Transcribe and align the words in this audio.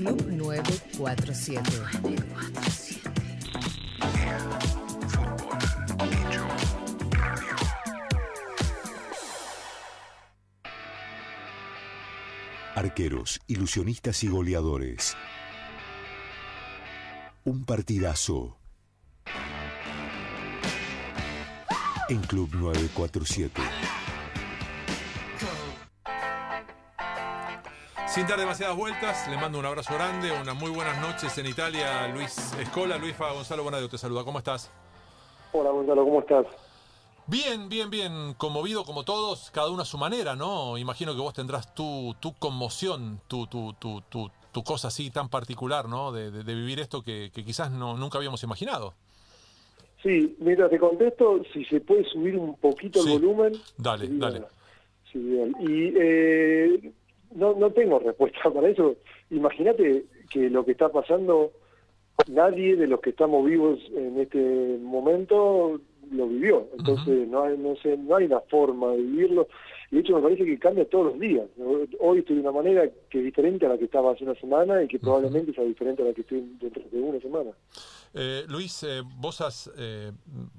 Club 0.00 0.32
947. 0.32 1.60
Arqueros, 12.74 13.40
ilusionistas 13.46 14.24
y 14.24 14.28
goleadores. 14.28 15.18
Un 17.44 17.66
partidazo. 17.66 18.56
En 22.08 22.22
Club 22.22 22.54
947. 22.54 23.60
Sin 28.14 28.26
dar 28.26 28.38
demasiadas 28.38 28.76
vueltas, 28.76 29.28
le 29.28 29.36
mando 29.36 29.58
un 29.58 29.64
abrazo 29.66 29.94
grande, 29.94 30.32
unas 30.32 30.56
muy 30.56 30.70
buenas 30.70 31.00
noches 31.00 31.36
en 31.38 31.46
Italia, 31.46 32.08
Luis 32.08 32.52
Escola, 32.58 32.98
Luis 32.98 33.16
Gonzalo 33.16 33.62
Bonadeo 33.62 33.88
te 33.88 33.98
saluda, 33.98 34.24
¿cómo 34.24 34.38
estás? 34.38 34.70
Hola 35.52 35.70
Gonzalo, 35.70 36.04
¿cómo 36.04 36.20
estás? 36.20 36.46
Bien, 37.28 37.68
bien, 37.68 37.88
bien, 37.90 38.34
conmovido 38.36 38.84
como 38.84 39.04
todos, 39.04 39.50
cada 39.52 39.70
uno 39.70 39.82
a 39.82 39.84
su 39.84 39.96
manera, 39.96 40.34
¿no? 40.34 40.76
Imagino 40.76 41.14
que 41.14 41.20
vos 41.20 41.32
tendrás 41.34 41.72
tu, 41.74 42.16
tu 42.18 42.34
conmoción, 42.34 43.20
tu, 43.28 43.46
tu, 43.46 43.74
tu, 43.74 44.00
tu, 44.08 44.28
tu 44.50 44.64
cosa 44.64 44.88
así 44.88 45.10
tan 45.10 45.28
particular, 45.28 45.88
¿no? 45.88 46.10
De, 46.10 46.32
de- 46.32 46.42
de 46.42 46.54
vivir 46.54 46.80
esto 46.80 47.02
que, 47.02 47.30
que 47.32 47.44
quizás 47.44 47.70
no, 47.70 47.96
nunca 47.96 48.18
habíamos 48.18 48.42
imaginado. 48.42 48.94
Sí, 50.02 50.34
mira, 50.40 50.68
te 50.68 50.78
contesto, 50.80 51.42
si 51.52 51.64
se 51.66 51.80
puede 51.80 52.04
subir 52.10 52.36
un 52.36 52.56
poquito 52.56 53.00
Sí. 53.02 53.12
el 53.12 53.20
volumen. 53.20 53.52
Dale, 53.76 54.08
dale. 54.10 54.42
sí, 55.12 55.18
bien. 55.20 55.54
Y 55.60 55.92
eh, 55.96 56.92
no, 57.34 57.54
no 57.54 57.70
tengo 57.70 57.98
respuesta 57.98 58.50
para 58.54 58.68
eso. 58.68 58.96
Imagínate 59.30 60.04
que 60.30 60.50
lo 60.50 60.64
que 60.64 60.72
está 60.72 60.88
pasando, 60.88 61.52
nadie 62.28 62.76
de 62.76 62.86
los 62.86 63.00
que 63.00 63.10
estamos 63.10 63.44
vivos 63.44 63.78
en 63.94 64.20
este 64.20 64.78
momento 64.80 65.80
lo 66.10 66.26
vivió. 66.28 66.66
Entonces 66.78 67.28
no, 67.28 67.44
hay, 67.44 67.56
no, 67.56 67.76
sé, 67.76 67.96
no 67.96 68.16
hay 68.16 68.26
una 68.26 68.40
forma 68.40 68.92
de 68.92 68.98
vivirlo. 68.98 69.48
Y 69.90 69.96
de 69.96 70.00
hecho 70.02 70.14
me 70.14 70.22
parece 70.22 70.44
que 70.44 70.58
cambia 70.58 70.88
todos 70.88 71.06
los 71.06 71.18
días. 71.18 71.48
Hoy 71.98 72.18
estoy 72.18 72.36
de 72.36 72.42
una 72.42 72.52
manera 72.52 72.88
que 73.08 73.18
es 73.18 73.24
diferente 73.24 73.66
a 73.66 73.70
la 73.70 73.78
que 73.78 73.86
estaba 73.86 74.12
hace 74.12 74.22
una 74.22 74.36
semana 74.36 74.82
y 74.82 74.88
que 74.88 75.00
probablemente 75.00 75.52
sea 75.52 75.64
diferente 75.64 76.02
a 76.02 76.06
la 76.06 76.14
que 76.14 76.20
estoy 76.20 76.42
dentro 76.60 76.82
de 76.90 77.00
una 77.00 77.20
semana. 77.20 77.50
Eh, 78.14 78.44
Luis, 78.48 78.84
eh, 78.84 79.02
vos 79.18 79.40
has 79.40 79.70
eh, 79.76 80.12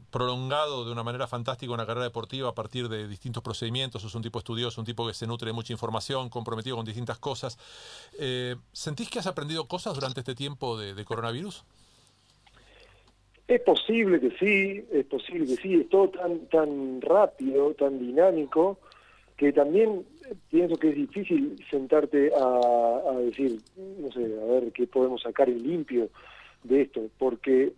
prolongado 0.09 0.85
de 0.85 0.91
una 0.91 1.03
manera 1.03 1.27
fantástica 1.27 1.73
una 1.73 1.85
carrera 1.85 2.05
deportiva 2.05 2.49
a 2.49 2.55
partir 2.55 2.89
de 2.89 3.07
distintos 3.07 3.41
procedimientos, 3.41 4.01
sos 4.01 4.15
un 4.15 4.21
tipo 4.21 4.39
estudioso, 4.39 4.81
un 4.81 4.85
tipo 4.85 5.07
que 5.07 5.13
se 5.13 5.27
nutre 5.27 5.47
de 5.47 5.53
mucha 5.53 5.71
información, 5.71 6.29
comprometido 6.29 6.75
con 6.75 6.85
distintas 6.85 7.17
cosas. 7.17 7.57
Eh, 8.19 8.55
¿Sentís 8.73 9.09
que 9.09 9.19
has 9.19 9.27
aprendido 9.27 9.65
cosas 9.65 9.95
durante 9.95 10.21
este 10.21 10.35
tiempo 10.35 10.77
de, 10.77 10.93
de 10.93 11.05
coronavirus? 11.05 11.63
Es 13.47 13.61
posible 13.63 14.21
que 14.21 14.31
sí, 14.37 14.85
es 14.93 15.05
posible 15.07 15.45
que 15.45 15.61
sí, 15.61 15.73
es 15.75 15.89
todo 15.89 16.09
tan, 16.09 16.47
tan 16.47 17.01
rápido, 17.01 17.73
tan 17.73 17.99
dinámico, 17.99 18.79
que 19.41 19.51
también 19.53 20.03
pienso 20.51 20.77
que 20.77 20.89
es 20.89 20.95
difícil 20.95 21.57
sentarte 21.71 22.31
a, 22.31 23.01
a 23.11 23.17
decir, 23.21 23.59
no 23.99 24.11
sé, 24.11 24.19
a 24.39 24.45
ver 24.45 24.71
qué 24.71 24.85
podemos 24.85 25.19
sacar 25.23 25.49
en 25.49 25.63
limpio 25.63 26.09
de 26.63 26.81
esto, 26.83 27.01
porque, 27.17 27.73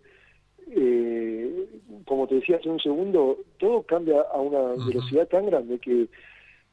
eh, 0.70 1.64
como 2.04 2.26
te 2.26 2.34
decía 2.34 2.56
hace 2.56 2.68
un 2.68 2.80
segundo, 2.80 3.38
todo 3.56 3.80
cambia 3.84 4.20
a 4.30 4.38
una 4.42 4.74
velocidad 4.84 5.26
tan 5.26 5.46
grande 5.46 5.78
que 5.78 6.06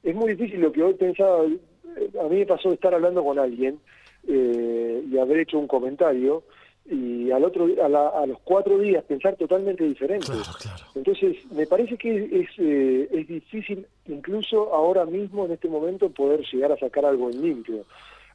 es 0.04 0.14
muy 0.14 0.34
difícil 0.36 0.60
lo 0.60 0.74
que 0.74 0.84
hoy 0.84 0.96
pensaba, 0.96 1.44
a 1.44 2.28
mí 2.28 2.36
me 2.40 2.46
pasó 2.46 2.68
de 2.68 2.76
estar 2.76 2.94
hablando 2.94 3.24
con 3.24 3.40
alguien 3.40 3.80
eh, 4.28 5.06
y 5.10 5.18
haber 5.18 5.40
hecho 5.40 5.58
un 5.58 5.68
comentario 5.68 6.44
y 6.90 7.32
al 7.32 7.46
otro 7.46 7.70
a, 7.82 7.88
la- 7.88 8.10
a 8.10 8.26
los 8.26 8.40
cuatro 8.42 8.78
días 8.78 9.06
pensar 9.06 9.38
totalmente 9.38 9.86
diferente. 9.86 10.32
claro. 10.62 10.84
Entonces, 10.94 11.38
me 11.52 11.66
parece 11.68 11.96
que 11.98 12.12
es, 12.42 12.50
eh, 12.58 13.08
es 13.12 13.28
difícil, 13.28 13.86
incluso 14.14 14.74
ahora 14.74 15.06
mismo, 15.06 15.46
en 15.46 15.54
este 15.54 15.68
momento, 15.68 16.10
poder 16.10 16.42
llegar 16.52 16.72
a 16.72 16.78
sacar 16.78 17.06
algo 17.06 17.30
en 17.30 17.42
limpio. 17.42 17.86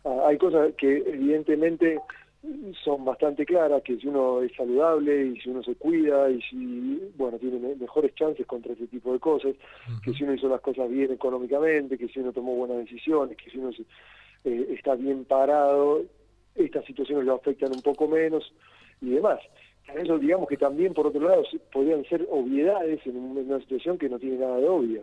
Ah, 0.05 0.25
hay 0.27 0.39
cosas 0.39 0.75
que 0.77 0.99
evidentemente 0.99 2.01
son 2.85 3.05
bastante 3.05 3.45
claras, 3.45 3.83
que 3.83 3.97
si 3.97 4.07
uno 4.07 4.43
es 4.43 4.53
saludable 4.55 5.27
y 5.27 5.41
si 5.41 5.51
uno 5.51 5.63
se 5.63 5.75
cuida 5.75 6.31
y 6.31 6.41
si, 6.43 7.01
bueno, 7.17 7.39
tiene 7.39 7.59
me- 7.59 7.75
mejores 7.75 8.15
chances 8.15 8.47
contra 8.47 8.73
ese 8.73 8.87
tipo 8.87 9.13
de 9.13 9.19
cosas, 9.19 9.55
que 10.05 10.13
si 10.13 10.23
uno 10.23 10.35
hizo 10.35 10.49
las 10.49 10.61
cosas 10.61 10.89
bien 10.89 11.13
económicamente, 11.13 11.99
que 11.99 12.09
si 12.09 12.21
uno 12.21 12.33
tomó 12.33 12.55
buenas 12.55 12.79
decisiones, 12.79 13.37
que 13.37 13.51
si 13.51 13.59
uno 13.59 13.71
eh, 14.45 14.67
está 14.71 14.95
bien 14.95 15.25
parado, 15.25 16.03
estas 16.55 16.85
situaciones 16.85 17.25
lo 17.27 17.35
afectan 17.35 17.73
un 17.73 17.83
poco 17.83 18.07
menos 18.07 18.53
y 19.01 19.11
demás. 19.11 19.41
Eso 19.95 20.19
digamos 20.19 20.49
que 20.49 20.57
también, 20.57 20.93
por 20.95 21.07
otro 21.07 21.21
lado, 21.21 21.43
podrían 21.73 22.05
ser 22.05 22.27
obviedades 22.31 23.01
en, 23.07 23.17
un- 23.17 23.39
en 23.39 23.47
una 23.51 23.61
situación 23.61 23.97
que 23.99 24.09
no 24.09 24.19
tiene 24.19 24.37
nada 24.39 24.57
de 24.59 24.69
obvia. 24.69 25.03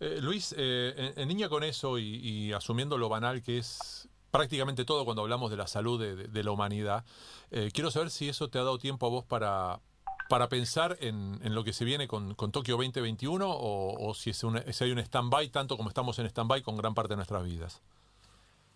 Eh, 0.00 0.18
Luis, 0.22 0.54
eh, 0.56 1.12
en, 1.16 1.28
línea 1.28 1.48
con 1.48 1.64
eso 1.64 1.98
y, 1.98 2.52
asumiendo 2.52 2.96
lo 2.98 3.08
banal 3.08 3.42
que 3.42 3.58
es 3.58 4.08
prácticamente 4.30 4.84
todo 4.84 5.04
cuando 5.04 5.22
hablamos 5.22 5.50
de 5.50 5.56
la 5.56 5.66
salud 5.66 6.00
de, 6.00 6.14
de- 6.28 6.44
la 6.44 6.50
humanidad, 6.52 7.04
eh, 7.50 7.70
quiero 7.72 7.90
saber 7.90 8.10
si 8.10 8.28
eso 8.28 8.48
te 8.48 8.58
ha 8.58 8.62
dado 8.62 8.78
tiempo 8.78 9.06
a 9.06 9.10
vos 9.10 9.24
para, 9.24 9.80
para 10.28 10.48
pensar 10.48 10.96
en, 11.00 11.38
en 11.42 11.54
lo 11.54 11.64
que 11.64 11.72
se 11.72 11.84
viene 11.84 12.06
con, 12.06 12.34
con 12.34 12.52
Tokio 12.52 12.76
2021 12.76 13.50
o, 13.50 14.08
o 14.08 14.14
si, 14.14 14.30
es 14.30 14.44
si 14.70 14.84
hay 14.84 14.92
un 14.92 14.98
stand-by 14.98 15.48
tanto 15.50 15.76
como 15.76 15.88
estamos 15.88 16.18
en 16.18 16.26
stand-by 16.26 16.62
con 16.62 16.76
gran 16.76 16.94
parte 16.94 17.10
de 17.14 17.16
nuestras 17.16 17.44
vidas. 17.44 17.82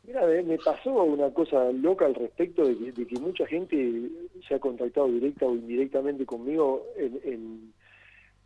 Mira, 0.04 0.26
me, 0.26 0.58
pasó 0.58 0.90
una 1.04 1.32
cosa 1.32 1.70
loca 1.70 2.06
al 2.06 2.14
respecto 2.14 2.66
de 2.66 2.76
que, 2.76 2.92
de 2.92 3.06
que 3.06 3.18
mucha 3.18 3.46
gente 3.46 4.10
se 4.46 4.54
ha 4.54 4.58
contactado 4.58 5.08
directa 5.08 5.46
o 5.46 5.54
indirectamente 5.54 6.26
conmigo 6.26 6.84
en, 6.96 7.20
en, 7.24 7.74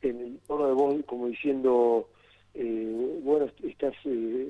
en 0.03 0.21
el 0.21 0.39
tono 0.47 0.67
de 0.69 0.75
voz 0.75 1.05
como 1.07 1.29
diciendo, 1.29 2.11
eh, 2.55 3.21
bueno, 3.23 3.47
est- 3.47 3.65
estás 3.65 3.95
eh, 4.05 4.49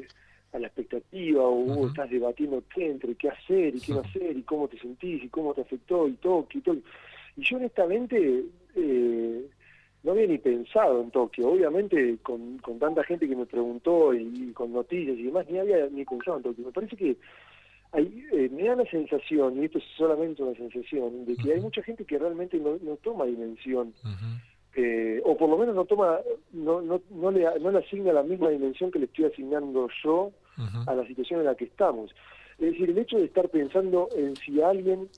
a 0.53 0.59
la 0.59 0.67
expectativa 0.67 1.43
o 1.45 1.55
Ujú. 1.55 1.87
estás 1.87 2.11
debatiendo 2.11 2.65
qué 2.75 2.91
entre 2.91 3.15
qué 3.15 3.29
hacer 3.29 3.77
y 3.77 3.81
qué 3.81 3.93
no 3.93 4.01
hacer 4.01 4.37
y 4.37 4.43
cómo 4.43 4.67
te 4.67 4.79
sentís 4.79 5.23
y 5.23 5.29
cómo 5.29 5.55
te 5.55 5.61
afectó 5.61 6.09
y 6.09 6.15
todo, 6.15 6.47
y 6.53 6.61
todo. 6.61 6.77
Y 7.37 7.43
yo 7.45 7.57
honestamente 7.59 8.47
eh, 8.75 9.47
no 10.07 10.13
había 10.13 10.29
ni 10.29 10.39
pensado 10.39 11.03
en 11.03 11.11
Tokio. 11.11 11.49
Obviamente 11.49 12.19
con, 12.23 12.59
con 12.59 12.79
tanta 12.79 13.03
gente 13.03 13.29
que 13.29 13.35
me 13.35 13.45
preguntó 13.45 14.15
y, 14.15 14.53
con 14.53 14.73
noticias 14.73 15.19
y 15.19 15.25
demás, 15.25 15.47
ni 15.51 15.59
había 15.59 15.89
ni 15.89 16.05
pensado 16.05 16.37
en 16.37 16.45
Tokio. 16.45 16.65
Me 16.65 16.73
parece 16.73 16.97
que 16.97 17.17
hay, 17.91 18.25
eh, 18.33 18.49
me 18.53 18.63
da 18.63 18.77
la 18.77 18.85
sensación, 18.89 19.61
y 19.61 19.65
esto 19.65 19.79
es 19.79 19.85
solamente 19.97 20.45
una 20.45 20.57
sensación, 20.57 21.25
de 21.27 21.35
que 21.37 21.55
hay 21.55 21.61
mucha 21.61 21.83
gente 21.83 22.05
que 22.05 22.19
realmente 22.19 22.57
no, 22.59 22.79
no 22.83 22.97
toma 22.97 23.25
dimensión, 23.25 23.95
eh, 24.77 25.21
o 25.25 25.37
por 25.37 25.49
lo 25.49 25.59
menos 25.59 25.75
no 25.75 25.85
toma, 25.87 26.21
no, 26.53 26.81
no, 26.83 27.01
no, 27.11 27.31
le, 27.33 27.45
no 27.61 27.71
le 27.73 27.79
asigna 27.79 28.13
la 28.13 28.23
misma 28.23 28.51
dimensión 28.51 28.93
que 28.93 29.01
le 29.01 29.07
estoy 29.07 29.25
asignando 29.25 29.89
yo 30.05 30.31
a 30.87 30.95
la 30.95 31.07
situación 31.07 31.41
en 31.41 31.47
la 31.47 31.57
que 31.57 31.65
estamos. 31.65 32.15
Es 32.59 32.73
decir, 32.73 32.91
el 32.91 32.99
hecho 32.99 33.19
de 33.19 33.25
estar 33.25 33.49
pensando 33.49 34.09
en 34.15 34.37
si 34.37 34.61
alguien, 34.61 35.09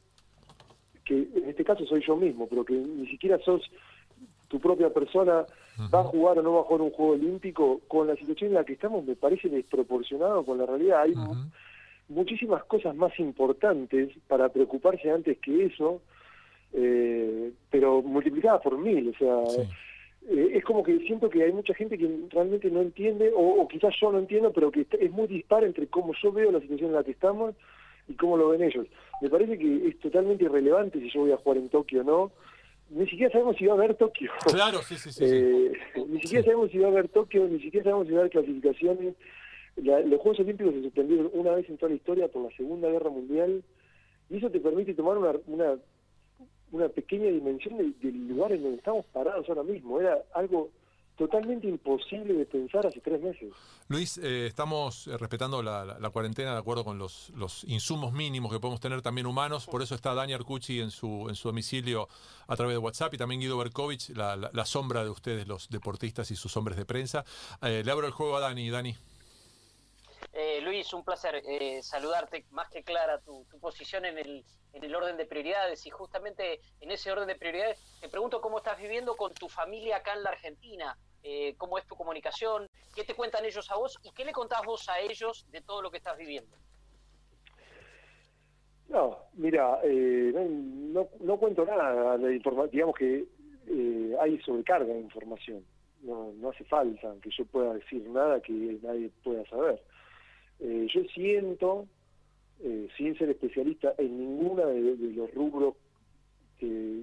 que 1.04 1.28
en 1.34 1.48
este 1.48 1.64
caso 1.64 1.84
soy 1.84 2.02
yo 2.06 2.16
mismo, 2.16 2.46
pero 2.48 2.64
que 2.64 2.74
ni 2.74 3.06
siquiera 3.06 3.38
sos 3.40 3.62
tu 4.48 4.58
propia 4.58 4.90
persona, 4.90 5.46
va 5.94 6.00
a 6.00 6.04
jugar 6.04 6.38
o 6.38 6.42
no 6.42 6.54
va 6.54 6.60
a 6.60 6.64
jugar 6.64 6.82
un 6.82 6.90
juego 6.90 7.12
olímpico, 7.12 7.80
con 7.86 8.06
la 8.06 8.16
situación 8.16 8.50
en 8.50 8.54
la 8.54 8.64
que 8.64 8.72
estamos 8.72 9.04
me 9.04 9.14
parece 9.14 9.48
desproporcionado 9.48 10.44
con 10.44 10.58
la 10.58 10.66
realidad. 10.66 11.02
Hay 11.02 11.14
muchísimas 12.08 12.64
cosas 12.64 12.96
más 12.96 13.18
importantes 13.18 14.10
para 14.26 14.48
preocuparse 14.48 15.10
antes 15.10 15.38
que 15.38 15.66
eso, 15.66 16.00
eh, 16.72 17.52
pero 17.70 18.02
multiplicadas 18.02 18.62
por 18.62 18.78
mil. 18.78 19.10
O 19.10 19.18
sea, 19.18 19.64
eh, 20.28 20.50
es 20.54 20.64
como 20.64 20.82
que 20.82 20.98
siento 21.00 21.28
que 21.30 21.44
hay 21.44 21.52
mucha 21.52 21.74
gente 21.74 21.96
que 21.96 22.10
realmente 22.30 22.70
no 22.70 22.80
entiende, 22.80 23.30
o, 23.34 23.62
o 23.62 23.68
quizás 23.68 23.94
yo 24.00 24.10
no 24.10 24.18
entiendo, 24.18 24.52
pero 24.52 24.70
que 24.70 24.86
es 24.90 25.10
muy 25.12 25.26
dispar 25.26 25.64
entre 25.64 25.86
cómo 25.86 26.12
yo 26.22 26.32
veo 26.32 26.50
la 26.50 26.60
situación 26.60 26.90
en 26.90 26.96
la 26.96 27.04
que 27.04 27.12
estamos 27.12 27.54
y 28.08 28.14
cómo 28.14 28.36
lo 28.36 28.48
ven 28.48 28.62
ellos. 28.62 28.86
Me 29.20 29.28
parece 29.28 29.58
que 29.58 29.88
es 29.88 29.98
totalmente 30.00 30.44
irrelevante 30.44 30.98
si 31.00 31.10
yo 31.10 31.20
voy 31.20 31.32
a 31.32 31.36
jugar 31.36 31.58
en 31.58 31.68
Tokio 31.68 32.00
o 32.00 32.04
no. 32.04 32.32
Ni 32.90 33.06
siquiera 33.06 33.30
sabemos 33.32 33.56
si 33.56 33.66
va 33.66 33.74
a 33.74 33.76
haber 33.76 33.94
Tokio. 33.96 34.30
Claro, 34.46 34.78
sí, 34.82 34.96
sí, 34.96 35.12
sí. 35.12 35.26
sí. 35.26 35.34
Eh, 35.34 35.72
ni 36.08 36.20
siquiera 36.20 36.44
sabemos 36.44 36.70
si 36.70 36.78
va 36.78 36.86
a 36.88 36.90
haber 36.90 37.08
Tokio, 37.08 37.46
ni 37.46 37.60
siquiera 37.60 37.84
sabemos 37.84 38.06
si 38.06 38.12
va 38.12 38.18
a 38.18 38.20
haber 38.22 38.32
clasificaciones. 38.32 39.14
La- 39.76 40.00
los 40.00 40.20
Juegos 40.20 40.40
Olímpicos 40.40 40.74
se 40.74 40.82
suspendieron 40.82 41.30
una 41.34 41.52
vez 41.54 41.68
en 41.68 41.76
toda 41.76 41.90
la 41.90 41.96
historia 41.96 42.28
por 42.28 42.42
la 42.50 42.56
Segunda 42.56 42.88
Guerra 42.88 43.10
Mundial 43.10 43.62
y 44.30 44.36
eso 44.38 44.50
te 44.50 44.58
permite 44.60 44.94
tomar 44.94 45.18
una, 45.18 45.32
una, 45.46 45.78
una 46.72 46.88
pequeña 46.88 47.26
dimensión 47.30 47.76
de- 47.78 47.92
del 48.00 48.28
lugar 48.28 48.52
en 48.52 48.62
donde 48.62 48.78
estamos 48.78 49.04
parados 49.06 49.48
ahora 49.48 49.62
mismo. 49.62 50.00
Era 50.00 50.18
algo 50.34 50.70
totalmente 51.18 51.66
imposible 51.66 52.32
de 52.32 52.46
pensar 52.46 52.86
hace 52.86 53.00
tres 53.00 53.20
meses. 53.20 53.52
Luis, 53.88 54.16
eh, 54.18 54.46
estamos 54.46 55.06
eh, 55.08 55.18
respetando 55.18 55.62
la, 55.62 55.84
la- 55.84 55.98
la 55.98 56.10
cuarentena 56.10 56.52
de 56.52 56.58
acuerdo 56.58 56.84
con 56.84 56.98
los, 56.98 57.30
los 57.30 57.64
insumos 57.64 58.12
mínimos 58.12 58.52
que 58.52 58.60
podemos 58.60 58.80
tener 58.80 59.02
también 59.02 59.26
humanos. 59.26 59.66
Por 59.66 59.82
eso 59.82 59.94
está 59.94 60.14
Dani 60.14 60.32
Arcucci 60.32 60.80
en 60.80 60.90
su, 60.90 61.26
en 61.28 61.34
su 61.34 61.48
domicilio 61.48 62.08
a 62.46 62.56
través 62.56 62.74
de 62.74 62.78
WhatsApp 62.78 63.12
y 63.14 63.18
también 63.18 63.40
Guido 63.40 63.58
Berkovich, 63.58 64.10
la, 64.10 64.36
la- 64.36 64.50
la 64.52 64.64
sombra 64.64 65.02
de 65.04 65.10
ustedes, 65.10 65.46
los 65.48 65.68
deportistas 65.68 66.30
y 66.30 66.36
sus 66.36 66.56
hombres 66.56 66.78
de 66.78 66.84
prensa. 66.86 67.24
Eh, 67.62 67.82
le 67.84 67.90
abro 67.90 68.06
el 68.06 68.12
juego 68.12 68.36
a 68.36 68.40
Dani. 68.40 68.70
Dani. 68.70 68.96
Eh, 70.32 70.60
Luis, 70.62 70.92
un 70.92 71.04
placer 71.04 71.42
eh, 71.46 71.82
saludarte. 71.82 72.44
Más 72.50 72.68
que 72.70 72.82
clara 72.82 73.18
tu, 73.20 73.44
posición 73.60 74.04
en 74.04 74.18
el, 74.18 74.44
en 74.72 74.84
el 74.84 74.94
orden 74.94 75.16
de 75.16 75.26
prioridades 75.26 75.84
y 75.86 75.90
justamente 75.90 76.60
en 76.80 76.90
ese 76.90 77.10
orden 77.10 77.26
de 77.28 77.34
prioridades 77.34 77.78
te 78.00 78.08
pregunto 78.08 78.40
cómo 78.40 78.58
estás 78.58 78.78
viviendo 78.78 79.16
con 79.16 79.32
tu 79.34 79.48
familia 79.48 79.96
acá 79.96 80.12
en 80.14 80.22
la 80.22 80.30
Argentina. 80.30 80.96
Eh, 81.22 81.54
cómo 81.56 81.78
es 81.78 81.86
tu 81.86 81.96
comunicación, 81.96 82.66
qué 82.94 83.04
te 83.04 83.14
cuentan 83.14 83.44
ellos 83.44 83.70
a 83.70 83.76
vos 83.76 83.98
y 84.02 84.12
qué 84.12 84.24
le 84.24 84.32
contás 84.32 84.64
vos 84.64 84.88
a 84.88 85.00
ellos 85.00 85.46
de 85.50 85.60
todo 85.60 85.82
lo 85.82 85.90
que 85.90 85.98
estás 85.98 86.16
viviendo. 86.16 86.56
No, 88.88 89.18
mira, 89.34 89.80
no, 89.84 91.08
no, 91.20 91.36
cuento 91.36 91.66
nada, 91.66 92.16
digamos 92.70 92.96
que 92.96 93.26
hay 94.18 94.40
sobrecarga 94.40 94.94
de 94.94 95.00
información 95.00 95.62
no, 96.02 96.32
no 96.40 96.50
hace 96.50 96.64
falta 96.64 97.14
que 97.22 97.30
yo 97.30 97.44
pueda 97.46 97.74
decir 97.74 98.08
nada 98.08 98.40
que 98.40 98.52
nadie 98.82 99.10
pueda 99.22 99.44
saber. 99.46 99.80
Eh, 100.60 100.86
yo 100.92 101.02
siento, 101.14 101.86
eh, 102.60 102.88
sin 102.96 103.16
ser 103.16 103.30
especialista 103.30 103.94
en 103.98 104.18
ninguna 104.18 104.66
de, 104.66 104.96
los 105.14 105.32
rubros 105.34 105.74
que, 106.58 107.02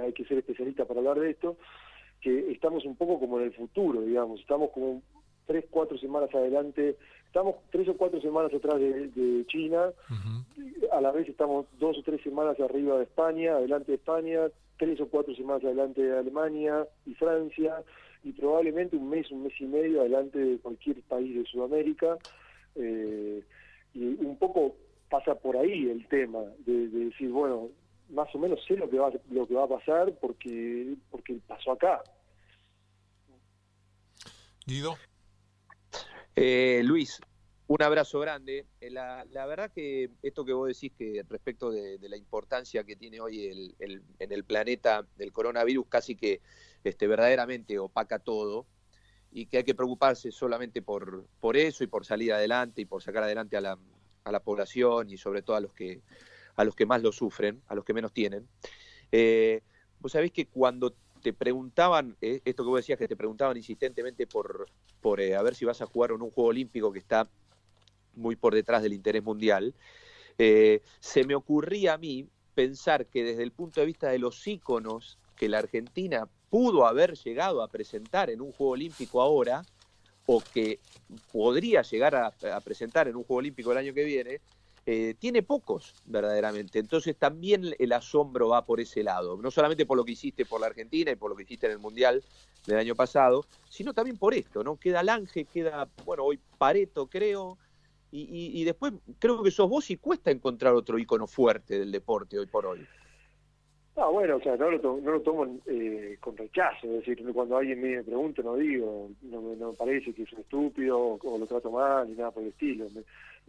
hay 0.00 0.12
que 0.12 0.24
ser 0.24 0.38
especialista 0.38 0.84
para 0.84 1.00
hablar 1.00 1.20
de 1.20 1.30
esto, 1.30 1.56
que 2.26 2.50
estamos 2.50 2.84
un 2.84 2.96
poco 2.96 3.20
como 3.20 3.38
en 3.38 3.44
el 3.44 3.52
futuro, 3.52 4.00
digamos, 4.00 4.40
estamos 4.40 4.70
como 4.70 5.00
tres, 5.46 5.64
cuatro 5.70 5.96
semanas 5.96 6.34
adelante, 6.34 6.96
estamos 7.24 7.54
tres 7.70 7.88
o 7.88 7.96
cuatro 7.96 8.20
semanas 8.20 8.52
atrás 8.52 8.80
de, 8.80 9.44
China, 9.46 9.92
a 10.90 11.00
la 11.00 11.12
vez 11.12 11.28
estamos 11.28 11.66
dos 11.78 11.96
o 11.98 12.02
tres 12.02 12.20
semanas 12.22 12.58
arriba 12.58 12.96
de 12.96 13.04
España, 13.04 13.52
adelante 13.52 13.92
de 13.92 13.98
España, 13.98 14.40
tres 14.76 15.00
o 15.00 15.06
cuatro 15.06 15.36
semanas 15.36 15.62
adelante 15.62 16.02
de 16.02 16.18
Alemania 16.18 16.84
y 17.06 17.14
Francia, 17.14 17.84
y 18.24 18.32
probablemente 18.32 18.96
un 18.96 19.08
mes, 19.08 19.30
un 19.30 19.44
mes 19.44 19.52
y 19.60 19.66
medio 19.66 20.00
adelante 20.00 20.36
de 20.36 20.58
cualquier 20.58 21.00
país 21.02 21.32
de 21.32 21.44
Sudamérica. 21.44 22.18
Eh, 22.74 23.40
y 23.94 24.04
un 24.04 24.36
poco 24.36 24.74
pasa 25.08 25.36
por 25.36 25.56
ahí 25.56 25.88
el 25.90 26.08
tema, 26.08 26.40
de, 26.66 26.88
decir, 26.88 27.30
bueno, 27.30 27.68
más 28.10 28.34
o 28.34 28.38
menos 28.40 28.58
sé 28.66 28.76
lo 28.76 28.90
que 28.90 28.98
va, 28.98 29.12
lo 29.30 29.46
que 29.46 29.54
va 29.54 29.62
a 29.62 29.68
pasar 29.68 30.12
porque, 30.20 30.96
porque 31.12 31.38
pasó 31.46 31.70
acá. 31.70 32.02
Eh, 36.34 36.82
Luis, 36.84 37.20
un 37.68 37.82
abrazo 37.82 38.20
grande. 38.20 38.66
Eh, 38.80 38.90
la, 38.90 39.24
verdad 39.46 39.70
que 39.72 40.10
esto 40.22 40.44
que 40.44 40.52
vos 40.52 40.68
decís 40.68 40.92
que 40.98 41.24
respecto 41.28 41.70
de, 41.70 41.98
la 42.02 42.16
importancia 42.16 42.84
que 42.84 42.96
tiene 42.96 43.20
hoy 43.20 43.46
el, 43.78 44.02
en 44.18 44.32
el 44.32 44.44
planeta 44.44 45.06
del 45.16 45.32
coronavirus, 45.32 45.86
casi 45.88 46.16
que 46.16 46.40
este, 46.84 47.06
verdaderamente 47.06 47.78
opaca 47.78 48.18
todo 48.18 48.66
y 49.30 49.46
que 49.46 49.58
hay 49.58 49.64
que 49.64 49.74
preocuparse 49.74 50.32
solamente 50.32 50.82
por, 50.82 51.26
por 51.40 51.56
eso 51.56 51.84
y 51.84 51.86
por 51.86 52.04
salir 52.04 52.32
adelante 52.32 52.82
y 52.82 52.86
por 52.86 53.02
sacar 53.02 53.22
adelante 53.22 53.56
a 53.56 53.60
la, 53.60 53.78
a 54.24 54.32
la 54.32 54.40
población 54.40 55.10
y 55.10 55.16
sobre 55.16 55.42
todo 55.42 55.56
a 55.56 55.60
los 55.60 55.72
que 55.72 56.02
a 56.56 56.64
los 56.64 56.74
que 56.74 56.86
más 56.86 57.02
lo 57.02 57.12
sufren, 57.12 57.62
a 57.66 57.74
los 57.74 57.84
que 57.84 57.92
menos 57.92 58.12
tienen. 58.12 58.48
Eh, 59.12 59.62
vos 60.00 60.12
sabés 60.12 60.32
que 60.32 60.46
cuando 60.46 60.96
te 61.26 61.32
preguntaban, 61.32 62.16
eh, 62.20 62.40
esto 62.44 62.62
que 62.62 62.68
vos 62.68 62.78
decías, 62.78 63.00
que 63.00 63.08
te 63.08 63.16
preguntaban 63.16 63.56
insistentemente 63.56 64.28
por, 64.28 64.68
por 65.00 65.20
a 65.20 65.42
ver 65.42 65.56
si 65.56 65.64
vas 65.64 65.82
a 65.82 65.86
jugar 65.86 66.12
en 66.12 66.22
un 66.22 66.30
juego 66.30 66.50
olímpico 66.50 66.92
que 66.92 67.00
está 67.00 67.28
muy 68.14 68.36
por 68.36 68.54
detrás 68.54 68.80
del 68.80 68.92
interés 68.92 69.24
mundial, 69.24 69.74
eh, 70.38 70.82
se 71.00 71.24
me 71.24 71.34
ocurría 71.34 71.94
a 71.94 71.98
mí 71.98 72.28
pensar 72.54 73.06
que 73.06 73.24
desde 73.24 73.42
el 73.42 73.50
punto 73.50 73.80
de 73.80 73.86
vista 73.86 74.08
de 74.08 74.20
los 74.20 74.46
íconos 74.46 75.18
que 75.34 75.48
la 75.48 75.58
Argentina 75.58 76.28
pudo 76.48 76.86
haber 76.86 77.16
llegado 77.16 77.60
a 77.60 77.66
presentar 77.66 78.30
en 78.30 78.40
un 78.40 78.52
Juego 78.52 78.74
Olímpico 78.74 79.20
ahora, 79.20 79.62
o 80.26 80.40
que 80.40 80.78
podría 81.32 81.82
llegar 81.82 82.14
a, 82.14 82.60
presentar 82.60 83.08
en 83.08 83.16
un 83.16 83.24
Juego 83.24 83.38
Olímpico 83.38 83.72
el 83.72 83.78
año 83.78 83.92
que 83.92 84.04
viene, 84.04 84.40
eh, 84.88 85.14
tiene 85.18 85.42
pocos 85.42 85.94
verdaderamente. 86.06 86.78
Entonces 86.78 87.16
también 87.16 87.74
el 87.78 87.92
asombro 87.92 88.50
va 88.50 88.64
por 88.64 88.80
ese 88.80 89.02
lado, 89.02 89.36
no 89.36 89.50
solamente 89.50 89.84
por 89.84 89.96
lo 89.96 90.04
que 90.04 90.12
hiciste 90.12 90.46
por 90.46 90.60
la 90.60 90.68
Argentina 90.68 91.10
y 91.10 91.16
por 91.16 91.28
lo 91.28 91.36
que 91.36 91.42
hiciste 91.42 91.66
en 91.66 91.72
el 91.72 91.78
Mundial 91.80 92.22
del 92.66 92.78
año 92.78 92.94
pasado, 92.94 93.44
sino 93.68 93.92
también 93.92 94.16
por 94.16 94.32
esto, 94.32 94.62
¿no? 94.62 94.76
Queda 94.76 95.02
Lange, 95.02 95.44
queda, 95.44 95.88
bueno, 96.04 96.22
hoy 96.24 96.38
Pareto 96.56 97.08
creo, 97.08 97.58
y, 98.12 98.64
después 98.64 98.94
creo 99.18 99.42
que 99.42 99.50
sos 99.50 99.68
vos 99.68 99.90
y 99.90 99.96
cuesta 99.96 100.30
encontrar 100.30 100.72
otro 100.74 100.98
icono 100.98 101.26
fuerte 101.26 101.78
del 101.78 101.92
deporte 101.92 102.38
hoy 102.38 102.46
por 102.46 102.64
hoy. 102.64 102.86
Ah, 103.96 104.08
bueno, 104.08 104.36
o 104.36 104.40
sea, 104.40 104.56
no 104.56 104.70
lo, 104.70 104.80
tomo, 104.80 105.00
no 105.00 105.12
lo 105.12 105.20
tomo 105.22 105.58
eh, 105.66 106.16
con 106.20 106.36
rechazo, 106.36 106.86
es 106.86 107.06
decir, 107.06 107.24
cuando 107.32 107.56
alguien 107.56 107.80
me 107.80 108.04
pregunta 108.04 108.42
no 108.42 108.54
digo, 108.54 109.08
no, 109.22 109.40
me 109.40 109.76
parece 109.76 110.12
que 110.12 110.22
es 110.22 110.32
un 110.32 110.40
estúpido 110.40 111.18
o, 111.20 111.38
lo 111.38 111.46
trato 111.46 111.70
mal 111.70 112.08
ni 112.08 112.14
nada 112.14 112.30
por 112.30 112.42
el 112.42 112.50
estilo. 112.50 112.86
Me, 112.94 113.02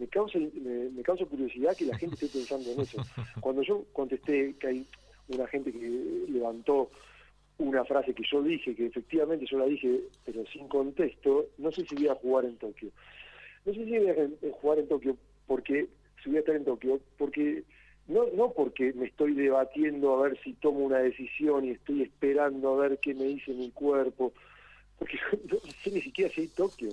causa, 0.05 0.37
me, 0.37 1.01
causa 1.01 1.25
curiosidad 1.25 1.75
que 1.75 1.85
la 1.85 1.97
gente 1.97 2.15
esté 2.15 2.27
pensando 2.27 2.71
en 2.71 2.81
eso. 2.81 2.97
Cuando 3.41 3.63
yo 3.63 3.85
contesté 3.93 4.53
que 4.59 4.67
hay 4.67 4.85
una 5.29 5.47
gente 5.47 5.71
que 5.71 6.25
levantó 6.29 6.91
una 7.57 7.83
frase 7.85 8.13
que 8.13 8.23
yo 8.31 8.43
dije, 8.43 8.75
que 8.75 8.85
efectivamente 8.85 9.47
yo 9.49 9.57
la 9.57 9.65
dije, 9.65 10.01
pero 10.23 10.45
sin 10.45 10.67
contexto, 10.67 11.47
no 11.57 11.71
sé 11.71 11.85
si 11.85 11.95
voy 11.95 12.09
a 12.09 12.15
jugar 12.15 12.45
en 12.45 12.57
Tokio. 12.57 12.91
No 13.65 13.73
sé 13.73 13.83
si 13.83 13.97
voy 13.97 14.09
a 14.09 14.51
jugar 14.61 14.79
en 14.79 14.87
Tokio 14.87 15.17
porque 15.47 15.87
si 16.23 16.29
voy 16.29 16.37
a 16.37 16.39
estar 16.41 16.55
en 16.55 16.65
Tokio 16.65 16.99
porque 17.17 17.63
no 18.07 18.25
no 18.35 18.51
porque 18.51 18.93
me 18.93 19.05
estoy 19.07 19.33
debatiendo 19.33 20.13
a 20.13 20.23
ver 20.23 20.39
si 20.43 20.53
tomo 20.53 20.79
una 20.79 20.99
decisión 20.99 21.65
y 21.65 21.71
estoy 21.71 22.03
esperando 22.03 22.73
a 22.73 22.87
ver 22.87 22.99
qué 22.99 23.13
me 23.13 23.25
dice 23.25 23.53
mi 23.53 23.71
cuerpo 23.71 24.33
porque 24.99 25.17
no 25.51 25.57
sé 25.83 25.91
ni 25.91 26.01
siquiera 26.01 26.31
si 26.33 26.41
hay 26.41 26.47
Tokio 26.47 26.89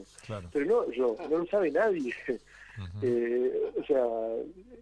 pero 0.53 0.65
no 0.65 0.91
yo 0.93 1.17
no 1.31 1.39
lo 1.39 1.47
sabe 1.47 1.71
nadie 1.71 2.15
eh, 3.03 3.73
o 3.79 3.85
sea 3.85 4.05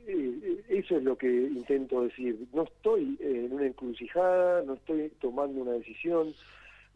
eh, 0.07 0.63
eso 0.69 0.97
es 0.97 1.03
lo 1.03 1.17
que 1.17 1.29
intento 1.29 2.03
decir 2.03 2.39
no 2.53 2.63
estoy 2.65 3.19
en 3.21 3.53
una 3.53 3.67
encrucijada 3.67 4.63
no 4.63 4.75
estoy 4.75 5.11
tomando 5.21 5.61
una 5.61 5.73
decisión 5.73 6.35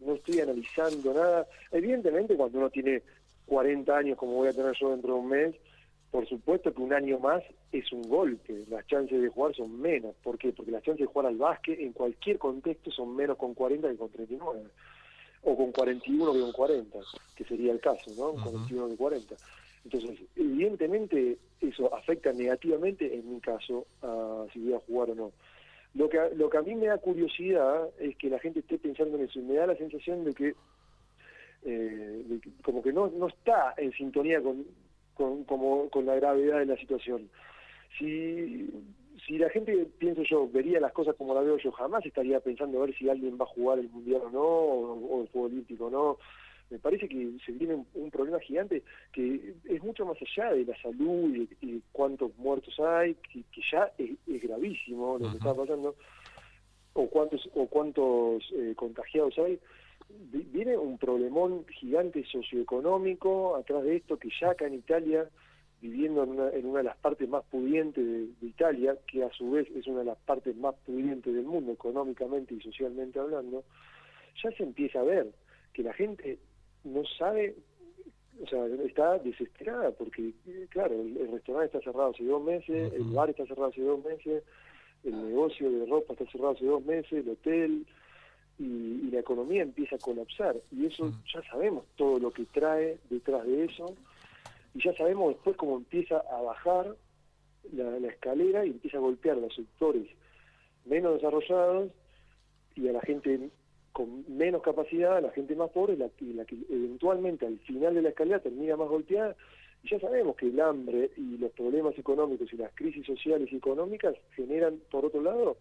no 0.01 0.15
estoy 0.15 0.41
analizando 0.41 1.13
nada 1.13 1.47
evidentemente 1.71 2.37
cuando 2.37 2.59
uno 2.59 2.71
tiene 2.71 3.03
40 3.47 3.97
años 3.97 4.19
como 4.19 4.35
voy 4.35 4.49
a 4.49 4.53
tener 4.53 4.75
yo 4.79 4.91
dentro 4.91 5.15
de 5.15 5.21
un 5.21 5.29
mes, 5.29 5.55
por 6.11 6.29
supuesto 6.29 6.73
que 6.73 6.83
un 6.83 6.93
año 6.93 7.19
más 7.19 7.43
es 7.73 7.91
un 7.93 8.03
golpe, 8.03 8.65
las 8.69 8.87
chances 8.87 9.21
de 9.21 9.29
jugar 9.29 9.55
son 9.55 9.81
menos. 9.81 10.15
¿Por 10.23 10.39
qué? 10.39 10.53
Porque 10.53 10.71
las 10.71 10.83
chances 10.83 11.07
de 11.07 11.13
jugar 11.13 11.27
al 11.27 11.37
básquet 11.37 11.79
en 11.81 11.93
cualquier 11.93 12.39
contexto 12.39 12.91
son 12.91 13.15
menos 13.15 13.37
con 13.37 13.55
40 13.55 13.89
que 13.91 13.97
con 13.97 14.11
39. 14.11 14.63
O 15.43 15.57
con 15.57 15.71
41 15.71 16.33
que 16.33 16.41
con 16.41 16.53
40, 16.53 16.99
que 17.37 17.45
sería 17.45 17.73
el 17.73 17.81
caso, 17.81 18.11
¿no? 18.17 18.33
Con 18.33 18.53
41 18.67 18.89
que 18.89 18.97
40. 18.97 19.37
Entonces, 19.87 20.19
evidentemente 20.35 21.39
eso 21.61 21.95
afecta 21.95 22.33
negativamente, 22.33 23.15
en 23.15 23.33
mi 23.33 23.41
caso, 23.41 23.87
a 24.03 24.45
si 24.53 24.59
voy 24.59 24.75
a 24.75 24.81
jugar 24.81 25.11
o 25.11 25.15
no. 25.15 25.33
Lo 25.95 26.09
que, 26.09 26.19
lo 26.35 26.51
que 26.51 26.59
a 26.59 26.63
mí 26.63 26.75
me 26.75 26.87
da 26.87 26.99
curiosidad 26.99 27.89
es 28.01 28.17
que 28.17 28.29
la 28.29 28.41
gente 28.41 28.61
esté 28.61 28.79
pensando 28.79 29.17
en 29.17 29.25
eso 29.25 29.41
me 29.41 29.55
da 29.55 29.69
la 29.69 29.77
sensación 29.77 30.25
de 30.25 30.35
que 30.35 30.55
eh, 31.65 32.41
como 32.63 32.83
que 32.83 32.93
no, 32.93 33.07
no 33.09 33.29
está 33.29 33.75
en 33.77 33.93
sintonía 33.93 34.43
con, 34.43 34.67
con, 35.15 35.45
como, 35.45 35.89
con 35.89 36.05
la 36.05 36.17
gravedad 36.17 36.59
de 36.59 36.67
la 36.67 36.77
situación. 36.77 37.31
Si, 37.97 38.69
si 39.25 39.39
la 39.39 39.49
gente, 39.51 39.87
pienso 39.99 40.23
yo, 40.25 40.49
vería 40.49 40.81
las 40.81 40.93
cosas 40.93 41.15
como 41.15 41.33
la 41.33 41.43
veo 41.43 41.59
yo, 41.59 41.71
jamás 41.71 42.05
estaría 42.05 42.41
pensando 42.41 42.83
a 42.83 42.87
ver 42.87 42.97
si 42.97 43.09
alguien 43.09 43.39
va 43.41 43.45
a 43.45 43.55
jugar 43.55 43.79
el 43.79 43.89
Mundial 43.89 44.23
o 44.25 44.31
no, 44.31 44.43
o, 44.43 45.23
el 45.23 45.29
Juego 45.29 45.47
Olímpico 45.47 45.87
o 45.87 45.91
no. 45.91 46.19
Me 46.71 46.79
parece 46.79 47.09
que 47.09 47.31
se 47.45 47.53
viene 47.53 47.85
un, 47.95 48.11
problema 48.11 48.41
gigante 48.41 48.83
que 49.13 49.55
es 49.65 49.83
mucho 49.85 50.05
más 50.05 50.17
allá 50.21 50.53
de 50.53 50.65
la 50.65 50.77
salud 50.83 51.35
y, 51.35 51.67
de, 51.67 51.81
cuántos 51.93 52.37
muertos 52.39 52.79
hay, 52.81 53.15
que, 53.15 53.45
ya 53.71 53.93
es, 53.99 54.17
gravísimo 54.43 55.19
lo 55.19 55.31
que 55.31 55.37
está 55.37 55.55
pasando, 55.55 55.95
o 56.95 57.09
cuántos, 57.09 57.49
o 57.55 57.67
cuántos 57.67 58.43
eh, 58.53 58.75
contagiados 58.75 59.39
hay. 59.39 59.61
Viene 60.09 60.77
un 60.77 60.99
problemón 60.99 61.67
gigante 61.69 62.25
socioeconómico 62.25 63.57
atrás 63.57 63.85
de 63.85 63.97
esto 63.97 64.19
que 64.19 64.31
ya 64.41 64.51
acá 64.51 64.67
en 64.67 64.75
Italia, 64.75 65.29
viviendo 65.81 66.25
en 66.25 66.31
una, 66.31 66.51
en 66.51 66.67
una 66.67 66.79
de 66.79 66.85
las 66.85 66.97
partes 66.97 67.29
más 67.29 67.45
pudientes 67.45 68.05
de, 68.05 68.47
Italia, 68.47 68.97
que 69.07 69.23
a 69.23 69.31
su 69.31 69.51
vez 69.51 69.69
es 69.77 69.87
una 69.87 70.01
de 70.01 70.07
las 70.07 70.19
partes 70.19 70.57
más 70.57 70.75
pudientes 70.87 71.33
del 71.33 71.45
mundo 71.45 71.73
económicamente 71.73 72.55
y 72.55 72.61
socialmente 72.61 73.19
hablando, 73.21 73.65
ya 74.43 74.51
se 74.53 74.63
empieza 74.63 75.01
a 75.01 75.05
ver 75.05 75.33
que 75.73 75.83
la 75.83 75.93
gente 75.93 76.39
no 76.87 77.05
sabe, 77.19 77.55
o 78.43 78.47
sea, 78.47 78.65
está 78.85 79.19
desesperada 79.19 79.91
porque, 79.93 80.33
claro, 80.71 80.95
el, 80.95 81.31
restaurante 81.33 81.77
está 81.77 81.91
cerrado 81.91 82.11
hace 82.11 82.25
dos 82.25 82.43
meses, 82.43 82.93
el 82.93 83.05
bar 83.05 83.31
está 83.31 83.45
cerrado 83.47 83.69
hace 83.69 83.83
dos 83.83 84.05
meses, 84.05 84.43
el 85.05 85.29
negocio 85.29 85.71
de 85.71 85.87
ropa 85.87 86.13
está 86.13 86.27
cerrado 86.31 86.53
hace 86.53 86.65
dos 86.65 86.85
meses, 86.85 87.13
el 87.13 87.29
hotel, 87.29 87.87
y, 88.59 89.11
la 89.11 89.21
economía 89.21 89.63
empieza 89.63 89.97
a 89.97 89.99
colapsar. 89.99 90.57
Y 90.73 90.87
eso 90.87 91.13
ya 91.33 91.43
sabemos 91.51 91.85
todo 91.97 92.19
lo 92.19 92.31
que 92.31 92.45
trae 92.47 92.99
detrás 93.11 93.45
de 93.47 93.65
eso. 93.65 93.95
Y 94.75 94.83
ya 94.83 94.95
sabemos 94.95 95.35
después 95.35 95.57
cómo 95.57 95.77
empieza 95.77 96.19
a 96.19 96.43
bajar 96.43 96.97
la, 97.73 98.09
escalera 98.09 98.65
y 98.65 98.71
empieza 98.71 98.99
a 98.99 99.01
golpear 99.01 99.37
a 99.37 99.41
los 99.41 99.55
sectores 99.55 100.07
menos 100.85 101.15
desarrollados 101.15 101.91
y 102.75 102.89
a 102.89 102.93
la 102.93 103.01
gente 103.01 103.51
con 103.97 104.27
menos 104.29 104.61
capacidad, 104.61 105.23
la 105.23 105.31
gente 105.31 105.57
más 105.57 105.71
pobre, 105.71 105.97
la, 105.97 106.11
la 106.21 106.45
que 106.45 106.55
eventualmente 106.69 107.47
al 107.47 107.59
final 107.61 107.95
de 107.95 108.03
la 108.03 108.11
escalera 108.11 108.41
termina 108.41 108.77
más 108.77 108.91
golpeada, 108.91 109.35
Y 109.83 109.89
ya 109.89 109.99
sabemos 109.99 110.37
que 110.37 110.49
el 110.49 110.61
hambre 110.61 111.13
y 111.17 111.39
los 111.39 111.51
problemas 111.53 111.99
económicos 111.99 112.53
y 112.53 112.59
las 112.59 112.75
crisis 112.75 113.07
sociales 113.07 113.51
y 113.51 113.57
económicas 113.57 114.15
generan, 114.35 114.81
por 114.91 115.07
otro 115.07 115.23
lado, 115.23 115.57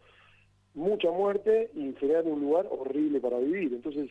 mucha 0.74 1.10
muerte 1.12 1.70
y 1.76 1.94
generan 1.94 2.28
un 2.28 2.42
lugar 2.42 2.68
horrible 2.70 3.22
para 3.22 3.40
vivir. 3.40 3.72
Entonces, 3.72 4.10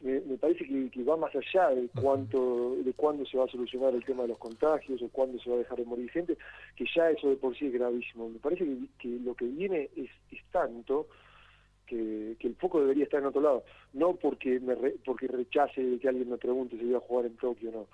me, 0.00 0.20
me 0.20 0.38
parece 0.38 0.64
que, 0.64 0.88
que 0.88 1.04
va 1.04 1.18
más 1.18 1.34
allá 1.36 1.74
de 1.74 1.90
cuánto 2.00 2.76
de 2.76 2.94
cuándo 2.94 3.26
se 3.26 3.36
va 3.36 3.44
a 3.44 3.48
solucionar 3.48 3.94
el 3.94 4.02
tema 4.02 4.22
de 4.22 4.28
los 4.28 4.38
contagios 4.38 5.02
o 5.02 5.10
cuándo 5.10 5.38
se 5.42 5.50
va 5.50 5.56
a 5.56 5.58
dejar 5.58 5.76
de 5.76 5.84
morir 5.84 6.10
gente, 6.10 6.38
que 6.74 6.86
ya 6.96 7.10
eso 7.10 7.28
de 7.28 7.36
por 7.36 7.54
sí 7.54 7.66
es 7.66 7.74
gravísimo. 7.74 8.30
Me 8.30 8.38
parece 8.38 8.64
que, 8.64 8.78
que 8.98 9.08
lo 9.22 9.34
que 9.34 9.44
viene 9.44 9.90
es, 9.94 10.08
es 10.30 10.42
tanto 10.50 11.06
que, 11.96 12.36
que 12.38 12.48
el 12.48 12.54
foco 12.56 12.80
debería 12.80 13.04
estar 13.04 13.20
en 13.20 13.26
otro 13.26 13.42
lado. 13.42 13.64
No 13.92 14.14
porque 14.14 14.58
me 14.60 14.74
re- 14.74 14.96
porque 15.04 15.26
rechace 15.28 15.98
que 16.00 16.08
alguien 16.08 16.30
me 16.30 16.38
pregunte 16.38 16.78
si 16.78 16.84
voy 16.86 16.94
a 16.94 17.00
jugar 17.00 17.26
en 17.26 17.36
Tokio 17.36 17.68
o 17.70 17.72
no. 17.72 17.86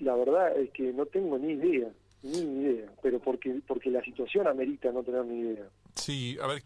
La 0.00 0.16
verdad 0.16 0.58
es 0.58 0.70
que 0.70 0.92
no 0.92 1.06
tengo 1.06 1.38
ni 1.38 1.52
idea, 1.52 1.88
ni 2.22 2.38
idea, 2.38 2.90
pero 3.02 3.20
porque 3.20 3.60
porque 3.66 3.90
la 3.90 4.02
situación 4.02 4.46
amerita 4.48 4.90
no 4.90 5.02
tener 5.04 5.24
ni 5.24 5.40
idea. 5.40 5.68
Sí, 5.94 6.36
a 6.42 6.46
ver, 6.48 6.62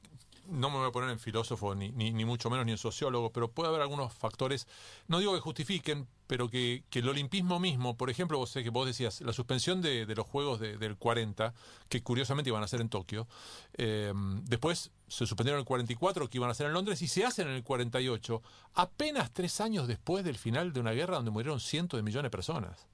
no 0.53 0.71
me 0.71 0.77
voy 0.79 0.89
a 0.89 0.93
poner 0.93 1.11
en 1.11 1.19
filósofo, 1.19 1.75
ni, 1.75 1.91
ni, 1.91 2.25
mucho 2.25 2.51
menos 2.51 2.67
ni 2.67 2.73
en 2.73 2.79
sociólogo, 2.79 3.33
pero 3.33 3.51
puede 3.51 3.69
haber 3.71 3.81
algunos 3.81 4.13
factores, 4.13 4.67
no 5.09 5.19
digo 5.19 5.35
que 5.35 5.41
justifiquen, 5.41 6.07
pero 6.27 6.49
que, 6.49 6.85
que 6.91 7.01
el 7.01 7.09
olimpismo 7.09 7.59
mismo, 7.59 7.97
por 7.97 8.11
ejemplo, 8.11 8.39
vos, 8.39 8.51
sé 8.51 8.63
que 8.63 8.71
vos 8.71 8.87
decías, 8.87 9.21
la 9.23 9.33
suspensión 9.33 9.83
de, 9.83 10.07
de 10.07 10.15
los 10.15 10.27
Juegos 10.27 10.61
de- 10.61 10.77
del 10.79 10.97
40, 10.97 11.53
que 11.89 12.03
curiosamente 12.03 12.51
iban 12.51 12.63
a 12.63 12.69
ser 12.69 12.81
en 12.81 12.89
Tokio, 12.89 13.27
eh, 13.75 14.13
después 14.45 14.91
se 15.09 15.27
suspendieron 15.27 15.59
en 15.59 15.63
el 15.63 15.67
44, 15.67 16.29
que 16.29 16.39
iban 16.39 16.51
a 16.51 16.55
ser 16.55 16.67
en 16.67 16.73
Londres, 16.75 17.03
y 17.03 17.09
se 17.09 17.25
hacen 17.25 17.49
en 17.49 17.55
el 17.55 17.65
48, 17.65 18.43
apenas 18.75 19.33
tres 19.33 19.61
años 19.61 19.89
después 19.89 20.25
del 20.25 20.39
final 20.39 20.73
de 20.73 20.81
una 20.81 20.93
guerra 20.93 21.17
donde 21.17 21.31
murieron 21.31 21.61
cientos 21.61 21.99
de 21.99 22.03
millones 22.03 22.27
de 22.27 22.31
personas. 22.31 22.87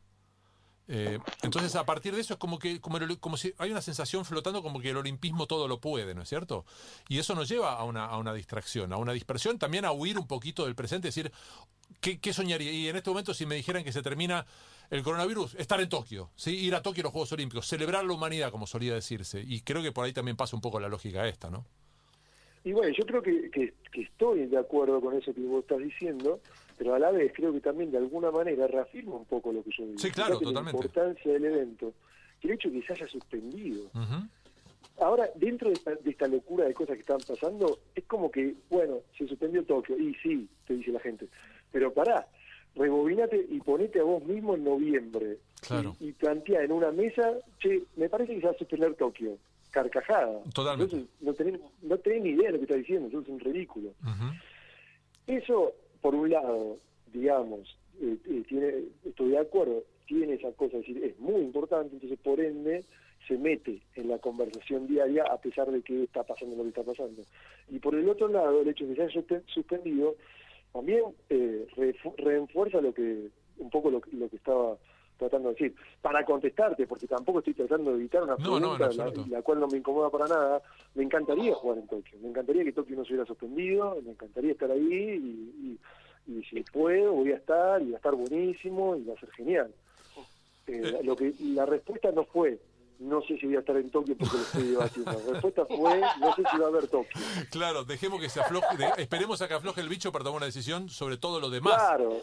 Eh, 0.90 1.18
entonces, 1.42 1.76
a 1.76 1.84
partir 1.84 2.14
de 2.14 2.20
eso 2.22 2.32
es 2.32 2.38
como 2.38 2.58
que 2.58 2.80
como, 2.80 2.96
el- 2.96 3.18
como 3.18 3.36
si 3.36 3.52
hay 3.58 3.70
una 3.70 3.82
sensación 3.82 4.24
flotando 4.24 4.62
como 4.62 4.80
que 4.80 4.88
el 4.90 4.96
olimpismo 4.96 5.46
todo 5.46 5.68
lo 5.68 5.80
puede, 5.80 6.14
¿no 6.14 6.22
es 6.22 6.28
cierto? 6.30 6.64
Y 7.08 7.18
eso 7.18 7.34
nos 7.34 7.48
lleva 7.48 7.74
a 7.74 7.84
una, 7.84 8.06
a 8.06 8.16
una 8.16 8.32
distracción, 8.32 8.92
a 8.92 8.96
una 8.96 9.12
dispersión, 9.12 9.58
también 9.58 9.84
a 9.84 9.92
huir 9.92 10.18
un 10.18 10.26
poquito 10.26 10.64
del 10.64 10.74
presente, 10.74 11.08
decir, 11.08 11.30
¿qué, 12.00 12.32
soñaría? 12.32 12.72
Y 12.72 12.88
en 12.88 12.96
este 12.96 13.10
momento, 13.10 13.34
si 13.34 13.44
me 13.44 13.54
dijeran 13.54 13.84
que 13.84 13.92
se 13.92 14.02
termina 14.02 14.46
el 14.90 15.02
coronavirus, 15.02 15.56
estar 15.56 15.78
en 15.80 15.90
Tokio, 15.90 16.30
¿sí? 16.36 16.56
ir 16.56 16.74
a 16.74 16.80
Tokio 16.80 17.02
a 17.02 17.04
los 17.04 17.12
Juegos 17.12 17.32
Olímpicos, 17.32 17.66
celebrar 17.66 18.04
la 18.06 18.14
humanidad, 18.14 18.50
como 18.50 18.66
solía 18.66 18.94
decirse. 18.94 19.44
Y 19.46 19.60
creo 19.60 19.82
que 19.82 19.92
por 19.92 20.06
ahí 20.06 20.14
también 20.14 20.38
pasa 20.38 20.56
un 20.56 20.62
poco 20.62 20.80
la 20.80 20.88
lógica 20.88 21.28
esta, 21.28 21.50
¿no? 21.50 21.66
Y 22.64 22.72
bueno, 22.72 22.94
yo 22.96 23.04
creo 23.04 23.22
que, 23.22 23.50
que, 23.50 23.74
que 23.92 24.02
estoy 24.02 24.46
de 24.46 24.58
acuerdo 24.58 25.00
con 25.00 25.14
eso 25.16 25.32
que 25.34 25.40
vos 25.42 25.62
estás 25.62 25.78
diciendo, 25.78 26.40
pero 26.78 26.94
a 26.94 26.98
la 26.98 27.10
vez 27.10 27.32
creo 27.34 27.52
que 27.52 27.60
también 27.60 27.90
de 27.90 27.98
alguna 27.98 28.30
manera 28.30 28.66
reafirma 28.66 29.16
un 29.16 29.24
poco 29.24 29.52
lo 29.52 29.62
que 29.62 29.70
yo 29.76 29.84
digo. 29.84 29.98
Sí, 29.98 30.10
claro, 30.10 30.38
totalmente. 30.38 30.78
La 30.78 30.84
importancia 30.84 31.32
del 31.32 31.44
evento, 31.44 31.92
que 32.40 32.48
el 32.48 32.54
hecho 32.54 32.70
de 32.70 32.80
que 32.80 32.86
se 32.86 32.92
haya 32.92 33.08
suspendido. 33.08 33.90
Ahora, 35.00 35.28
dentro 35.34 35.68
de 35.68 35.74
esta, 35.74 35.94
de 35.94 36.10
esta 36.10 36.26
locura 36.26 36.64
de 36.64 36.74
cosas 36.74 36.94
que 36.94 37.00
están 37.00 37.20
pasando, 37.26 37.80
es 37.94 38.04
como 38.04 38.30
que, 38.30 38.54
bueno, 38.70 38.98
se 39.16 39.28
suspendió 39.28 39.62
Tokio, 39.64 39.98
y 39.98 40.14
sí, 40.14 40.48
te 40.66 40.74
dice 40.74 40.90
la 40.90 41.00
gente, 41.00 41.28
pero 41.70 41.92
pará, 41.92 42.26
rebobinate 42.74 43.46
y 43.48 43.60
ponete 43.60 44.00
a 44.00 44.04
vos 44.04 44.24
mismo 44.24 44.54
en 44.54 44.64
noviembre. 44.64 45.38
Claro. 45.60 45.94
Y, 46.00 46.08
y 46.08 46.12
plantea 46.12 46.62
en 46.62 46.72
una 46.72 46.90
mesa, 46.90 47.32
che, 47.60 47.82
me 47.96 48.08
parece 48.08 48.34
que 48.34 48.40
se 48.40 48.46
va 48.46 48.52
a 48.52 48.58
suspender 48.58 48.94
Tokio. 48.94 49.36
Carcajada. 49.70 50.40
Totalmente. 50.54 50.96
Entonces, 50.96 51.20
no 51.20 51.34
tenés, 51.34 51.60
no 51.82 51.98
tenés 51.98 52.22
ni 52.22 52.30
idea 52.30 52.46
de 52.46 52.52
lo 52.52 52.58
que 52.58 52.64
está 52.64 52.76
diciendo, 52.76 53.08
eso 53.08 53.20
es 53.20 53.28
un 53.28 53.38
ridículo. 53.38 53.92
Eso, 55.26 55.74
por 56.00 56.14
un 56.14 56.30
lado, 56.30 56.78
digamos, 57.12 57.76
eh, 58.00 58.16
eh, 58.26 58.42
tiene, 58.48 58.74
estoy 59.04 59.30
de 59.30 59.38
acuerdo, 59.38 59.82
tiene 60.06 60.34
esa 60.34 60.52
cosa, 60.52 60.76
es 60.78 60.86
decir, 60.86 61.04
es 61.04 61.18
muy 61.18 61.42
importante, 61.42 61.94
entonces 61.94 62.18
por 62.22 62.40
ende 62.40 62.84
se 63.26 63.36
mete 63.36 63.82
en 63.96 64.08
la 64.08 64.18
conversación 64.18 64.86
diaria 64.86 65.24
a 65.24 65.38
pesar 65.38 65.70
de 65.70 65.82
que 65.82 66.04
está 66.04 66.22
pasando 66.22 66.56
lo 66.56 66.62
que 66.62 66.68
está 66.70 66.82
pasando. 66.84 67.22
Y 67.68 67.78
por 67.78 67.94
el 67.94 68.08
otro 68.08 68.28
lado, 68.28 68.60
el 68.62 68.68
hecho 68.68 68.86
de 68.86 68.94
que 68.94 68.96
se 68.96 69.02
haya 69.02 69.20
suspe- 69.20 69.42
suspendido 69.46 70.14
también 70.72 71.02
eh, 71.28 71.66
reenfuerza 72.16 72.80
lo 72.80 72.94
que 72.94 73.28
un 73.58 73.70
poco 73.70 73.90
lo, 73.90 74.00
lo 74.12 74.28
que 74.28 74.36
estaba 74.36 74.78
tratando 75.18 75.48
de 75.48 75.54
decir. 75.54 75.74
Para 76.00 76.24
contestarte, 76.24 76.86
porque 76.86 77.06
tampoco 77.06 77.40
estoy 77.40 77.54
tratando 77.54 77.90
de 77.90 77.96
evitar 77.98 78.22
una 78.22 78.36
No, 78.36 78.58
no, 78.58 78.72
en 78.72 78.78
pregunta, 78.78 79.26
la, 79.28 79.42
cual 79.42 79.60
no 79.60 79.66
me 79.68 79.78
incomoda 79.78 80.08
para 80.10 80.26
nada, 80.28 80.62
me 80.94 81.02
encantaría 81.02 81.54
jugar 81.54 81.78
en 81.78 81.88
Tokio, 81.88 82.18
me 82.22 82.28
encantaría 82.28 82.64
que 82.64 82.72
Tokio 82.72 82.96
no 82.96 83.04
se 83.04 83.12
hubiera 83.12 83.26
suspendido, 83.26 83.98
me 84.04 84.12
encantaría 84.12 84.52
estar 84.52 84.70
ahí 84.70 84.80
y, 84.82 85.78
y, 86.32 86.38
y 86.38 86.44
si 86.44 86.62
puedo 86.62 87.12
voy 87.12 87.32
a 87.32 87.36
estar 87.36 87.82
y 87.82 87.90
va 87.90 87.96
a 87.96 87.98
estar 87.98 88.14
buenísimo 88.14 88.96
y 88.96 89.04
va 89.04 89.14
a 89.14 89.20
ser 89.20 89.30
genial. 89.32 89.74
Eh, 90.66 91.00
lo 91.02 91.16
que 91.16 91.32
La 91.40 91.64
respuesta 91.66 92.12
no 92.12 92.24
fue, 92.24 92.58
no 92.98 93.22
sé 93.22 93.38
si 93.38 93.46
voy 93.46 93.56
a 93.56 93.60
estar 93.60 93.76
en 93.76 93.90
Tokio 93.90 94.16
porque 94.16 94.36
lo 94.36 94.42
estoy 94.42 94.62
debatiendo, 94.68 95.12
la 95.12 95.32
respuesta 95.32 95.64
fue, 95.66 96.00
no 96.20 96.34
sé 96.34 96.42
si 96.50 96.58
va 96.58 96.66
a 96.66 96.68
haber 96.68 96.88
Tokio. 96.88 97.20
Claro, 97.50 97.84
dejemos 97.84 98.20
que 98.20 98.28
se 98.28 98.40
afloje, 98.40 98.76
de- 98.76 99.02
esperemos 99.02 99.40
a 99.40 99.48
que 99.48 99.54
afloje 99.54 99.80
el 99.80 99.88
bicho 99.88 100.12
para 100.12 100.24
tomar 100.24 100.38
una 100.38 100.46
decisión 100.46 100.88
sobre 100.90 101.16
todo 101.16 101.40
lo 101.40 101.48
demás. 101.50 101.74
Claro, 101.76 102.18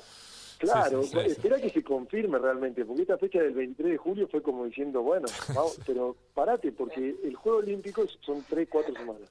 claro. 0.58 1.04
Sí, 1.04 1.10
sí, 1.10 1.18
sí, 1.18 1.26
sí. 1.26 1.32
Espera 1.32 1.62
que 1.62 1.70
se 1.70 1.84
confirme 1.84 2.40
realmente, 2.40 2.86
porque 2.86 3.04
esta 3.04 3.18
fecha 3.18 3.40
del 3.40 3.54
23 3.54 3.92
de 3.92 3.98
julio 3.98 4.28
fue 4.28 4.42
como 4.42 4.66
diciendo, 4.66 5.02
bueno, 5.02 5.28
vamos, 5.56 5.80
pero 5.86 6.16
parate, 6.34 6.72
porque 6.72 7.16
el 7.24 7.36
Juego 7.36 7.60
Olímpico 7.60 8.06
son 8.22 8.44
3, 8.48 8.68
4 8.70 8.94
semanas. 8.94 9.30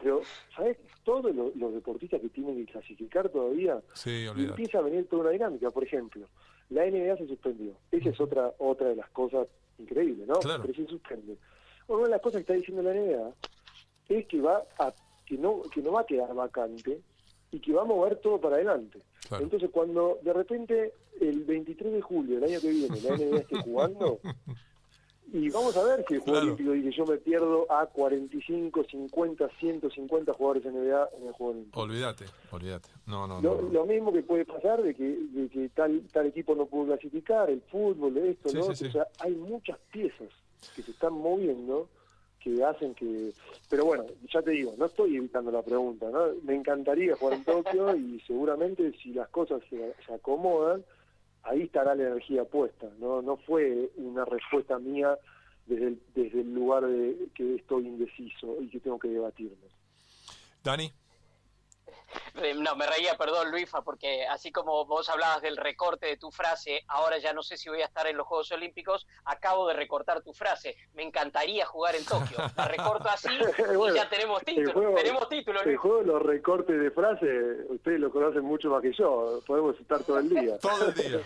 Pero, 0.00 0.22
¿sabes? 0.54 0.76
Todos 1.04 1.34
los, 1.34 1.54
los 1.56 1.72
deportistas 1.72 2.20
que 2.20 2.28
tienen 2.28 2.56
que 2.56 2.72
clasificar 2.72 3.28
todavía, 3.28 3.80
empieza 4.04 4.78
a 4.78 4.82
venir 4.82 5.08
toda 5.08 5.22
una 5.22 5.30
dinámica. 5.30 5.70
Por 5.70 5.84
ejemplo, 5.84 6.26
la 6.70 6.84
NBA 6.84 7.16
se 7.18 7.28
suspendió. 7.28 7.74
Esa 7.90 8.10
es 8.10 8.20
otra 8.20 8.52
otra 8.58 8.88
de 8.88 8.96
las 8.96 9.08
cosas 9.10 9.46
increíbles, 9.78 10.26
¿no? 10.26 10.34
Claro. 10.40 10.62
Pero 10.62 10.74
se 10.74 10.86
suspende. 10.86 11.36
Una 11.86 12.04
de 12.04 12.10
las 12.10 12.20
cosas 12.20 12.38
que 12.38 12.40
está 12.40 12.54
diciendo 12.54 12.82
la 12.82 12.94
NBA 12.94 13.32
es 14.08 14.26
que 14.26 14.40
va 14.40 14.64
a 14.78 14.92
que 15.26 15.36
no 15.36 15.62
que 15.62 15.80
no 15.80 15.92
va 15.92 16.02
a 16.02 16.06
quedar 16.06 16.34
vacante 16.34 17.00
y 17.50 17.60
que 17.60 17.72
va 17.72 17.82
a 17.82 17.86
mover 17.86 18.16
todo 18.16 18.40
para 18.40 18.56
adelante. 18.56 19.00
Claro. 19.28 19.44
Entonces, 19.44 19.70
cuando 19.72 20.18
de 20.22 20.32
repente 20.32 20.92
el 21.20 21.44
23 21.44 21.92
de 21.94 22.00
julio 22.02 22.40
del 22.40 22.50
año 22.50 22.60
que 22.60 22.70
viene 22.70 23.00
la 23.00 23.16
NBA 23.16 23.36
esté 23.38 23.56
jugando, 23.62 24.20
y 25.32 25.48
vamos 25.50 25.76
a 25.76 25.82
ver 25.84 26.04
si 26.06 26.14
el 26.14 26.20
Juego 26.20 26.32
Claro. 26.40 26.46
Olímpico 26.54 26.72
dice 26.72 26.90
yo 26.96 27.06
me 27.06 27.16
pierdo 27.16 27.72
a 27.72 27.86
45, 27.86 28.84
50, 28.84 29.48
150 29.58 30.32
jugadores 30.34 30.64
NBA 30.64 31.08
en 31.18 31.26
el 31.26 31.32
Juego 31.32 31.52
Olímpico. 31.52 31.80
Olvídate, 31.80 32.24
olvídate. 32.52 32.88
No, 33.06 33.26
no, 33.26 33.40
Lo, 33.40 33.62
no. 33.62 33.68
lo 33.70 33.86
mismo 33.86 34.12
que 34.12 34.22
puede 34.22 34.44
pasar 34.44 34.82
de 34.82 34.94
que, 34.94 35.02
de 35.04 35.48
que 35.48 35.68
tal, 35.70 36.02
tal 36.12 36.26
equipo 36.26 36.54
no 36.54 36.66
pudo 36.66 36.86
clasificar, 36.88 37.50
el 37.50 37.62
fútbol, 37.62 38.16
esto, 38.18 38.48
Sí, 38.50 38.56
lo 38.58 38.62
sí, 38.62 38.68
otro. 38.70 38.76
sí. 38.76 38.86
O 38.86 38.92
sea, 38.92 39.08
hay 39.20 39.32
muchas 39.34 39.78
piezas 39.90 40.28
que 40.76 40.82
se 40.82 40.90
están 40.92 41.14
moviendo 41.14 41.88
que 42.44 42.62
hacen 42.62 42.94
que... 42.94 43.32
Pero 43.70 43.86
bueno, 43.86 44.04
ya 44.30 44.42
te 44.42 44.50
digo, 44.50 44.74
no 44.76 44.84
estoy 44.84 45.16
evitando 45.16 45.50
la 45.50 45.62
pregunta, 45.62 46.10
¿no? 46.10 46.26
Me 46.42 46.54
encantaría 46.54 47.16
jugar 47.16 47.38
en 47.38 47.44
Tokio 47.44 47.96
y 47.96 48.20
seguramente 48.26 48.92
si 49.02 49.14
las 49.14 49.28
cosas 49.30 49.62
se, 49.70 49.94
se 50.06 50.12
acomodan, 50.12 50.84
ahí 51.42 51.62
estará 51.62 51.94
la 51.94 52.02
energía 52.02 52.44
puesta. 52.44 52.86
No 52.98 53.22
no 53.22 53.38
fue 53.38 53.90
una 53.96 54.26
respuesta 54.26 54.78
mía 54.78 55.16
desde 55.66 55.88
el, 55.88 56.02
desde 56.14 56.42
el 56.42 56.54
lugar 56.54 56.86
de 56.86 57.28
que 57.34 57.54
estoy 57.54 57.86
indeciso 57.86 58.60
y 58.60 58.68
que 58.68 58.80
tengo 58.80 58.98
que 58.98 59.08
debatirme. 59.08 59.56
Dani, 60.62 60.92
No, 62.56 62.76
me 62.76 62.86
reía, 62.86 63.16
perdón, 63.16 63.50
Luifa, 63.50 63.82
porque 63.82 64.26
así 64.26 64.50
como 64.52 64.84
vos 64.86 65.08
hablabas 65.08 65.42
del 65.42 65.56
recorte 65.56 66.06
de 66.06 66.16
tu 66.16 66.30
frase, 66.30 66.82
ahora 66.88 67.18
ya 67.18 67.32
no 67.32 67.42
sé 67.42 67.56
si 67.56 67.68
voy 67.68 67.82
a 67.82 67.86
estar 67.86 68.06
en 68.06 68.16
los 68.16 68.26
Juegos 68.26 68.50
Olímpicos, 68.52 69.06
acabo 69.24 69.66
de 69.68 69.74
recortar 69.74 70.22
tu 70.22 70.32
frase. 70.32 70.76
Me 70.94 71.02
encantaría 71.02 71.64
jugar 71.66 71.94
en 71.94 72.04
Tokio. 72.04 72.38
La 72.56 72.66
recorto 72.68 73.08
así 73.08 73.28
y 73.72 73.76
Bueno, 73.76 73.94
ya 73.96 74.08
tenemos 74.08 74.40
el 74.40 74.46
título. 74.46 74.72
juego- 74.72 74.94
tenemos 74.96 75.28
título, 75.28 75.60
El 75.62 75.76
juego 75.76 75.98
de 75.98 76.06
los 76.06 76.22
recortes 76.22 76.80
de 76.80 76.90
frase, 76.90 77.26
ustedes 77.68 78.00
lo 78.00 78.10
conocen 78.10 78.42
mucho 78.42 78.70
más 78.70 78.82
que 78.82 78.92
yo, 78.92 79.40
podemos 79.46 79.78
estar 79.80 80.02
todo 80.02 80.18
el 80.18 80.28
día. 80.28 80.58
todo 80.58 80.88
el 80.88 80.94
día. 80.94 81.20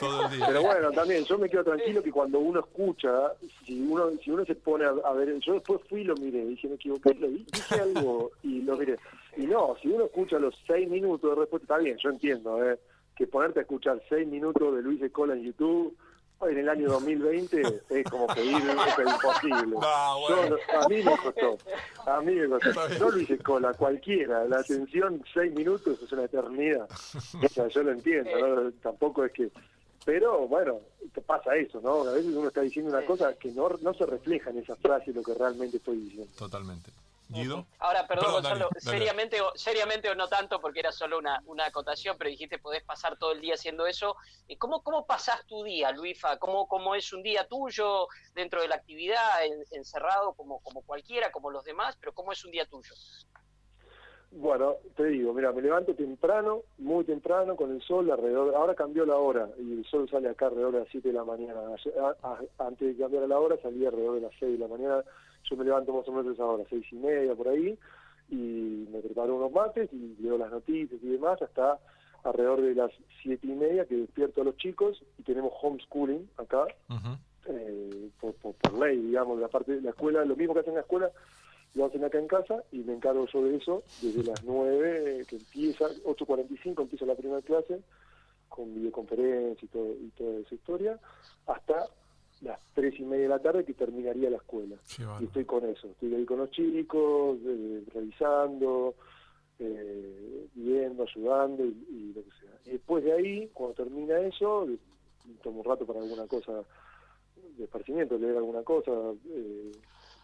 Todo 0.00 0.24
el 0.26 0.30
día. 0.36 0.46
Pero 0.46 0.62
bueno, 0.62 0.90
también 0.92 1.24
yo 1.24 1.38
me 1.38 1.48
quedo 1.48 1.64
tranquilo 1.64 2.02
que 2.02 2.10
cuando 2.12 2.38
uno 2.38 2.60
escucha, 2.60 3.32
si 3.66 3.80
uno 3.80 4.10
si 4.22 4.30
uno 4.30 4.44
se 4.44 4.54
pone 4.54 4.84
a, 4.84 4.90
a 5.04 5.12
ver, 5.12 5.38
yo 5.40 5.54
después 5.54 5.80
fui 5.88 6.02
y 6.02 6.04
lo 6.04 6.14
miré, 6.16 6.44
dije, 6.46 6.68
me 6.68 6.74
equivoqué, 6.76 7.12
dije 7.14 7.74
algo 7.80 8.30
y 8.42 8.62
lo 8.62 8.76
miré. 8.76 8.96
Y 9.36 9.46
no, 9.46 9.76
si 9.82 9.88
uno 9.88 10.04
escucha 10.04 10.38
los 10.38 10.54
seis 10.66 10.88
minutos 10.88 11.30
de 11.30 11.36
respuesta, 11.36 11.64
está 11.64 11.78
bien, 11.78 11.96
yo 11.98 12.10
entiendo, 12.10 12.62
eh, 12.70 12.78
que 13.16 13.26
ponerte 13.26 13.60
a 13.60 13.62
escuchar 13.62 14.02
seis 14.08 14.26
minutos 14.26 14.74
de 14.74 14.82
Luis 14.82 15.00
Escola 15.02 15.34
en 15.34 15.42
YouTube 15.42 15.96
en 16.42 16.58
el 16.58 16.68
año 16.68 16.88
2020 16.90 17.62
es 17.90 18.04
como 18.10 18.26
pedir 18.26 18.56
es 18.56 18.98
imposible. 18.98 19.76
No, 19.80 20.20
bueno. 20.20 20.56
Yo- 20.56 20.80
a 20.80 20.88
mí 20.88 20.96
me 21.02 21.16
costó, 21.16 21.58
a 22.06 22.20
mí 22.20 22.34
me 22.34 22.48
costó. 22.48 22.88
No 23.00 23.10
Luis 23.10 23.30
Escola, 23.30 23.72
cualquiera, 23.74 24.44
la 24.44 24.58
atención 24.58 25.22
seis 25.32 25.54
minutos 25.54 25.98
es 26.02 26.12
una 26.12 26.24
eternidad. 26.24 26.86
O 27.42 27.48
sea, 27.48 27.68
yo 27.68 27.82
lo 27.82 27.92
entiendo, 27.92 28.30
¿no? 28.38 28.72
tampoco 28.82 29.24
es 29.24 29.32
que... 29.32 29.50
Pero 30.04 30.46
bueno, 30.46 30.80
te 31.14 31.22
pasa 31.22 31.56
eso, 31.56 31.80
¿no? 31.80 32.02
A 32.02 32.12
veces 32.12 32.34
uno 32.34 32.48
está 32.48 32.60
diciendo 32.60 32.90
una 32.90 33.06
cosa 33.06 33.32
que 33.38 33.50
no, 33.52 33.70
no 33.80 33.94
se 33.94 34.04
refleja 34.04 34.50
en 34.50 34.58
esa 34.58 34.76
frase 34.76 35.14
lo 35.14 35.22
que 35.22 35.32
realmente 35.32 35.78
estoy 35.78 35.96
diciendo. 35.96 36.30
Totalmente. 36.36 36.90
Guido. 37.34 37.66
Ahora, 37.78 38.06
perdón, 38.06 38.24
Perdón, 38.26 38.32
Gonzalo, 38.42 38.68
dale. 38.72 38.80
seriamente, 38.80 39.40
o, 39.40 39.52
seriamente 39.56 40.08
o 40.10 40.14
no 40.14 40.28
tanto, 40.28 40.60
porque 40.60 40.80
era 40.80 40.92
solo 40.92 41.18
una, 41.18 41.42
una 41.46 41.66
acotación, 41.66 42.16
pero 42.18 42.30
dijiste 42.30 42.58
podés 42.58 42.82
pasar 42.84 43.18
todo 43.18 43.32
el 43.32 43.40
día 43.40 43.54
haciendo 43.54 43.86
eso. 43.86 44.16
Eh, 44.48 44.56
¿Cómo, 44.56 44.82
cómo 44.82 45.06
pasás 45.06 45.44
tu 45.46 45.62
día, 45.64 45.90
Luifa? 45.92 46.38
¿Cómo, 46.38 46.66
¿Cómo 46.68 46.94
es 46.94 47.12
un 47.12 47.22
día 47.22 47.46
tuyo 47.46 48.06
dentro 48.34 48.60
de 48.62 48.68
la 48.68 48.76
actividad, 48.76 49.44
en- 49.44 49.64
encerrado 49.72 50.34
como, 50.34 50.60
como 50.60 50.82
cualquiera, 50.82 51.30
como 51.32 51.50
los 51.50 51.64
demás? 51.64 51.96
Pero 52.00 52.12
¿cómo 52.12 52.32
es 52.32 52.44
un 52.44 52.50
día 52.52 52.64
tuyo? 52.66 52.94
Bueno, 54.36 54.74
te 54.96 55.04
digo, 55.04 55.32
mira, 55.32 55.52
me 55.52 55.62
levanto 55.62 55.94
temprano, 55.94 56.62
muy 56.78 57.04
temprano, 57.04 57.54
con 57.54 57.70
el 57.70 57.80
sol 57.82 58.10
alrededor, 58.10 58.52
ahora 58.56 58.74
cambió 58.74 59.06
la 59.06 59.14
hora 59.16 59.48
y 59.58 59.74
el 59.78 59.86
sol 59.88 60.10
sale 60.10 60.28
acá 60.28 60.46
alrededor 60.46 60.72
de 60.72 60.80
las 60.80 60.88
7 60.90 61.06
de 61.08 61.14
la 61.14 61.22
mañana. 61.22 61.60
Ayer- 61.72 61.94
a- 62.00 62.16
a- 62.28 62.66
antes 62.66 62.96
de 62.96 63.00
cambiar 63.00 63.28
la 63.28 63.38
hora 63.38 63.56
salía 63.62 63.90
alrededor 63.90 64.16
de 64.16 64.20
las 64.22 64.32
6 64.40 64.58
de 64.58 64.58
la 64.58 64.66
mañana, 64.66 65.04
yo 65.48 65.56
me 65.56 65.64
levanto 65.64 65.92
más 65.92 66.08
o 66.08 66.12
menos 66.12 66.38
a 66.38 66.44
hora, 66.44 66.64
seis 66.68 66.86
y 66.90 66.96
media 66.96 67.34
por 67.34 67.48
ahí, 67.48 67.78
y 68.30 68.86
me 68.90 69.00
preparo 69.00 69.36
unos 69.36 69.52
mates 69.52 69.92
y 69.92 70.16
leo 70.20 70.38
las 70.38 70.50
noticias 70.50 71.00
y 71.02 71.08
demás 71.08 71.40
hasta 71.42 71.78
alrededor 72.24 72.62
de 72.62 72.74
las 72.74 72.90
siete 73.22 73.46
y 73.46 73.54
media 73.54 73.84
que 73.84 73.96
despierto 73.96 74.40
a 74.40 74.44
los 74.44 74.56
chicos 74.56 75.02
y 75.18 75.22
tenemos 75.22 75.52
homeschooling 75.62 76.28
acá, 76.38 76.66
eh, 77.46 78.08
por, 78.20 78.34
por, 78.34 78.54
por 78.54 78.78
ley, 78.78 78.96
digamos, 78.98 79.38
la 79.38 79.48
parte 79.48 79.72
de 79.72 79.82
la 79.82 79.90
escuela, 79.90 80.24
lo 80.24 80.34
mismo 80.34 80.54
que 80.54 80.60
hacen 80.60 80.72
en 80.72 80.76
la 80.76 80.82
escuela, 80.82 81.10
lo 81.74 81.84
hacen 81.84 82.04
acá 82.04 82.18
en 82.18 82.28
casa 82.28 82.62
y 82.72 82.78
me 82.78 82.94
encargo 82.94 83.26
yo 83.26 83.44
de 83.44 83.56
eso 83.56 83.82
desde 84.00 84.24
las 84.24 84.42
9 84.44 85.20
eh, 85.20 85.24
que 85.28 85.36
empieza, 85.36 85.86
8.45 86.04 86.82
empieza 86.82 87.04
la 87.04 87.14
primera 87.14 87.42
clase 87.42 87.80
con 88.48 88.74
videoconferencia 88.74 89.64
y, 89.64 89.68
todo, 89.68 89.92
y 89.92 90.10
toda 90.16 90.38
esa 90.38 90.54
historia, 90.54 90.98
hasta 91.46 91.86
las 92.44 92.60
3 92.74 93.00
y 93.00 93.04
media 93.04 93.22
de 93.24 93.28
la 93.28 93.38
tarde 93.38 93.64
que 93.64 93.74
terminaría 93.74 94.30
la 94.30 94.36
escuela. 94.36 94.76
Y 95.20 95.24
estoy 95.24 95.44
con 95.44 95.64
eso, 95.64 95.88
estoy 95.88 96.14
ahí 96.14 96.24
con 96.24 96.38
los 96.38 96.50
chicos, 96.50 97.38
eh, 97.44 97.82
revisando, 97.92 98.94
eh, 99.58 100.46
viendo, 100.54 101.02
ayudando 101.04 101.64
y, 101.64 101.76
y 101.90 102.12
lo 102.14 102.22
que 102.22 102.30
sea. 102.30 102.58
Y 102.66 102.70
después 102.72 103.02
de 103.04 103.12
ahí, 103.12 103.50
cuando 103.52 103.74
termina 103.74 104.20
eso, 104.20 104.68
tomo 105.42 105.60
un 105.60 105.64
rato 105.64 105.86
para 105.86 106.00
alguna 106.00 106.26
cosa 106.26 106.62
de 107.56 107.64
esparcimiento, 107.64 108.18
leer 108.18 108.36
alguna 108.36 108.62
cosa, 108.62 108.92
eh, 109.26 109.72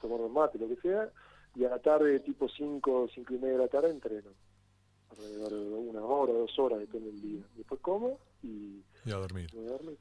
tomar 0.00 0.20
un 0.20 0.32
mate, 0.32 0.58
lo 0.58 0.68
que 0.68 0.76
sea, 0.76 1.10
y 1.54 1.64
a 1.64 1.70
la 1.70 1.78
tarde, 1.78 2.20
tipo 2.20 2.48
5, 2.48 3.08
5 3.14 3.34
y 3.34 3.38
media 3.38 3.52
de 3.52 3.58
la 3.64 3.68
tarde, 3.68 3.90
entreno. 3.90 4.30
Alrededor 5.10 5.50
de 5.50 5.74
una 5.74 6.04
hora, 6.04 6.32
dos 6.32 6.58
horas, 6.58 6.78
depende 6.78 7.10
del 7.10 7.20
día. 7.20 7.42
Después 7.56 7.80
como 7.80 8.18
y 8.42 8.82
Y 9.04 9.12
a 9.12 9.16
dormir. 9.16 9.50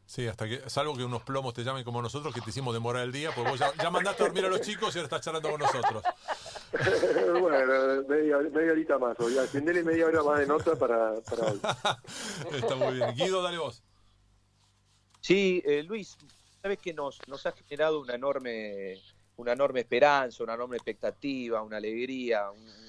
Sí, 0.05 0.27
hasta 0.27 0.48
que, 0.48 0.69
salvo 0.69 0.96
que 0.96 1.03
unos 1.03 1.24
plomos 1.24 1.53
te 1.53 1.63
llamen 1.63 1.84
como 1.84 2.01
nosotros, 2.01 2.34
que 2.34 2.41
te 2.41 2.50
hicimos 2.50 2.74
demorar 2.74 3.03
el 3.03 3.12
día, 3.12 3.31
pues 3.34 3.50
vos 3.50 3.60
ya, 3.60 3.72
ya 3.81 3.89
mandaste 3.89 4.24
a 4.24 4.25
dormir 4.27 4.46
a 4.46 4.50
los 4.50 4.62
chicos 4.62 4.93
y 4.96 5.00
ahora 5.00 5.05
estás 5.05 5.22
charlando 5.22 5.50
con 5.51 5.60
nosotros. 5.60 6.03
bueno, 7.41 8.03
media, 8.08 8.38
media 8.38 8.72
horita 8.72 8.98
más, 8.98 9.19
hoy. 9.19 9.38
Atendele 9.38 9.84
media 9.84 10.05
hora 10.05 10.24
más 10.24 10.39
de 10.39 10.48
nota 10.48 10.75
para, 10.75 11.15
para 11.22 11.51
hoy. 11.51 11.60
Está 12.53 12.75
muy 12.75 12.96
bien. 12.96 13.15
Guido, 13.15 13.41
dale 13.41 13.58
vos. 13.58 13.84
Sí, 15.22 15.62
eh, 15.65 15.84
Luis, 15.84 16.17
sabes 16.62 16.79
que 16.79 16.93
nos, 16.93 17.19
nos 17.27 17.46
ha 17.46 17.51
generado 17.51 18.00
una 18.00 18.15
enorme, 18.15 18.96
una 19.36 19.53
enorme 19.53 19.81
esperanza, 19.81 20.43
una 20.43 20.53
enorme 20.53 20.77
expectativa, 20.77 21.62
una 21.62 21.77
alegría, 21.77 22.50
un 22.51 22.88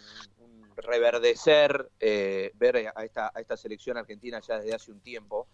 reverdecer 0.77 1.91
eh, 2.01 2.53
ver 2.55 2.93
a 2.95 3.05
esta, 3.05 3.31
a 3.35 3.41
esta 3.41 3.57
selección 3.57 3.97
argentina 3.97 4.41
ya 4.41 4.59
desde 4.59 4.75
hace 4.75 4.91
un 4.91 5.01
tiempo, 5.01 5.49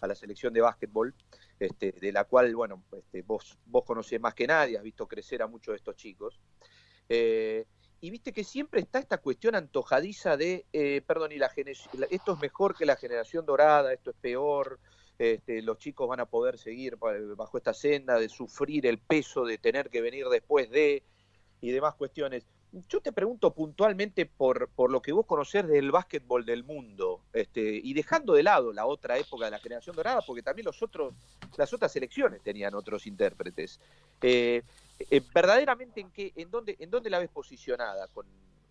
a 0.00 0.06
la 0.06 0.14
selección 0.14 0.52
de 0.52 0.60
básquetbol, 0.60 1.14
este, 1.58 1.92
de 1.92 2.12
la 2.12 2.24
cual, 2.24 2.54
bueno, 2.54 2.84
este, 2.96 3.22
vos, 3.22 3.58
vos 3.66 3.84
conocés 3.84 4.20
más 4.20 4.34
que 4.34 4.46
nadie, 4.46 4.76
has 4.76 4.82
visto 4.82 5.06
crecer 5.06 5.42
a 5.42 5.46
muchos 5.46 5.72
de 5.72 5.76
estos 5.76 5.96
chicos. 5.96 6.40
Eh, 7.08 7.66
y 8.00 8.10
viste 8.10 8.32
que 8.32 8.44
siempre 8.44 8.80
está 8.80 8.98
esta 8.98 9.18
cuestión 9.18 9.54
antojadiza 9.54 10.36
de, 10.36 10.66
eh, 10.72 11.02
perdón, 11.06 11.32
y 11.32 11.38
la 11.38 11.50
esto 12.10 12.34
es 12.34 12.40
mejor 12.40 12.76
que 12.76 12.84
la 12.84 12.96
generación 12.96 13.46
dorada, 13.46 13.92
esto 13.92 14.10
es 14.10 14.16
peor, 14.20 14.78
este, 15.18 15.62
los 15.62 15.78
chicos 15.78 16.06
van 16.06 16.20
a 16.20 16.26
poder 16.26 16.58
seguir 16.58 16.96
bajo 16.96 17.56
esta 17.56 17.72
senda 17.72 18.18
de 18.18 18.28
sufrir 18.28 18.86
el 18.86 18.98
peso 18.98 19.46
de 19.46 19.56
tener 19.56 19.88
que 19.88 20.02
venir 20.02 20.28
después 20.28 20.70
de 20.70 21.04
y 21.62 21.70
demás 21.70 21.94
cuestiones. 21.94 22.46
Yo 22.88 23.00
te 23.00 23.12
pregunto 23.12 23.54
puntualmente 23.54 24.26
por, 24.26 24.68
por 24.68 24.90
lo 24.90 25.00
que 25.00 25.12
vos 25.12 25.24
conocés 25.24 25.66
del 25.66 25.90
básquetbol 25.90 26.44
del 26.44 26.64
mundo, 26.64 27.22
este, 27.32 27.80
y 27.82 27.94
dejando 27.94 28.34
de 28.34 28.42
lado 28.42 28.72
la 28.72 28.86
otra 28.86 29.16
época 29.16 29.46
de 29.46 29.52
la 29.52 29.58
generación 29.58 29.96
dorada, 29.96 30.20
porque 30.26 30.42
también 30.42 30.66
los 30.66 30.82
otros, 30.82 31.14
las 31.56 31.72
otras 31.72 31.92
selecciones 31.92 32.42
tenían 32.42 32.74
otros 32.74 33.06
intérpretes. 33.06 33.80
Eh, 34.20 34.62
eh, 35.10 35.22
verdaderamente 35.34 36.00
en 36.00 36.10
qué, 36.10 36.32
en 36.36 36.50
dónde, 36.50 36.76
en 36.78 36.90
dónde 36.90 37.10
la 37.10 37.18
ves 37.18 37.30
posicionada 37.30 38.08
con 38.08 38.26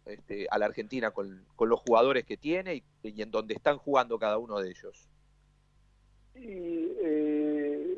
este, 0.06 0.48
a 0.52 0.60
la 0.60 0.68
Argentina, 0.68 1.12
con, 1.12 1.44
con 1.56 1.70
los 1.70 1.80
jugadores 1.80 2.26
que 2.26 2.38
tiene 2.38 2.84
y, 3.04 3.22
en 3.22 3.32
dónde 3.32 3.56
están 3.56 3.78
jugando 3.78 4.20
cada 4.20 4.38
uno 4.38 4.60
de 4.60 4.70
ellos. 4.70 5.08
Y 6.36 6.92
eh, 7.02 7.98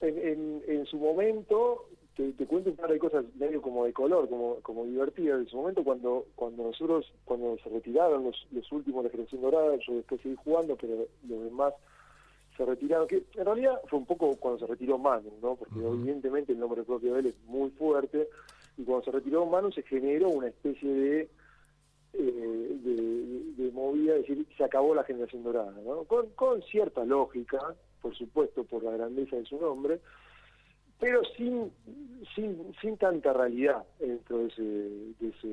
en, 0.00 0.62
en 0.66 0.86
su 0.86 0.98
momento, 0.98 1.88
te, 2.16 2.32
te 2.32 2.46
cuento 2.46 2.70
un 2.70 2.76
par 2.76 2.90
de 2.90 2.98
cosas 2.98 3.24
medio 3.36 3.60
como 3.60 3.84
de 3.84 3.92
color, 3.92 4.28
como, 4.28 4.56
como 4.62 4.84
divertidas. 4.84 5.40
En 5.40 5.48
su 5.48 5.56
momento, 5.56 5.82
cuando 5.82 6.26
cuando 6.34 6.64
nosotros, 6.64 7.12
cuando 7.24 7.56
se 7.58 7.68
retiraron 7.68 8.24
los, 8.24 8.46
los 8.52 8.70
últimos 8.72 9.04
de 9.04 9.10
generación 9.10 9.42
dorada, 9.42 9.76
yo 9.86 9.94
después 9.94 10.20
seguí 10.20 10.36
jugando, 10.36 10.76
pero 10.76 11.06
los 11.28 11.44
demás 11.44 11.74
se 12.56 12.64
retiraron, 12.64 13.08
que 13.08 13.24
en 13.34 13.44
realidad 13.44 13.80
fue 13.88 13.98
un 13.98 14.06
poco 14.06 14.36
cuando 14.36 14.60
se 14.60 14.66
retiró 14.66 14.96
Manu, 14.96 15.32
¿no? 15.42 15.56
Porque 15.56 15.80
evidentemente 15.80 16.52
el 16.52 16.60
nombre 16.60 16.84
propio 16.84 17.14
de 17.14 17.20
él 17.20 17.26
es 17.26 17.34
muy 17.46 17.70
fuerte, 17.70 18.28
y 18.76 18.84
cuando 18.84 19.04
se 19.04 19.10
retiró 19.10 19.44
Manu 19.44 19.72
se 19.72 19.82
generó 19.82 20.28
una 20.28 20.48
especie 20.48 20.88
de 20.88 21.28
eh, 22.12 22.78
de, 22.84 23.64
de 23.64 23.72
movida, 23.72 24.14
es 24.14 24.20
decir, 24.20 24.46
se 24.56 24.62
acabó 24.62 24.94
la 24.94 25.02
generación 25.02 25.42
dorada, 25.42 25.74
¿no? 25.84 26.04
Con, 26.04 26.28
con 26.36 26.62
cierta 26.62 27.04
lógica, 27.04 27.58
por 28.00 28.14
supuesto, 28.14 28.62
por 28.62 28.84
la 28.84 28.92
grandeza 28.92 29.34
de 29.34 29.44
su 29.46 29.60
nombre, 29.60 29.98
pero 31.04 31.22
sin, 31.36 31.70
sin, 32.34 32.74
sin 32.80 32.96
tanta 32.96 33.34
realidad 33.34 33.84
dentro 34.00 34.38
de, 34.38 34.46
ese, 34.46 34.62
de, 34.62 35.28
ese, 35.28 35.48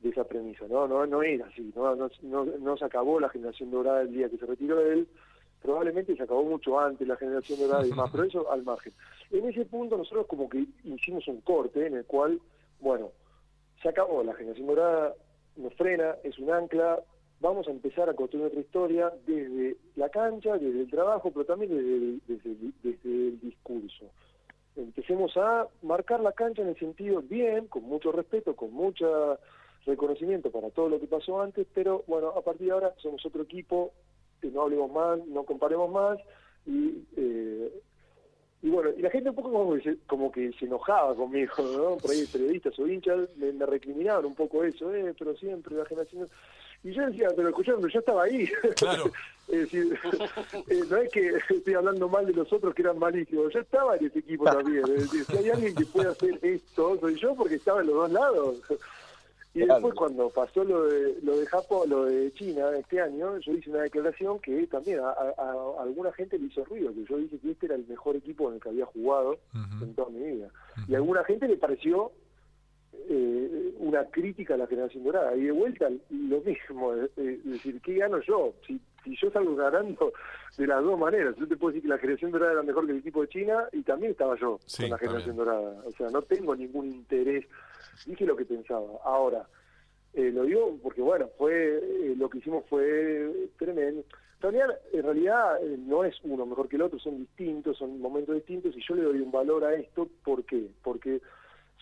de 0.00 0.08
esa 0.08 0.24
premisa, 0.24 0.64
¿no? 0.70 0.88
No, 0.88 1.04
no 1.04 1.22
era 1.22 1.46
así, 1.48 1.70
¿no? 1.76 1.94
No, 1.94 2.08
no, 2.22 2.44
no 2.46 2.76
se 2.78 2.86
acabó 2.86 3.20
la 3.20 3.28
generación 3.28 3.70
dorada 3.70 4.00
el 4.00 4.10
día 4.10 4.30
que 4.30 4.38
se 4.38 4.46
retiró 4.46 4.80
él, 4.80 5.06
probablemente 5.60 6.16
se 6.16 6.22
acabó 6.22 6.44
mucho 6.44 6.80
antes 6.80 7.06
la 7.06 7.16
generación 7.16 7.60
dorada 7.60 7.84
y 7.84 7.90
demás, 7.90 8.08
pero 8.12 8.24
eso 8.24 8.50
al 8.50 8.62
margen. 8.62 8.94
En 9.30 9.46
ese 9.50 9.66
punto 9.66 9.98
nosotros 9.98 10.26
como 10.26 10.48
que 10.48 10.64
hicimos 10.82 11.28
un 11.28 11.42
corte 11.42 11.86
en 11.86 11.96
el 11.96 12.06
cual, 12.06 12.40
bueno, 12.80 13.10
se 13.82 13.90
acabó 13.90 14.24
la 14.24 14.32
generación 14.32 14.66
dorada, 14.66 15.12
nos 15.56 15.74
frena, 15.74 16.16
es 16.24 16.38
un 16.38 16.50
ancla, 16.50 17.02
vamos 17.42 17.66
a 17.66 17.72
empezar 17.72 18.08
a 18.08 18.14
construir 18.14 18.42
nuestra 18.44 18.60
historia 18.60 19.12
desde 19.26 19.76
la 19.96 20.08
cancha, 20.08 20.56
desde 20.56 20.80
el 20.82 20.88
trabajo, 20.90 21.30
pero 21.32 21.44
también 21.44 21.76
desde 21.76 21.94
el, 21.96 22.22
desde 22.82 23.08
el- 23.10 23.40
discurso. 23.40 24.06
Empecemos 24.76 25.36
a 25.36 25.66
marcar 25.82 26.20
la 26.20 26.32
cancha 26.32 26.62
en 26.62 26.68
el 26.68 26.78
sentido 26.78 27.20
bien, 27.20 27.66
con 27.66 27.82
mucho 27.82 28.12
respeto, 28.12 28.54
con 28.54 28.72
mucho 28.72 29.38
reconocimiento 29.84 30.50
para 30.50 30.70
todo 30.70 30.88
lo 30.88 31.00
que 31.00 31.06
pasó 31.08 31.42
antes, 31.42 31.66
pero 31.74 32.04
bueno, 32.06 32.28
a 32.28 32.40
partir 32.42 32.68
de 32.68 32.72
ahora 32.72 32.94
somos 32.98 33.26
otro 33.26 33.42
equipo, 33.42 33.92
que 34.40 34.48
no 34.48 34.62
hablemos 34.62 34.90
más, 34.92 35.18
no 35.26 35.42
comparemos 35.42 35.90
más, 35.90 36.18
y 36.64 37.04
eh, 37.16 37.72
y 38.62 38.70
bueno, 38.70 38.90
y 38.96 39.02
la 39.02 39.10
gente 39.10 39.30
un 39.30 39.34
poco 39.34 39.50
como 39.50 39.74
que, 39.74 39.82
se, 39.82 39.96
como 40.06 40.30
que 40.30 40.52
se 40.52 40.66
enojaba 40.66 41.16
conmigo, 41.16 41.52
¿no? 41.58 41.96
Por 41.96 42.12
ahí 42.12 42.24
periodistas 42.32 42.78
o 42.78 42.86
hinchas 42.86 43.28
me, 43.36 43.52
me 43.52 43.66
recriminaban 43.66 44.24
un 44.24 44.36
poco 44.36 44.62
eso, 44.62 44.94
eh, 44.94 45.12
pero 45.18 45.34
siempre 45.36 45.74
la 45.74 45.84
generación... 45.84 46.28
Y 46.84 46.92
yo 46.92 47.06
decía, 47.06 47.28
pero 47.36 47.48
escuchame, 47.48 47.90
yo 47.92 47.98
estaba 48.00 48.24
ahí. 48.24 48.48
Claro. 48.76 49.04
es 49.48 49.60
decir, 49.60 49.98
eh, 50.68 50.80
no 50.90 50.96
es 50.96 51.10
que 51.12 51.32
estoy 51.50 51.74
hablando 51.74 52.08
mal 52.08 52.26
de 52.26 52.32
los 52.32 52.52
otros 52.52 52.74
que 52.74 52.82
eran 52.82 52.98
malísimos, 52.98 53.52
yo 53.52 53.60
estaba 53.60 53.96
en 53.96 54.06
ese 54.06 54.18
equipo 54.20 54.44
también. 54.44 54.84
Es 54.84 55.02
decir, 55.10 55.24
si 55.24 55.36
hay 55.36 55.50
alguien 55.50 55.74
que 55.74 55.86
puede 55.86 56.08
hacer 56.10 56.38
esto, 56.42 56.98
soy 57.00 57.14
yo 57.20 57.34
porque 57.34 57.54
estaba 57.56 57.80
en 57.80 57.86
los 57.88 57.96
dos 57.96 58.10
lados. 58.12 58.56
Y 59.54 59.58
Claro. 59.64 59.74
después 59.74 59.94
cuando 59.94 60.30
pasó 60.30 60.64
lo 60.64 60.84
de 60.84 61.18
lo 61.22 61.36
de 61.36 61.44
Japón, 61.44 61.90
lo 61.90 62.06
de 62.06 62.32
China 62.32 62.70
este 62.78 63.02
año, 63.02 63.36
yo 63.36 63.52
hice 63.52 63.68
una 63.68 63.82
declaración 63.82 64.38
que 64.40 64.66
también 64.66 65.00
a, 65.00 65.10
a- 65.10 65.34
a 65.78 65.82
alguna 65.82 66.10
gente 66.14 66.38
le 66.38 66.46
hizo 66.46 66.64
ruido, 66.64 66.90
que 66.94 67.04
yo 67.04 67.18
dije 67.18 67.38
que 67.38 67.50
este 67.50 67.66
era 67.66 67.74
el 67.74 67.86
mejor 67.86 68.16
equipo 68.16 68.48
en 68.48 68.54
el 68.54 68.60
que 68.62 68.70
había 68.70 68.86
jugado 68.86 69.36
en 69.82 69.94
toda 69.94 70.08
mi 70.08 70.20
vida. 70.36 70.48
Y 70.88 70.94
a 70.94 70.96
alguna 70.96 71.22
gente 71.24 71.46
le 71.48 71.58
pareció 71.58 72.12
eh, 73.08 73.74
una 73.78 74.04
crítica 74.06 74.54
a 74.54 74.58
la 74.58 74.66
generación 74.66 75.04
dorada. 75.04 75.34
Y 75.36 75.44
de 75.44 75.52
vuelta 75.52 75.88
lo 76.10 76.40
mismo, 76.40 76.94
eh, 76.94 77.10
eh, 77.16 77.38
es 77.44 77.50
decir, 77.52 77.80
¿qué 77.82 77.94
gano 77.94 78.20
yo? 78.20 78.54
Si, 78.66 78.80
si 79.04 79.16
yo 79.16 79.30
salgo 79.30 79.54
ganando 79.56 80.12
de 80.56 80.66
las 80.66 80.82
dos 80.82 80.98
maneras, 80.98 81.34
yo 81.36 81.46
te 81.48 81.56
puedo 81.56 81.72
decir 81.72 81.82
que 81.82 81.88
la 81.94 81.98
generación 81.98 82.30
dorada 82.30 82.52
era 82.52 82.62
mejor 82.62 82.86
que 82.86 82.92
el 82.92 82.98
equipo 82.98 83.22
de 83.22 83.28
China 83.28 83.68
y 83.72 83.82
también 83.82 84.12
estaba 84.12 84.36
yo 84.38 84.58
Sí, 84.66 84.82
con 84.82 84.90
la 84.90 84.98
generación 84.98 85.36
bien. 85.36 85.46
dorada. 85.46 85.82
O 85.84 85.92
sea, 85.92 86.10
no 86.10 86.22
tengo 86.22 86.54
ningún 86.54 86.86
interés. 86.86 87.46
Dije 88.06 88.24
lo 88.26 88.36
que 88.36 88.44
pensaba. 88.44 88.86
Ahora, 89.04 89.46
eh, 90.14 90.30
lo 90.30 90.44
digo 90.44 90.78
porque, 90.82 91.00
bueno, 91.02 91.28
fue 91.38 91.78
eh, 91.78 92.14
lo 92.16 92.28
que 92.28 92.38
hicimos 92.38 92.64
fue 92.68 93.48
tremendo. 93.58 94.04
En 94.42 94.50
realidad, 94.52 94.78
en 94.92 95.02
realidad 95.04 95.64
eh, 95.64 95.76
no 95.78 96.04
es 96.04 96.16
uno 96.24 96.44
mejor 96.46 96.68
que 96.68 96.74
el 96.76 96.82
otro, 96.82 96.98
son 96.98 97.18
distintos, 97.18 97.78
son 97.78 98.00
momentos 98.00 98.34
distintos 98.34 98.76
y 98.76 98.82
yo 98.86 98.94
le 98.96 99.02
doy 99.04 99.20
un 99.20 99.30
valor 99.30 99.64
a 99.64 99.74
esto. 99.74 100.08
¿Por 100.24 100.44
qué? 100.44 100.66
Porque 100.82 101.20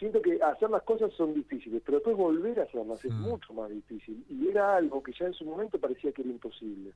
siento 0.01 0.21
que 0.21 0.43
hacer 0.43 0.69
las 0.71 0.83
cosas 0.83 1.13
son 1.13 1.35
difíciles, 1.35 1.81
pero 1.85 1.99
después 1.99 2.17
volver 2.17 2.59
a 2.59 2.65
hacerlas 2.65 3.05
es 3.05 3.13
Mm. 3.13 3.21
mucho 3.23 3.53
más 3.53 3.71
difícil. 3.71 4.25
Y 4.29 4.49
era 4.49 4.75
algo 4.77 5.01
que 5.03 5.13
ya 5.13 5.27
en 5.27 5.35
su 5.35 5.45
momento 5.45 5.79
parecía 5.79 6.11
que 6.11 6.23
era 6.23 6.31
imposible. 6.31 6.91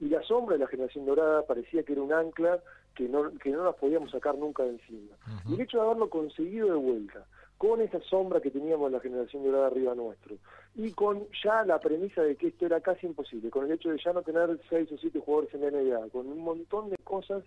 Y 0.00 0.08
la 0.08 0.22
sombra 0.22 0.54
de 0.54 0.60
la 0.60 0.68
generación 0.68 1.04
dorada 1.04 1.44
parecía 1.44 1.82
que 1.82 1.92
era 1.92 2.02
un 2.02 2.12
ancla 2.12 2.60
que 2.94 3.08
no, 3.08 3.30
que 3.38 3.50
no 3.50 3.64
las 3.64 3.74
podíamos 3.74 4.10
sacar 4.12 4.38
nunca 4.38 4.62
de 4.62 4.70
encima. 4.70 5.16
Y 5.48 5.54
el 5.54 5.60
hecho 5.60 5.78
de 5.78 5.84
haberlo 5.84 6.08
conseguido 6.08 6.68
de 6.68 6.74
vuelta, 6.76 7.26
con 7.58 7.80
esa 7.80 8.00
sombra 8.02 8.40
que 8.40 8.52
teníamos 8.52 8.86
en 8.86 8.92
la 8.92 9.00
generación 9.00 9.42
dorada 9.44 9.66
arriba 9.66 9.94
nuestro, 9.96 10.36
y 10.76 10.92
con 10.92 11.26
ya 11.44 11.64
la 11.64 11.80
premisa 11.80 12.22
de 12.22 12.36
que 12.36 12.46
esto 12.48 12.66
era 12.66 12.80
casi 12.80 13.06
imposible, 13.08 13.50
con 13.50 13.64
el 13.66 13.72
hecho 13.72 13.90
de 13.90 13.98
ya 13.98 14.12
no 14.12 14.22
tener 14.22 14.60
seis 14.70 14.90
o 14.92 14.96
siete 14.98 15.18
jugadores 15.18 15.52
en 15.54 15.62
la 15.62 15.70
NBA, 15.72 16.08
con 16.10 16.28
un 16.28 16.38
montón 16.38 16.90
de 16.90 16.96
cosas 17.02 17.42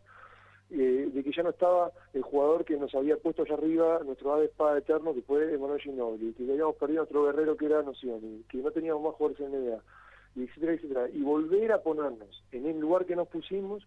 eh, 0.72 1.10
de 1.14 1.24
que 1.24 1.32
ya 1.32 1.44
no 1.44 1.50
estaba 1.50 1.92
el 2.14 2.22
jugador 2.22 2.64
que 2.66 2.78
nos 2.78 2.94
había 2.96 3.18
puesto 3.18 3.44
allá 3.44 3.56
arriba, 3.56 4.00
nuestro 4.06 4.34
ave 4.34 4.46
espada 4.46 4.78
eterno, 4.78 5.14
que 5.14 5.22
fue 5.22 5.54
Emanuel 5.54 5.82
Ginobili, 5.82 6.34
que 6.34 6.44
habíamos 6.50 6.76
perdido 6.78 7.02
a 7.02 7.04
otro 7.04 7.26
guerrero 7.26 7.58
que 7.58 7.66
era 7.66 7.82
Nocioni, 7.82 8.44
que 8.50 8.58
no 8.60 8.72
teníamos 8.72 9.04
más 9.04 9.14
jugadores 9.16 9.42
en 9.46 9.52
la 9.52 9.58
NBA, 9.76 9.84
y 10.36 10.44
etcétera, 10.46 10.74
etcétera. 10.74 11.10
Y 11.10 11.22
volver 11.22 11.72
a 11.74 11.82
ponernos 11.82 12.44
en 12.52 12.66
el 12.66 12.80
lugar 12.80 13.06
que 13.06 13.16
nos 13.16 13.28
pusimos, 13.28 13.86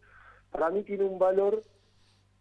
para 0.53 0.70
mí 0.70 0.83
tiene 0.85 1.05
un 1.05 1.18
valor 1.18 1.62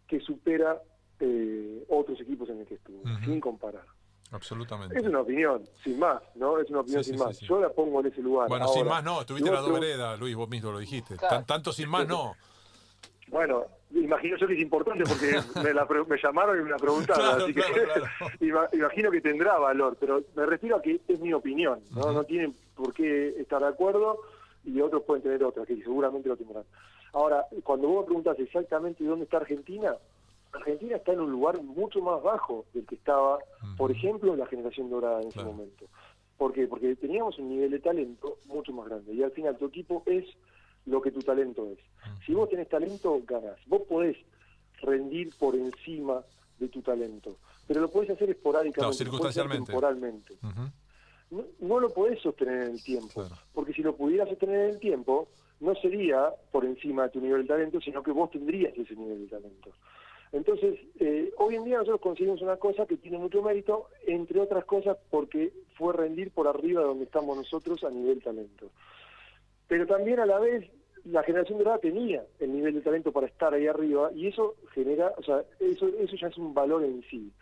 que 0.06 0.20
supera 0.20 0.80
eh, 1.20 1.84
otros 1.88 2.20
equipos 2.20 2.48
en 2.50 2.60
el 2.60 2.66
que 2.66 2.74
estuve, 2.74 2.98
Ujú. 2.98 3.24
sin 3.24 3.40
comparar. 3.40 3.84
Absolutamente. 4.30 4.98
Es 4.98 5.04
una 5.06 5.20
opinión, 5.20 5.62
sin 5.84 5.98
más, 5.98 6.20
¿no? 6.34 6.58
Es 6.58 6.68
una 6.68 6.80
opinión 6.80 7.04
Sí, 7.04 7.10
sin 7.10 7.18
sí, 7.18 7.24
más. 7.24 7.36
sí, 7.36 7.40
sí. 7.40 7.46
Yo 7.48 7.60
la 7.60 7.68
pongo 7.70 8.00
en 8.00 8.06
ese 8.06 8.20
lugar. 8.20 8.48
Bueno, 8.48 8.64
Ahora, 8.64 8.78
sin 8.80 8.88
más 8.88 9.04
no, 9.04 9.20
estuviste 9.20 9.48
en 9.48 9.54
la 9.54 9.60
dos 9.60 9.72
veredas, 9.80 10.18
Luis, 10.18 10.34
vos 10.34 10.48
mismo 10.48 10.72
lo 10.72 10.78
dijiste. 10.80 11.16
Claro. 11.16 11.36
Tan- 11.36 11.46
tanto 11.46 11.72
sin 11.72 11.88
más 11.88 12.06
no. 12.08 12.34
Bueno, 13.28 13.64
imagino 13.90 14.36
yo 14.36 14.46
que 14.46 14.54
es 14.54 14.60
importante 14.60 15.04
porque 15.04 15.38
me, 15.64 15.72
la 15.74 15.86
me 16.06 16.16
llamaron 16.22 16.60
y 16.60 16.62
me 16.64 16.70
la 16.70 16.76
preguntaron, 16.76 17.22
Claro, 17.24 17.44
así 17.44 17.54
que 17.54 17.60
claro, 17.62 17.92
claro. 18.18 18.32
ima- 18.40 18.68
imagino 18.72 19.10
que 19.10 19.20
tendrá 19.20 19.58
valor, 19.58 19.96
pero 19.98 20.22
me 20.36 20.46
refiero 20.46 20.76
a 20.76 20.82
que 20.82 21.00
es 21.08 21.20
mi 21.20 21.32
opinión, 21.32 21.80
¿no? 21.94 22.12
No 22.12 22.24
tienen 22.24 22.54
por 22.74 22.92
qué 22.92 23.28
estar 23.40 23.60
de 23.62 23.68
acuerdo 23.68 24.18
y 24.64 24.80
otros 24.80 25.02
pueden 25.04 25.22
tener 25.22 25.42
otras, 25.44 25.66
que 25.66 25.76
seguramente 25.76 26.28
lo 26.28 26.36
tendrán. 26.36 26.64
Ahora, 27.12 27.44
cuando 27.62 27.88
vos 27.88 28.00
me 28.00 28.06
preguntas 28.06 28.38
exactamente 28.38 29.04
dónde 29.04 29.24
está 29.24 29.36
Argentina, 29.38 29.94
Argentina 30.52 30.96
está 30.96 31.12
en 31.12 31.20
un 31.20 31.30
lugar 31.32 31.60
mucho 31.62 32.00
más 32.00 32.22
bajo 32.22 32.64
del 32.74 32.86
que 32.86 32.94
estaba, 32.94 33.38
por 33.76 33.90
ejemplo, 33.90 34.32
en 34.34 34.40
la 34.40 34.46
generación 34.46 34.88
dorada 34.90 35.20
en 35.22 35.28
ese 35.28 35.42
momento. 35.42 35.86
¿Por 36.36 36.52
qué? 36.52 36.66
Porque 36.66 36.94
teníamos 36.96 37.38
un 37.38 37.48
nivel 37.50 37.70
de 37.70 37.78
talento 37.80 38.38
mucho 38.46 38.72
más 38.72 38.88
grande 38.88 39.12
y 39.14 39.22
al 39.22 39.30
final 39.32 39.56
tu 39.56 39.66
equipo 39.66 40.02
es 40.06 40.24
lo 40.86 41.00
que 41.00 41.10
tu 41.10 41.20
talento 41.20 41.68
es. 41.70 41.78
Si 42.26 42.34
vos 42.34 42.48
tenés 42.48 42.68
talento, 42.68 43.20
ganás. 43.26 43.58
Vos 43.66 43.82
podés 43.88 44.16
rendir 44.82 45.30
por 45.38 45.54
encima 45.54 46.22
de 46.58 46.68
tu 46.68 46.82
talento, 46.82 47.36
pero 47.66 47.80
lo 47.80 47.90
podés 47.90 48.10
hacer 48.10 48.30
esporádicamente, 48.30 48.78
Claro, 48.80 48.92
circunstancialmente. 48.92 49.66
temporalmente. 49.66 50.34
No, 51.30 51.44
no 51.60 51.80
lo 51.80 51.90
podés 51.90 52.20
sostener 52.20 52.64
en 52.64 52.70
el 52.72 52.82
tiempo, 52.84 53.08
Claro. 53.14 53.34
porque 53.52 53.72
si 53.72 53.82
lo 53.82 53.96
pudieras 53.96 54.28
sostener 54.28 54.60
en 54.66 54.70
el 54.74 54.78
tiempo, 54.78 55.28
no 55.60 55.74
sería 55.76 56.30
por 56.52 56.64
encima 56.64 57.04
de 57.04 57.08
tu 57.10 57.20
nivel 57.20 57.42
de 57.42 57.48
talento, 57.48 57.80
sino 57.80 58.02
que 58.02 58.12
vos 58.12 58.30
tendrías 58.30 58.76
ese 58.76 58.94
nivel 58.94 59.20
de 59.22 59.28
talento. 59.28 59.70
Entonces, 60.32 60.78
eh, 60.98 61.32
hoy 61.38 61.54
en 61.54 61.64
día 61.64 61.78
nosotros 61.78 62.00
conseguimos 62.00 62.42
una 62.42 62.56
cosa 62.56 62.86
que 62.86 62.96
tiene 62.96 63.18
mucho 63.18 63.40
mérito, 63.40 63.86
entre 64.06 64.40
otras 64.40 64.64
cosas 64.64 64.96
porque 65.10 65.52
fue 65.76 65.92
rendir 65.92 66.30
por 66.32 66.48
arriba 66.48 66.80
de 66.82 66.88
donde 66.88 67.04
estamos 67.04 67.36
nosotros 67.36 67.82
a 67.84 67.90
nivel 67.90 68.20
talento. 68.22 68.70
Pero 69.68 69.86
también 69.86 70.20
a 70.20 70.26
la 70.26 70.38
vez 70.38 70.70
la 71.04 71.22
generación 71.22 71.58
dorada 71.58 71.78
tenía 71.78 72.24
el 72.38 72.52
nivel 72.52 72.74
de 72.74 72.80
talento 72.80 73.12
para 73.12 73.26
estar 73.26 73.52
ahí 73.52 73.66
arriba 73.66 74.10
y 74.14 74.28
eso 74.28 74.54
genera, 74.72 75.12
o 75.16 75.22
sea, 75.22 75.44
eso, 75.60 75.88
eso 75.98 76.16
ya 76.16 76.28
es 76.28 76.36
un 76.38 76.54
valor 76.54 76.84
en 76.84 77.02
sí. 77.10 77.32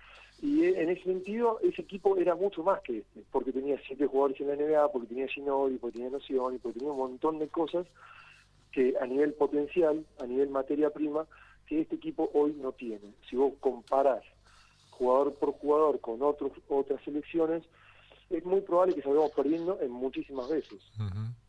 Y 0.41 0.65
en 0.65 0.91
ese 0.91 1.05
sentido, 1.05 1.61
ese 1.61 1.83
equipo 1.83 2.17
era 2.17 2.35
mucho 2.35 2.65
más 2.65 2.81
que 2.83 2.99
este, 2.99 3.23
porque 3.31 3.53
tenía 3.53 3.81
siete 3.87 4.07
jugadores 4.07 4.41
en 4.41 4.49
la 4.49 4.57
NBA, 4.57 4.91
porque 4.91 5.07
tenía 5.07 5.29
Ginobili, 5.29 5.79
porque 5.79 5.99
tenía 5.99 6.11
Noción, 6.11 6.59
porque 6.61 6.81
tenía 6.81 6.93
un 6.93 6.99
montón 6.99 7.39
de 7.39 7.49
cosas 7.49 7.87
que 8.73 8.95
a 9.01 9.07
nivel 9.07 9.35
potencial, 9.35 10.05
a 10.19 10.27
nivel 10.27 10.49
materia 10.49 10.91
prima, 10.91 11.27
que 11.67 11.83
este 11.83 11.95
equipo 11.95 12.29
hoy 12.35 12.55
no 12.55 12.73
tiene. 12.73 13.15
Si 13.31 13.37
vos 13.37 13.53
comparás 13.61 14.25
jugador 14.91 15.35
por 15.35 15.53
jugador 15.53 16.01
con 16.01 16.23
otros 16.23 16.51
otras 16.69 17.01
selecciones, 17.05 17.63
es 18.31 18.45
muy 18.45 18.63
probable 18.63 18.95
que 18.95 19.03
salgamos 19.03 19.31
perdiendo 19.33 19.79
en 19.81 19.93
muchísimas 19.93 20.49
veces. 20.49 20.81
Ujú. 20.99 21.42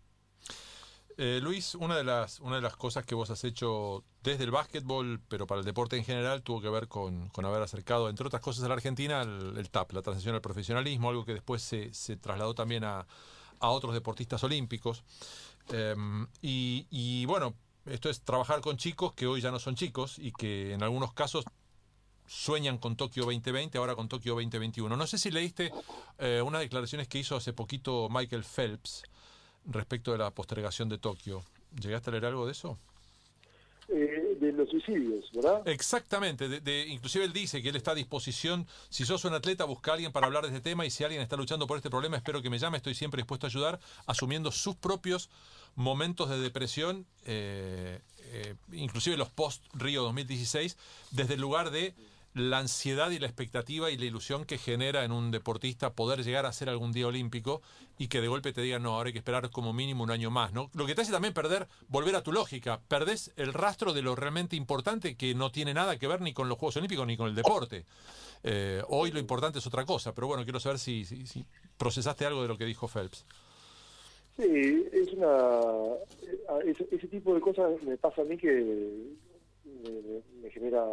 Eh, 1.17 1.39
Luis, 1.41 1.76
una 1.76 1.95
de 1.95 2.04
las 2.04 2.39
una 2.39 2.56
de 2.56 2.62
las 2.62 2.76
cosas 2.76 3.06
que 3.06 3.13
vos 3.13 3.30
has 3.30 3.43
hecho 3.43 4.04
desde 4.23 4.43
el 4.45 4.52
básquetbol, 4.52 5.21
pero 5.28 5.45
para 5.45 5.60
el 5.60 5.65
deporte 5.65 5.95
en 5.97 6.04
general, 6.04 6.41
tuvo 6.41 6.62
que 6.62 6.69
ver 6.69 6.88
con, 6.88 7.30
con 7.30 7.45
haber 7.45 7.62
acercado, 7.62 8.10
entre 8.10 8.26
otras 8.26 8.41
cosas, 8.41 8.63
a 8.63 8.67
la 8.67 8.73
Argentina 8.76 9.21
el, 9.21 9.69
TAP, 9.69 9.91
la 9.91 10.02
transición 10.02 10.36
al 10.36 10.41
profesionalismo, 10.41 11.10
algo 11.10 11.26
que 11.26 11.34
después 11.34 11.62
se, 11.62 11.93
se 11.93 12.17
trasladó 12.17 12.56
también 12.56 12.84
a, 12.84 13.06
a 13.60 13.69
otros 13.69 13.93
deportistas 13.93 14.43
olímpicos. 14.43 15.04
Eh, 15.71 15.95
y, 16.41 16.88
y 16.89 17.26
bueno, 17.26 17.54
esto 17.86 18.10
es 18.10 18.21
trabajar 18.21 18.62
con 18.62 18.78
chicos 18.78 19.13
que 19.13 19.28
hoy 19.28 19.41
ya 19.41 19.52
no 19.52 19.60
son 19.60 19.76
chicos 19.76 20.17
y 20.17 20.32
que 20.32 20.73
en 20.73 20.84
algunos 20.84 21.13
casos 21.13 21.45
sueñan 22.26 22.78
con 22.78 22.95
Tokio 22.95 23.23
2020, 23.26 23.78
ahora 23.78 23.95
con 23.95 24.08
Tokio 24.08 24.34
2021. 24.34 24.95
No 24.95 25.08
sé 25.08 25.17
si 25.17 25.30
leíste 25.32 25.71
eh, 26.17 26.41
unas 26.43 26.62
declaraciones 26.62 27.08
que 27.08 27.19
hizo 27.19 27.36
hace 27.36 27.54
poquito 27.54 28.08
Michael 28.10 28.43
Phelps 28.43 29.04
respecto 29.65 30.12
de 30.12 30.17
la 30.19 30.32
postergación 30.32 30.89
de 30.89 30.97
Tokio. 30.97 31.43
¿Llegaste 31.80 32.10
a 32.10 32.12
leer 32.12 32.26
algo 32.26 32.45
de 32.45 32.52
eso? 32.52 32.78
Eh, 33.89 34.38
de 34.39 34.54
los 34.54 34.69
suicidios, 34.69 35.26
¿verdad? 35.34 35.67
Exactamente, 35.67 36.47
de, 36.47 36.62
de- 36.62 36.88
inclusive 36.88 37.26
él 37.26 37.34
dice 37.34 37.62
que 37.62 37.67
él 37.69 37.76
está 37.76 37.91
a 37.91 37.95
disposición, 37.95 38.65
si 38.89 39.06
sos 39.06 39.26
un 39.26 39.34
atleta, 39.34 39.65
busca 39.65 39.91
a 39.91 39.93
alguien 39.95 40.13
para 40.13 40.26
hablar 40.26 40.43
de 40.43 40.49
este 40.49 40.62
tema 40.62 40.86
y 40.86 40.89
si 40.89 41.04
alguien 41.04 41.21
está 41.21 41.36
luchando 41.36 41.67
por 41.67 41.76
este 41.78 41.89
problema, 41.89 42.15
espero 42.15 42.41
que 42.41 42.49
me 42.49 42.58
llame, 42.60 42.78
estoy 42.78 42.95
siempre 42.95 43.19
dispuesto 43.21 43.45
a 43.45 43.49
ayudar, 43.49 43.80
asumiendo 44.06 44.52
sus 44.54 44.76
propios 44.76 45.30
momentos 45.76 46.30
de 46.30 46.39
depresión, 46.39 47.06
eh, 47.26 47.99
eh, 48.32 48.56
inclusive 48.71 49.17
los 49.17 49.30
post-Río 49.30 50.02
2016, 50.04 50.78
desde 51.12 51.34
el 51.34 51.41
lugar 51.41 51.69
de 51.69 51.93
la 52.34 52.60
ansiedad 52.60 53.12
y 53.12 53.19
la 53.19 53.28
expectativa 53.28 53.91
y 53.91 53.98
la 53.98 54.06
ilusión 54.06 54.46
que 54.46 54.58
genera 54.58 55.04
en 55.04 55.12
un 55.12 55.32
deportista 55.32 55.93
poder 55.93 56.24
llegar 56.24 56.46
a 56.46 56.54
ser 56.54 56.69
algún 56.69 56.91
día 56.91 57.08
olímpico 57.08 57.62
y 57.98 58.08
que 58.08 58.22
de 58.22 58.28
golpe 58.28 58.54
te 58.54 58.62
digan, 58.62 58.84
no, 58.84 58.96
ahora 58.96 59.08
hay 59.08 59.13
que 59.13 59.19
esperar 59.19 59.50
como 59.52 59.74
mínimo 59.74 60.04
un 60.04 60.12
año 60.12 60.32
más, 60.32 60.52
¿no? 60.52 60.69
Lo 60.74 60.86
que 60.86 60.96
te 60.96 61.02
hace 61.02 61.12
también 61.12 61.34
perder, 61.34 61.67
volver 61.89 62.15
a 62.15 62.24
tu 62.24 62.32
lógica, 62.32 62.82
perdés 62.88 63.32
el 63.36 63.54
rastro 63.54 63.93
de 63.93 64.02
lo 64.02 64.15
realmente 64.15 64.56
importante 64.56 65.15
que 65.15 65.36
no 65.36 65.52
tiene 65.52 65.74
nada 65.74 65.98
que 66.00 66.08
ver 66.08 66.22
ni 66.22 66.34
con 66.34 66.50
los 66.50 66.58
Juegos 66.58 66.78
Olímpicos 66.78 67.06
ni 67.06 67.17
con 67.17 67.28
el 67.28 67.36
deporte. 67.36 67.86
Eh, 68.43 68.82
hoy 68.89 69.12
lo 69.12 69.19
importante 69.19 69.60
es 69.60 69.67
otra 69.67 69.86
cosa, 69.86 70.13
pero 70.13 70.28
bueno, 70.28 70.43
quiero 70.43 70.60
saber 70.60 70.80
si, 70.80 71.06
si, 71.06 71.28
si 71.28 71.46
procesaste 71.78 72.26
algo 72.26 72.41
de 72.41 72.48
lo 72.48 72.58
que 72.58 72.65
dijo 72.65 72.88
Phelps. 72.88 73.26
Sí, 74.36 74.88
es 74.91 75.13
una. 75.13 75.28
eh, 76.63 76.74
Ese, 76.91 77.08
tipo 77.08 77.36
de 77.36 77.41
cosas 77.41 77.82
me 77.84 77.98
pasa 77.98 78.24
a 78.24 78.26
mí 78.26 78.36
que 78.36 78.50
me 80.41 80.50
genera 80.50 80.84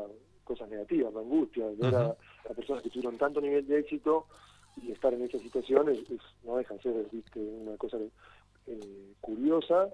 cosas 0.51 0.69
negativas, 0.69 1.13
me 1.15 1.21
angustia. 1.21 1.65
Ver 1.79 1.95
a, 1.95 2.07
a 2.51 2.55
personas 2.55 2.83
que 2.83 2.91
tuvieron 2.91 3.17
tanto 3.19 3.41
nivel 3.41 3.65
de 3.69 3.79
éxito 3.79 4.27
y 4.83 4.91
estar 4.91 5.15
en 5.15 5.23
esa 5.23 5.39
situación 5.39 5.89
es, 5.91 5.99
es- 6.11 6.21
no 6.45 6.57
deja 6.57 6.75
de 6.75 6.83
ser 6.83 7.07
¿viste? 7.13 7.39
una 7.41 7.77
cosa 7.77 7.99
eh, 8.67 9.13
curiosa 9.21 9.89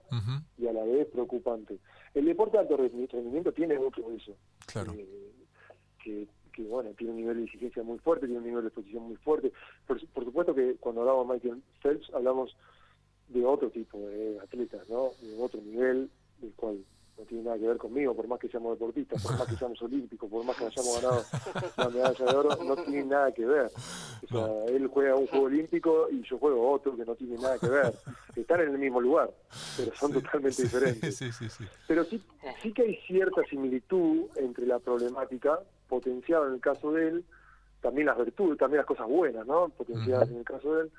y 0.58 0.66
a 0.66 0.72
la 0.72 0.84
vez 0.84 1.06
preocupante. 1.08 1.78
El 2.14 2.24
deporte 2.24 2.56
de 2.56 2.62
alto 2.62 2.76
rendimiento 2.78 3.52
tiene 3.52 3.78
mucho 3.78 4.00
de 4.08 4.16
eso. 4.16 4.34
claro. 4.66 4.92
eh, 4.96 5.32
que, 6.02 6.26
que, 6.52 6.62
bueno, 6.62 6.90
tiene 6.96 7.12
un 7.12 7.18
nivel 7.18 7.36
de 7.38 7.44
exigencia 7.44 7.82
muy 7.82 7.98
fuerte, 7.98 8.26
tiene 8.26 8.38
un 8.40 8.46
nivel 8.46 8.62
de 8.62 8.68
exposición 8.68 9.02
muy 9.04 9.16
fuerte. 9.16 9.52
Por 9.86 10.00
supuesto 10.24 10.54
que 10.54 10.76
cuando 10.76 11.02
hablamos 11.02 11.26
de 11.28 11.34
Michael 11.34 11.62
Phelps 11.82 12.10
hablamos 12.14 12.56
de 13.28 13.44
otro 13.44 13.68
tipo 13.70 13.98
de 13.98 14.38
atletas, 14.40 14.88
¿no? 14.88 15.10
De 15.20 15.36
otro 15.42 15.60
nivel, 15.60 16.08
del 16.40 16.52
cual 16.54 16.78
no 17.18 17.24
tiene 17.24 17.44
nada 17.44 17.58
que 17.58 17.66
ver 17.66 17.78
conmigo, 17.78 18.14
por 18.14 18.28
más 18.28 18.38
que 18.38 18.48
seamos 18.48 18.78
deportistas, 18.78 19.22
por 19.22 19.38
más 19.38 19.48
que 19.48 19.56
seamos 19.56 19.80
olímpicos, 19.80 20.30
por 20.30 20.44
más 20.44 20.56
que 20.56 20.66
hayamos 20.66 21.02
ganado 21.02 21.24
la 21.76 21.88
medalla 21.88 22.24
de 22.24 22.36
oro, 22.36 22.64
no 22.64 22.76
tiene 22.76 23.04
nada 23.04 23.32
que 23.32 23.46
ver. 23.46 23.70
O 24.24 24.26
sea, 24.28 24.74
él 24.74 24.86
juega 24.88 25.14
un 25.14 25.26
juego 25.26 25.46
olímpico 25.46 26.08
y 26.10 26.22
yo 26.22 26.38
juego 26.38 26.70
otro 26.70 26.96
que 26.96 27.04
no 27.04 27.14
tiene 27.14 27.36
nada 27.36 27.58
que 27.58 27.68
ver. 27.68 27.94
Están 28.34 28.60
en 28.60 28.68
el 28.72 28.78
mismo 28.78 29.00
lugar, 29.00 29.30
pero 29.76 29.94
son 29.94 30.12
totalmente 30.12 30.62
diferentes 30.62 31.16
Sí, 31.16 31.32
sí, 31.32 31.48
sí. 31.48 31.64
pero 31.88 32.04
sí, 32.04 32.22
sí 32.62 32.72
que 32.72 32.82
hay 32.82 32.96
cierta 33.06 33.42
similitud 33.48 34.26
entre 34.36 34.66
la 34.66 34.78
problemática 34.78 35.58
potenciada 35.88 36.48
en 36.48 36.54
el 36.54 36.60
caso 36.60 36.92
de 36.92 37.08
él, 37.08 37.24
también 37.80 38.06
las 38.06 38.18
virtudes, 38.18 38.58
también 38.58 38.78
las 38.78 38.86
cosas 38.86 39.08
buenas, 39.08 39.46
¿no? 39.46 39.68
Potenciadas 39.70 40.28
en 40.28 40.36
el 40.38 40.44
caso 40.44 40.74
de 40.74 40.82
él, 40.82 40.92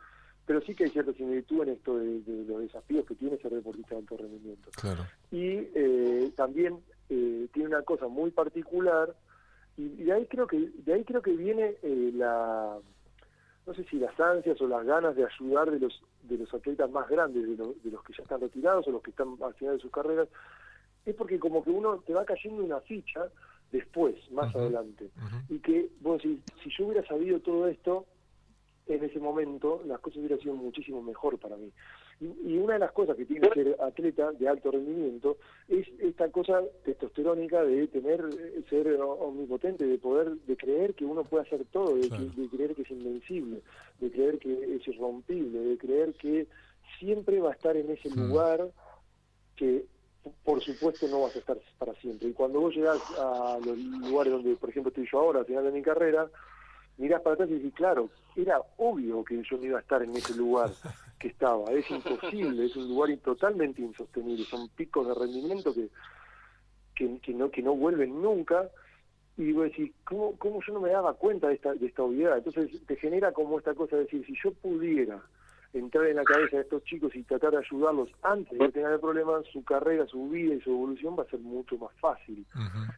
pero 0.47 0.61
sí 0.61 0.73
que 0.73 0.85
hay 0.85 0.89
cierta 0.89 1.13
similitud 1.13 1.61
en 1.63 1.69
esto 1.69 1.97
de, 1.99 2.21
de 2.21 2.45
los 2.45 2.61
desafíos 2.61 3.05
que 3.05 3.13
tiene 3.15 3.37
ser 3.37 3.51
deportista 3.53 3.93
de 3.93 3.99
alto 4.01 4.17
rendimiento. 4.17 4.69
Claro. 4.81 5.03
Y 5.29 5.67
eh, 5.75 6.31
también 6.35 6.79
eh, 7.09 7.47
tiene 7.53 7.67
una 7.69 7.83
cosa 7.83 8.07
muy 8.07 8.31
particular, 8.31 9.13
y, 9.77 9.83
y 9.83 10.03
de 10.05 10.13
ahí 10.13 10.25
creo 10.25 10.47
que 10.47 10.57
de 10.85 10.93
ahí 10.93 11.03
creo 11.03 11.21
que 11.21 11.33
viene 11.33 11.75
eh, 11.83 12.11
la 12.15 12.77
no 13.67 13.73
sé 13.75 13.83
si 13.89 13.97
las 13.99 14.17
ansias 14.19 14.59
o 14.61 14.67
las 14.67 14.83
ganas 14.85 15.15
de 15.15 15.25
ayudar 15.25 15.69
de 15.69 15.79
los 15.79 16.01
de 16.23 16.37
los 16.37 16.53
atletas 16.53 16.89
más 16.89 17.07
grandes, 17.09 17.43
de, 17.47 17.55
los- 17.55 17.83
de 17.83 17.91
los 17.91 18.01
que 18.03 18.13
ya 18.13 18.23
están 18.23 18.41
retirados 18.41 18.87
o 18.87 18.91
los 18.91 19.01
que 19.03 19.11
están 19.11 19.35
al 19.41 19.53
final 19.53 19.75
de 19.75 19.81
sus 19.81 19.91
carreras, 19.91 20.27
es 21.05 21.13
porque 21.15 21.37
como 21.39 21.63
que 21.63 21.69
uno 21.69 21.97
te 22.05 22.13
va 22.13 22.25
cayendo 22.25 22.63
una 22.63 22.79
ficha 22.81 23.27
después, 23.71 24.15
más 24.31 24.53
adelante. 24.55 25.09
Y 25.49 25.59
que, 25.59 25.89
vos 26.01 26.21
decís, 26.21 26.39
si 26.63 26.69
yo 26.77 26.85
hubiera 26.87 27.05
sabido 27.07 27.39
todo 27.41 27.67
esto, 27.67 28.05
en 28.87 29.03
ese 29.03 29.19
momento 29.19 29.81
las 29.85 29.99
cosas 29.99 30.19
hubieran 30.19 30.39
sido 30.39 30.55
muchísimo 30.55 31.01
mejor 31.01 31.37
para 31.37 31.57
mí. 31.57 31.71
Y, 32.19 32.53
y 32.53 32.57
una 32.57 32.73
de 32.73 32.79
las 32.79 32.91
cosas 32.91 33.15
que 33.15 33.25
tiene 33.25 33.47
ser 33.53 33.75
atleta 33.79 34.31
de 34.31 34.47
alto 34.47 34.71
rendimiento 34.71 35.37
es 35.67 35.87
esta 35.99 36.29
cosa 36.31 36.61
testosterónica 36.83 37.63
de 37.63 37.87
tener, 37.87 38.21
eh, 38.39 38.63
ser 38.69 38.87
omnipotente, 39.01 39.85
de 39.85 39.97
poder, 39.97 40.31
de 40.31 40.57
creer 40.57 40.93
que 40.95 41.05
uno 41.05 41.23
puede 41.23 41.43
hacer 41.43 41.65
todo, 41.71 41.95
de, 41.95 42.07
Claro. 42.09 42.23
que- 42.35 42.41
de 42.41 42.47
creer 42.49 42.75
que 42.75 42.81
es 42.83 42.91
invencible, 42.91 43.61
de 43.99 44.11
creer 44.11 44.39
que 44.39 44.75
es 44.75 44.87
irrompible, 44.87 45.59
de 45.59 45.77
creer 45.77 46.13
que 46.13 46.47
siempre 46.99 47.39
va 47.39 47.49
a 47.51 47.53
estar 47.53 47.75
en 47.77 47.89
ese 47.91 48.09
lugar 48.09 48.69
que 49.55 49.85
por 50.43 50.61
supuesto 50.61 51.07
no 51.07 51.21
vas 51.21 51.35
a 51.35 51.39
estar 51.39 51.57
para 51.77 51.93
siempre. 51.95 52.27
Y 52.27 52.33
cuando 52.33 52.59
vos 52.59 52.75
llegás 52.75 52.99
a 53.17 53.59
los 53.63 53.77
lugares 53.77 54.33
donde, 54.33 54.55
por 54.55 54.69
ejemplo, 54.69 54.89
estoy 54.89 55.07
yo 55.09 55.19
ahora, 55.19 55.39
al 55.39 55.45
final 55.45 55.63
de 55.63 55.71
mi 55.71 55.81
carrera, 55.81 56.29
mirás 56.97 57.21
para 57.21 57.33
atrás 57.35 57.49
y 57.49 57.55
decís, 57.55 57.73
claro, 57.73 58.09
era 58.35 58.59
obvio 58.77 59.23
que 59.23 59.41
yo 59.43 59.57
no 59.57 59.65
iba 59.65 59.77
a 59.77 59.81
estar 59.81 60.01
en 60.03 60.15
ese 60.15 60.35
lugar 60.35 60.69
que 61.19 61.27
estaba. 61.29 61.71
Es 61.71 61.89
imposible, 61.89 62.65
es 62.65 62.75
un 62.75 62.87
lugar 62.87 63.09
totalmente 63.23 63.81
insostenible. 63.81 64.43
Son 64.45 64.67
picos 64.69 65.07
de 65.07 65.13
rendimiento 65.13 65.73
que, 65.73 65.89
que, 66.95 67.19
que 67.19 67.33
no, 67.33 67.49
que 67.49 67.61
no 67.61 67.75
vuelven 67.75 68.21
nunca. 68.21 68.69
Y 69.37 69.51
vos 69.51 69.65
decís, 69.65 69.91
¿cómo, 70.03 70.35
¿cómo 70.37 70.59
yo 70.65 70.73
no 70.73 70.81
me 70.81 70.89
daba 70.89 71.13
cuenta 71.13 71.47
de 71.47 71.55
esta, 71.55 71.73
de 71.73 71.85
esta 71.85 72.03
obviedad? 72.03 72.37
Entonces 72.39 72.69
te 72.87 72.95
genera 72.95 73.31
como 73.31 73.59
esta 73.59 73.75
cosa 73.75 73.95
de 73.95 74.03
decir, 74.03 74.25
si 74.25 74.33
yo 74.43 74.51
pudiera 74.53 75.21
entrar 75.73 76.07
en 76.07 76.15
la 76.15 76.23
cabeza 76.23 76.55
de 76.57 76.63
estos 76.63 76.83
chicos 76.85 77.15
y 77.15 77.21
tratar 77.23 77.51
de 77.51 77.57
ayudarlos 77.57 78.09
antes 78.23 78.57
de 78.57 78.65
que 78.65 78.71
tengan 78.71 78.93
el 78.93 78.99
problema, 78.99 79.41
su 79.51 79.63
carrera, 79.63 80.07
su 80.07 80.27
vida 80.29 80.55
y 80.55 80.61
su 80.61 80.71
evolución 80.71 81.15
va 81.19 81.23
a 81.23 81.29
ser 81.29 81.39
mucho 81.39 81.77
más 81.77 81.93
fácil. 81.99 82.45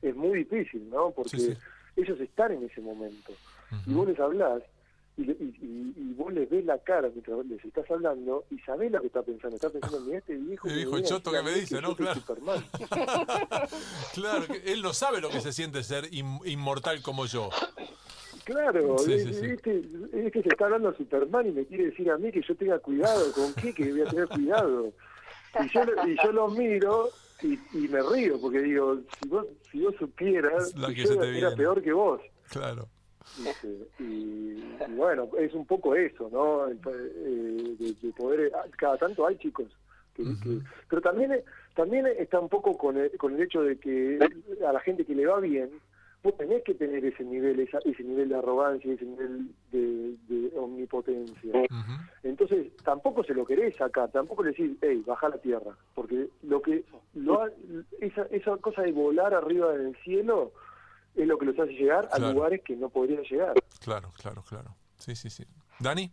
Es 0.02 0.16
muy 0.16 0.40
difícil, 0.46 0.90
¿no? 0.90 1.12
Porque 1.12 1.38
Sí, 1.38 1.54
sí. 1.54 1.58
ellos 1.98 2.20
están 2.22 2.54
en 2.54 2.64
ese 2.64 2.80
momento. 2.80 3.34
Y 3.86 3.94
vos 3.94 4.08
les 4.08 4.20
hablás 4.20 4.62
y, 5.18 5.24
y, 5.24 5.54
y- 5.98 6.14
vos 6.14 6.34
les 6.34 6.50
ves 6.50 6.66
la 6.66 6.78
cara 6.80 7.10
mientras 7.10 7.46
les 7.46 7.64
estás 7.64 7.90
hablando 7.92 8.44
y 8.52 8.60
sabés 8.60 8.92
lo 8.92 9.00
que 9.02 9.08
está 9.08 9.22
pensando. 9.24 9.56
Está 9.56 9.70
pensando, 9.70 10.00
mira 10.02 10.18
este 10.20 10.36
viejo. 10.36 10.68
El 10.68 10.76
viejo 10.76 11.00
choto 11.02 11.32
que 11.32 11.42
me 11.42 11.52
dice, 11.54 11.82
¿no? 11.82 11.96
Claro. 11.96 12.20
Claro, 14.14 14.48
que 14.48 14.72
él 14.74 14.82
no 14.82 14.94
sabe 14.94 15.22
lo 15.22 15.30
que 15.30 15.40
se 15.42 15.52
siente 15.54 15.84
ser 15.84 16.14
in- 16.14 16.40
inmortal 16.46 17.02
como 17.02 17.26
yo. 17.26 17.50
Claro, 18.44 18.98
Sí, 18.98 19.14
es, 19.14 19.24
sí, 19.24 19.34
sí. 19.34 19.46
es 19.46 19.62
que, 19.62 19.78
es 20.14 20.32
que 20.34 20.42
se 20.42 20.50
está 20.50 20.66
hablando 20.66 20.90
a 20.90 20.98
Superman 20.98 21.48
y 21.48 21.52
me 21.52 21.66
quiere 21.66 21.86
decir 21.88 22.10
a 22.10 22.18
mí 22.18 22.32
que 22.32 22.42
yo 22.42 22.56
tenga 22.56 22.80
cuidado. 22.80 23.32
¿Con 23.34 23.54
qué? 23.54 23.74
Que 23.74 23.92
voy 23.92 24.02
a 24.02 24.06
tener 24.06 24.28
cuidado. 24.28 24.92
Y 25.64 25.70
yo, 25.74 25.82
y 26.08 26.16
yo 26.24 26.32
lo 26.32 26.48
miro 26.50 27.10
y, 27.42 27.54
y 27.74 27.88
me 27.88 28.02
río 28.02 28.40
porque 28.42 28.60
digo, 28.62 29.00
si 29.22 29.30
vos, 29.30 29.46
si 29.72 29.82
vos 29.82 29.96
supieras, 30.00 30.76
La 30.76 30.88
que 30.90 30.96
yo 31.02 31.08
se 31.08 31.14
era, 31.14 31.22
te 31.22 31.28
era 31.30 31.48
viene. 31.50 31.56
peor 31.56 31.82
que 31.84 31.92
vos. 31.94 32.22
Claro. 32.50 32.88
Y, 34.00 34.76
y 34.88 34.92
bueno, 34.96 35.30
es 35.38 35.54
un 35.54 35.66
poco 35.66 35.96
eso, 35.96 36.30
¿no? 36.32 36.68
Eh, 36.68 37.76
De, 37.80 37.94
de 38.02 38.14
poder, 38.14 38.52
cada 38.78 38.98
tanto 38.98 39.26
hay 39.26 39.38
chicos. 39.38 39.68
Que, 40.16 40.24
pero 40.90 41.02
también 41.02 41.32
también 41.76 42.06
está 42.08 42.40
un 42.40 42.50
poco 42.50 42.78
con 42.78 42.98
el, 42.98 43.10
con 43.18 43.36
el 43.36 43.42
hecho 43.42 43.62
de 43.62 43.78
que 43.78 44.20
a 44.68 44.74
la 44.74 44.80
gente 44.82 45.06
que 45.06 45.16
le 45.16 45.26
va 45.26 45.40
bien, 45.40 45.70
vos 46.22 46.36
tenés 46.36 46.62
que 46.64 46.74
tener 46.74 47.06
ese 47.06 47.24
nivel, 47.24 47.62
esa- 47.62 47.80
ese 47.86 48.04
nivel 48.04 48.28
de 48.28 48.36
arrogancia, 48.36 48.92
ese 48.94 49.06
nivel 49.06 49.48
de, 49.72 50.16
de 50.28 50.52
omnipotencia. 50.58 51.54
Entonces, 52.24 52.68
tampoco 52.84 53.24
se 53.24 53.34
lo 53.34 53.46
querés 53.46 53.78
sacar, 53.78 54.12
tampoco 54.12 54.44
le 54.44 54.50
decís, 54.50 54.76
hey, 54.82 55.02
baja 55.08 55.30
la 55.30 55.38
tierra, 55.38 55.72
porque 55.96 56.28
lo 56.44 56.62
que 56.62 56.84
lo 57.14 57.42
ha- 57.44 57.52
esa, 58.02 58.24
esa 58.32 58.58
cosa 58.58 58.82
de 58.82 58.92
volar 58.92 59.34
arriba 59.34 59.74
en 59.76 59.88
el 59.88 59.96
cielo 60.04 60.52
es 61.22 61.28
lo 61.28 61.38
que 61.38 61.46
los 61.46 61.60
hace 61.60 61.72
llegar 61.74 62.08
Claro. 62.10 62.28
a 62.28 62.32
lugares 62.34 62.62
que 62.64 62.76
no 62.76 62.90
podrían 62.90 63.24
llegar. 63.24 63.54
Claro, 63.80 64.12
claro, 64.18 64.44
claro. 64.44 64.76
Sí, 64.98 65.16
sí, 65.16 65.30
sí. 65.30 65.46
Dani. 65.80 66.12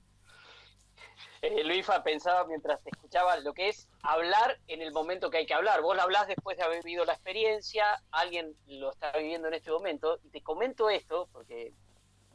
Eh, 1.43 1.65
Luifa, 1.65 2.03
pensaba 2.03 2.47
mientras 2.47 2.83
te 2.83 2.91
escuchaba 2.91 3.39
lo 3.41 3.53
que 3.53 3.69
es 3.69 3.89
hablar 4.03 4.59
en 4.69 4.83
el 4.83 4.93
momento 4.93 5.31
que 5.31 5.39
hay 5.39 5.47
que 5.47 5.55
hablar. 5.55 5.83
Vos 5.83 5.95
lo 5.95 6.03
hablás 6.03 6.27
después 6.27 6.57
de 6.57 6.65
haber 6.65 6.83
vivido 6.83 7.05
la 7.05 7.13
experiencia, 7.13 7.85
alguien 8.11 8.57
lo 8.67 8.91
está 8.93 9.13
viviendo 9.13 9.49
en 9.49 9.55
este 9.55 9.71
momento, 9.71 10.19
y 10.25 10.31
te 10.31 10.43
comento 10.43 10.89
esto 10.91 11.29
porque 11.33 11.73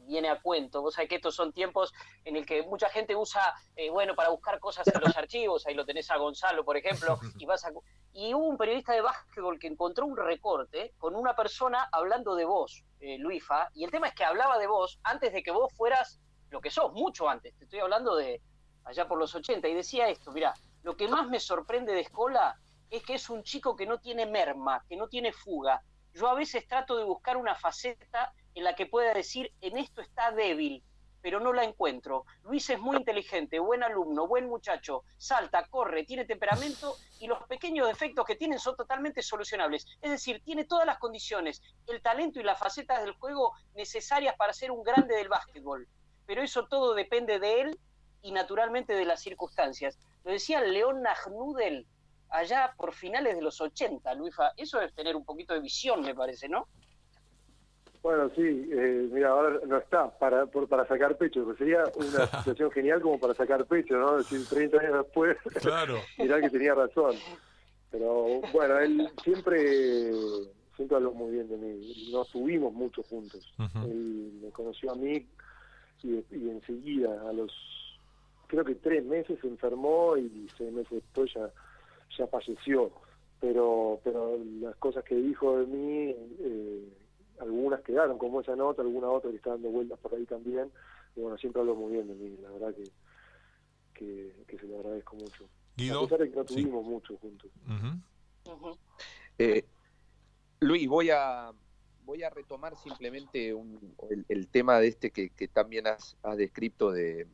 viene 0.06 0.30
a 0.30 0.42
cuento. 0.42 0.82
Vos 0.82 0.96
sabés 0.96 1.10
que 1.10 1.16
estos 1.16 1.36
son 1.36 1.54
tiempos 1.54 1.94
en 2.24 2.36
el 2.36 2.46
que 2.46 2.64
mucha 2.64 2.90
gente 2.90 3.16
usa, 3.16 3.42
eh, 3.76 3.90
bueno, 3.90 4.16
para 4.16 4.30
buscar 4.30 4.60
cosas 4.60 4.88
en 4.88 5.02
los 5.02 5.16
archivos, 5.18 5.66
ahí 5.66 5.74
lo 5.74 5.86
tenés 5.86 6.10
a 6.12 6.18
Gonzalo, 6.18 6.64
por 6.64 6.78
ejemplo, 6.78 7.20
y 7.40 7.46
vas 7.46 7.66
a... 7.66 7.72
Y 8.14 8.34
hubo 8.34 8.48
un 8.48 8.58
periodista 8.58 8.94
de 8.94 9.02
básquetbol 9.02 9.58
que 9.58 9.68
encontró 9.68 10.06
un 10.06 10.18
recorte 10.18 10.94
con 10.98 11.16
una 11.16 11.36
persona 11.36 11.88
hablando 11.92 12.36
de 12.36 12.46
vos, 12.46 12.84
eh, 13.00 13.18
Luifa, 13.18 13.70
y 13.74 13.84
el 13.84 13.92
tema 13.92 14.08
es 14.08 14.14
que 14.14 14.26
hablaba 14.26 14.58
de 14.58 14.68
vos 14.68 15.00
antes 15.04 15.32
de 15.32 15.42
que 15.42 15.52
vos 15.52 15.72
fueras 15.74 16.20
lo 16.50 16.60
que 16.60 16.70
sos, 16.70 16.92
mucho 16.92 17.30
antes. 17.30 17.56
Te 17.58 17.64
estoy 17.64 17.80
hablando 17.80 18.16
de 18.16 18.42
allá 18.84 19.08
por 19.08 19.18
los 19.18 19.34
80, 19.34 19.68
y 19.68 19.74
decía 19.74 20.10
esto, 20.10 20.32
mira, 20.32 20.54
lo 20.84 20.98
que 20.98 21.08
más 21.08 21.28
me 21.28 21.40
sorprende 21.40 21.94
de 21.94 22.02
Escola 22.02 22.60
es 22.90 23.04
que 23.04 23.14
es 23.14 23.30
un 23.30 23.44
chico 23.44 23.76
que 23.76 23.86
no 23.86 24.00
tiene 24.00 24.26
merma, 24.26 24.84
que 24.88 24.98
no 24.98 25.08
tiene 25.08 25.32
fuga. 25.32 25.82
Yo 26.14 26.28
a 26.28 26.34
veces 26.34 26.68
trato 26.68 26.98
de 26.98 27.06
buscar 27.06 27.38
una 27.38 27.56
faceta 27.56 28.34
en 28.56 28.64
la 28.64 28.76
que 28.76 28.86
pueda 28.86 29.14
decir, 29.14 29.52
en 29.62 29.78
esto 29.78 30.02
está 30.02 30.32
débil, 30.32 30.84
pero 31.22 31.40
no 31.40 31.54
la 31.54 31.64
encuentro. 31.64 32.26
Luis 32.44 32.70
es 32.70 32.80
muy 32.80 32.98
inteligente, 32.98 33.60
buen 33.60 33.84
alumno, 33.84 34.28
buen 34.28 34.48
muchacho, 34.48 35.04
salta, 35.18 35.66
corre, 35.68 36.04
tiene 36.04 36.26
temperamento 36.26 36.96
y 37.20 37.28
los 37.28 37.44
pequeños 37.44 37.88
defectos 37.88 38.26
que 38.26 38.36
tienen 38.36 38.60
son 38.60 38.76
totalmente 38.76 39.22
solucionables. 39.22 39.86
Es 40.02 40.12
decir, 40.12 40.42
tiene 40.44 40.66
todas 40.66 40.86
las 40.86 40.98
condiciones, 40.98 41.62
el 41.88 42.02
talento 42.02 42.40
y 42.40 42.44
las 42.44 42.60
facetas 42.60 43.04
del 43.04 43.14
juego 43.14 43.54
necesarias 43.76 44.36
para 44.36 44.54
ser 44.54 44.72
un 44.72 44.84
grande 44.84 45.16
del 45.16 45.30
básquetbol. 45.30 45.88
Pero 46.26 46.42
eso 46.42 46.68
todo 46.68 46.94
depende 46.94 47.40
de 47.40 47.62
él 47.62 47.80
y 48.22 48.32
naturalmente 48.32 48.94
de 48.94 49.06
las 49.06 49.22
circunstancias. 49.22 50.00
Lo 50.24 50.32
decía 50.32 50.62
León 50.62 51.02
Nagnudel 51.02 51.88
allá 52.30 52.74
por 52.78 52.94
finales 52.94 53.36
de 53.36 53.42
los 53.42 53.60
80, 53.60 54.14
Luifa. 54.16 54.54
Eso 54.58 54.82
es 54.82 54.94
tener 54.94 55.16
un 55.16 55.26
poquito 55.26 55.54
de 55.54 55.60
visión, 55.60 56.02
me 56.02 56.16
parece, 56.16 56.48
¿no? 56.48 56.68
Bueno, 58.04 58.30
sí, 58.36 58.42
eh, 58.72 59.10
mira, 59.12 59.30
ahora 59.30 59.60
no 59.68 59.78
está 59.78 60.10
para 60.18 60.48
por- 60.48 60.68
para 60.68 60.88
sacar 60.88 61.18
pecho, 61.18 61.44
pero 61.46 61.58
sería 61.58 61.84
una 61.96 62.26
situación 62.44 62.72
genial 62.72 63.00
como 63.02 63.20
para 63.20 63.36
sacar 63.36 63.66
pecho, 63.66 63.96
¿no? 63.98 64.18
Es 64.18 64.30
decir, 64.30 64.48
30 64.48 64.80
años 64.80 64.98
después, 65.04 65.38
Claro. 65.62 65.96
mirá 66.18 66.42
que 66.42 66.50
tenía 66.50 66.74
razón. 66.74 67.16
Pero 67.92 68.42
bueno, 68.54 68.80
él 68.80 69.08
siempre, 69.24 70.12
siempre 70.76 70.98
habló 70.98 71.12
muy 71.12 71.32
bien 71.34 71.48
de 71.50 71.58
mí. 71.58 72.10
Nos 72.12 72.30
tuvimos 72.30 72.74
mucho 72.74 73.04
juntos. 73.04 73.54
Él 73.86 74.32
me 74.42 74.50
conoció 74.50 74.92
a 74.94 74.96
mí 74.96 75.28
y, 76.02 76.16
y 76.32 76.50
enseguida, 76.50 77.30
a 77.30 77.34
los, 77.34 77.52
creo 78.48 78.64
que 78.64 78.76
tres 78.76 79.04
meses 79.06 79.38
se 79.42 79.48
enfermó 79.48 80.16
y 80.18 80.48
seis 80.58 80.72
meses 80.72 80.92
después 81.04 81.32
ya, 81.36 81.50
ya 82.18 82.26
falleció. 82.28 82.92
Pero, 83.42 84.00
pero 84.04 84.40
las 84.62 84.76
cosas 84.78 85.04
que 85.04 85.16
dijo 85.16 85.60
de 85.60 85.66
mí, 85.68 86.16
eh, 86.40 86.88
algunas 87.42 87.82
quedaron, 87.82 88.18
como 88.18 88.42
esa 88.42 88.56
nota, 88.56 88.82
alguna 88.82 89.10
otra 89.10 89.30
que 89.32 89.38
está 89.38 89.52
dando 89.52 89.70
vueltas 89.70 90.00
por 90.00 90.14
ahí 90.16 90.26
también. 90.26 90.72
Y 91.16 91.22
bueno, 91.22 91.38
siempre 91.38 91.62
habló 91.62 91.76
muy 91.76 91.94
bien 91.94 92.08
de 92.08 92.14
mí, 92.16 92.38
la 92.42 92.50
verdad 92.52 92.74
que, 92.76 92.84
que, 93.94 94.44
que 94.48 94.58
se 94.58 94.68
lo 94.68 94.78
agradezco 94.80 95.16
mucho. 95.16 95.44
A 95.46 95.48
Guido. 95.76 96.04
pesar 96.04 96.20
de 96.20 96.30
que 96.30 96.36
no 96.36 96.48
Sí. 96.48 96.56
tuvimos 96.64 96.86
mucho 96.86 97.18
juntos. 97.18 97.52
Eh, 99.38 99.66
Luis, 100.60 100.88
voy 100.88 101.10
a, 101.10 101.52
voy 102.04 102.24
a 102.24 102.30
retomar 102.30 102.76
simplemente 102.76 103.54
un- 103.54 103.96
el, 104.10 104.26
el 104.30 104.48
tema 104.48 104.80
de 104.80 104.88
este 104.88 105.12
que, 105.12 105.30
que 105.32 105.48
también 105.48 105.88
has, 105.88 106.16
has 106.24 106.38
descrito 106.38 106.92
de, 106.92 107.28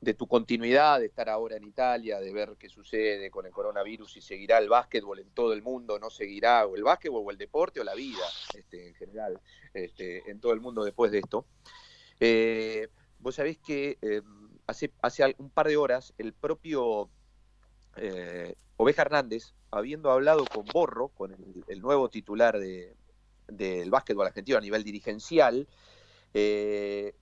de 0.00 0.14
tu 0.14 0.26
continuidad, 0.26 1.00
de 1.00 1.06
estar 1.06 1.28
ahora 1.28 1.56
en 1.56 1.64
Italia, 1.64 2.20
de 2.20 2.32
ver 2.32 2.56
qué 2.58 2.68
sucede 2.70 3.30
con 3.30 3.44
el 3.44 3.52
coronavirus, 3.52 4.12
si 4.12 4.20
seguirá 4.22 4.58
el 4.58 4.68
básquetbol 4.68 5.18
en 5.18 5.30
todo 5.30 5.52
el 5.52 5.62
mundo, 5.62 5.98
no 5.98 6.08
seguirá, 6.08 6.66
o 6.66 6.74
el 6.74 6.82
básquetbol, 6.82 7.22
o 7.26 7.30
el 7.30 7.36
deporte, 7.36 7.80
o 7.80 7.84
la 7.84 7.94
vida 7.94 8.24
este, 8.56 8.88
en 8.88 8.94
general, 8.94 9.40
este, 9.74 10.30
en 10.30 10.40
todo 10.40 10.52
el 10.52 10.60
mundo 10.60 10.84
después 10.84 11.10
de 11.12 11.18
esto. 11.18 11.44
Eh, 12.18 12.88
vos 13.18 13.34
sabés 13.34 13.58
que 13.58 13.98
eh, 14.00 14.22
hace, 14.66 14.90
hace 15.02 15.34
un 15.38 15.50
par 15.50 15.68
de 15.68 15.76
horas 15.76 16.14
el 16.16 16.32
propio 16.32 17.10
eh, 17.96 18.54
Oveja 18.78 19.02
Hernández, 19.02 19.52
habiendo 19.70 20.10
hablado 20.10 20.46
con 20.46 20.64
Borro, 20.64 21.08
con 21.08 21.32
el, 21.32 21.64
el 21.68 21.80
nuevo 21.82 22.08
titular 22.08 22.58
de, 22.58 22.96
del 23.48 23.90
básquetbol 23.90 24.26
argentino 24.26 24.56
a 24.56 24.62
nivel 24.62 24.82
dirigencial, 24.82 25.68
eh, 26.32 27.14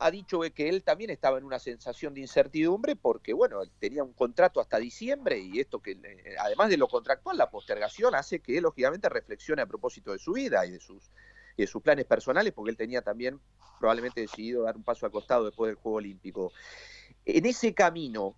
ha 0.00 0.10
dicho 0.10 0.40
que 0.54 0.68
él 0.68 0.84
también 0.84 1.10
estaba 1.10 1.38
en 1.38 1.44
una 1.44 1.58
sensación 1.58 2.14
de 2.14 2.20
incertidumbre 2.20 2.94
porque, 2.94 3.32
bueno, 3.32 3.60
tenía 3.80 4.04
un 4.04 4.12
contrato 4.12 4.60
hasta 4.60 4.78
diciembre 4.78 5.38
y 5.38 5.58
esto 5.58 5.80
que, 5.80 5.92
eh, 5.92 6.36
además 6.38 6.70
de 6.70 6.76
lo 6.76 6.86
contractual, 6.86 7.36
la 7.36 7.50
postergación 7.50 8.14
hace 8.14 8.40
que 8.40 8.58
él, 8.58 8.62
lógicamente, 8.62 9.08
reflexione 9.08 9.62
a 9.62 9.66
propósito 9.66 10.12
de 10.12 10.18
su 10.18 10.32
vida 10.32 10.64
y 10.66 10.70
de 10.70 10.80
sus, 10.80 11.10
y 11.56 11.62
de 11.62 11.66
sus 11.66 11.82
planes 11.82 12.04
personales, 12.04 12.52
porque 12.52 12.70
él 12.70 12.76
tenía 12.76 13.02
también 13.02 13.40
probablemente 13.80 14.20
decidido 14.20 14.62
dar 14.62 14.76
un 14.76 14.84
paso 14.84 15.04
al 15.04 15.12
costado 15.12 15.46
después 15.46 15.70
del 15.70 15.76
Juego 15.76 15.98
Olímpico. 15.98 16.52
En 17.24 17.44
ese 17.46 17.74
camino, 17.74 18.36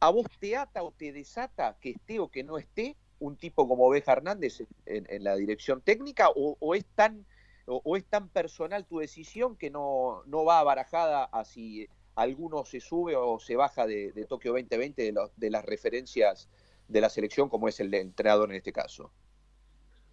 ¿a 0.00 0.10
vos 0.10 0.26
te 0.40 0.56
ata 0.56 0.82
o 0.82 0.90
te 0.90 1.12
desata 1.12 1.76
que 1.80 1.90
esté 1.90 2.18
o 2.18 2.28
que 2.28 2.42
no 2.42 2.58
esté? 2.58 2.96
un 3.20 3.36
tipo 3.36 3.66
como 3.68 3.88
Beja 3.88 4.12
Hernández 4.12 4.60
en, 4.86 5.06
en 5.08 5.24
la 5.24 5.36
dirección 5.36 5.80
técnica 5.80 6.28
o, 6.34 6.56
o 6.58 6.74
es 6.74 6.84
tan 6.94 7.24
o, 7.66 7.96
es 7.96 8.04
tan 8.04 8.28
personal 8.28 8.86
tu 8.86 8.98
decisión 8.98 9.56
que 9.56 9.70
no, 9.70 10.22
no 10.26 10.44
va 10.44 10.58
abarajada 10.58 11.24
a 11.24 11.44
si 11.44 11.88
alguno 12.14 12.64
se 12.64 12.80
sube 12.80 13.16
o 13.16 13.38
se 13.38 13.56
baja 13.56 13.86
de, 13.86 14.12
de 14.12 14.24
Tokio 14.24 14.52
2020 14.52 15.02
de, 15.02 15.12
lo, 15.12 15.30
de 15.36 15.50
las 15.50 15.64
referencias 15.64 16.48
de 16.88 17.00
la 17.00 17.08
selección 17.08 17.48
como 17.48 17.68
es 17.68 17.80
el 17.80 17.92
entrenador 17.94 18.50
en 18.50 18.56
este 18.56 18.72
caso? 18.72 19.10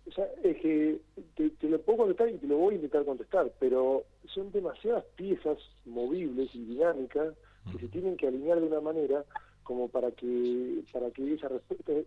O 0.08 0.12
sea, 0.12 0.26
es 0.44 0.58
que 0.58 1.00
te, 1.36 1.50
te, 1.52 1.70
lo 1.70 1.80
puedo 1.82 2.00
contestar 2.00 2.30
y 2.30 2.38
te 2.38 2.48
lo 2.48 2.58
voy 2.58 2.74
a 2.74 2.78
intentar 2.78 3.06
contestar, 3.06 3.52
pero 3.60 4.04
son 4.26 4.52
demasiadas 4.52 5.06
piezas 5.16 5.58
movibles 5.86 6.50
y 6.54 6.66
dinámicas 6.66 7.34
que 7.72 7.80
se 7.80 7.88
tienen 7.88 8.18
que 8.18 8.28
alinear 8.28 8.60
de 8.60 8.68
una 8.68 8.82
manera 8.82 9.24
como 9.64 9.88
para 9.88 10.12
que 10.12 10.84
para 10.92 11.12
que 11.12 11.34
esa 11.34 11.50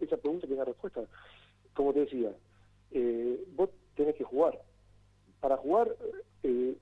esa 0.01 0.17
pregunta 0.17 0.47
tenga 0.47 0.65
respuesta. 0.65 1.05
Como 1.73 1.93
te 1.93 2.01
decía, 2.01 2.33
eh, 2.91 3.45
vos 3.55 3.71
tenés 3.95 4.17
que 4.17 4.25
jugar. 4.25 4.61
Para 5.45 5.59
jugar 5.59 5.95
eh, 6.43 6.75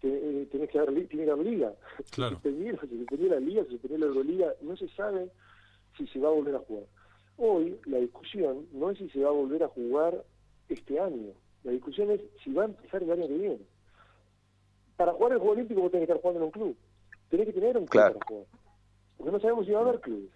te, 0.00 0.08
eh, 0.08 0.46
tenés 0.50 0.70
que 0.70 0.78
dar, 0.78 0.86
tiene 0.86 1.06
que 1.26 1.30
haber 1.30 1.46
liga. 1.46 1.74
Claro. 2.12 2.36
Si 2.42 2.48
se 2.48 3.04
perdió 3.04 3.28
la 3.28 3.40
liga, 3.40 3.62
si 3.64 3.72
se 3.72 3.78
perdió 3.78 3.98
la 3.98 4.06
Euroliga, 4.06 4.54
no 4.62 4.74
se 4.74 4.88
sabe 4.88 5.28
si 5.98 6.06
se 6.06 6.18
va 6.18 6.28
a 6.28 6.32
volver 6.32 6.54
a 6.54 6.60
jugar. 6.60 6.84
Hoy 7.36 7.78
la 7.84 7.98
discusión 7.98 8.68
no 8.72 8.88
es 8.90 8.96
si 8.96 9.10
se 9.10 9.20
va 9.20 9.28
a 9.28 9.32
volver 9.32 9.64
a 9.64 9.68
jugar 9.68 10.24
este 10.70 10.98
año. 10.98 11.34
La 11.62 11.72
discusión 11.72 12.10
es 12.10 12.22
si 12.42 12.54
va 12.54 12.62
a 12.62 12.66
empezar 12.68 13.02
el 13.02 13.12
año 13.12 13.28
que 13.28 13.36
viene. 13.36 13.58
Para 14.96 15.12
jugar 15.12 15.32
el 15.32 15.38
Juego 15.38 15.52
Olímpico 15.52 15.82
vos 15.82 15.90
tenés 15.90 16.06
que 16.06 16.12
estar 16.14 16.22
jugando 16.22 16.40
en 16.40 16.44
un 16.46 16.52
club. 16.52 16.76
Tenés 17.28 17.46
que 17.48 17.52
tener 17.52 17.76
un 17.76 17.84
club 17.84 17.90
Claro. 18.02 18.14
para 18.18 18.26
jugar. 18.28 18.46
Porque 19.18 19.32
no 19.32 19.40
sabemos 19.40 19.66
si 19.66 19.72
va 19.72 19.80
a 19.80 19.82
haber 19.82 20.00
clubes. 20.00 20.30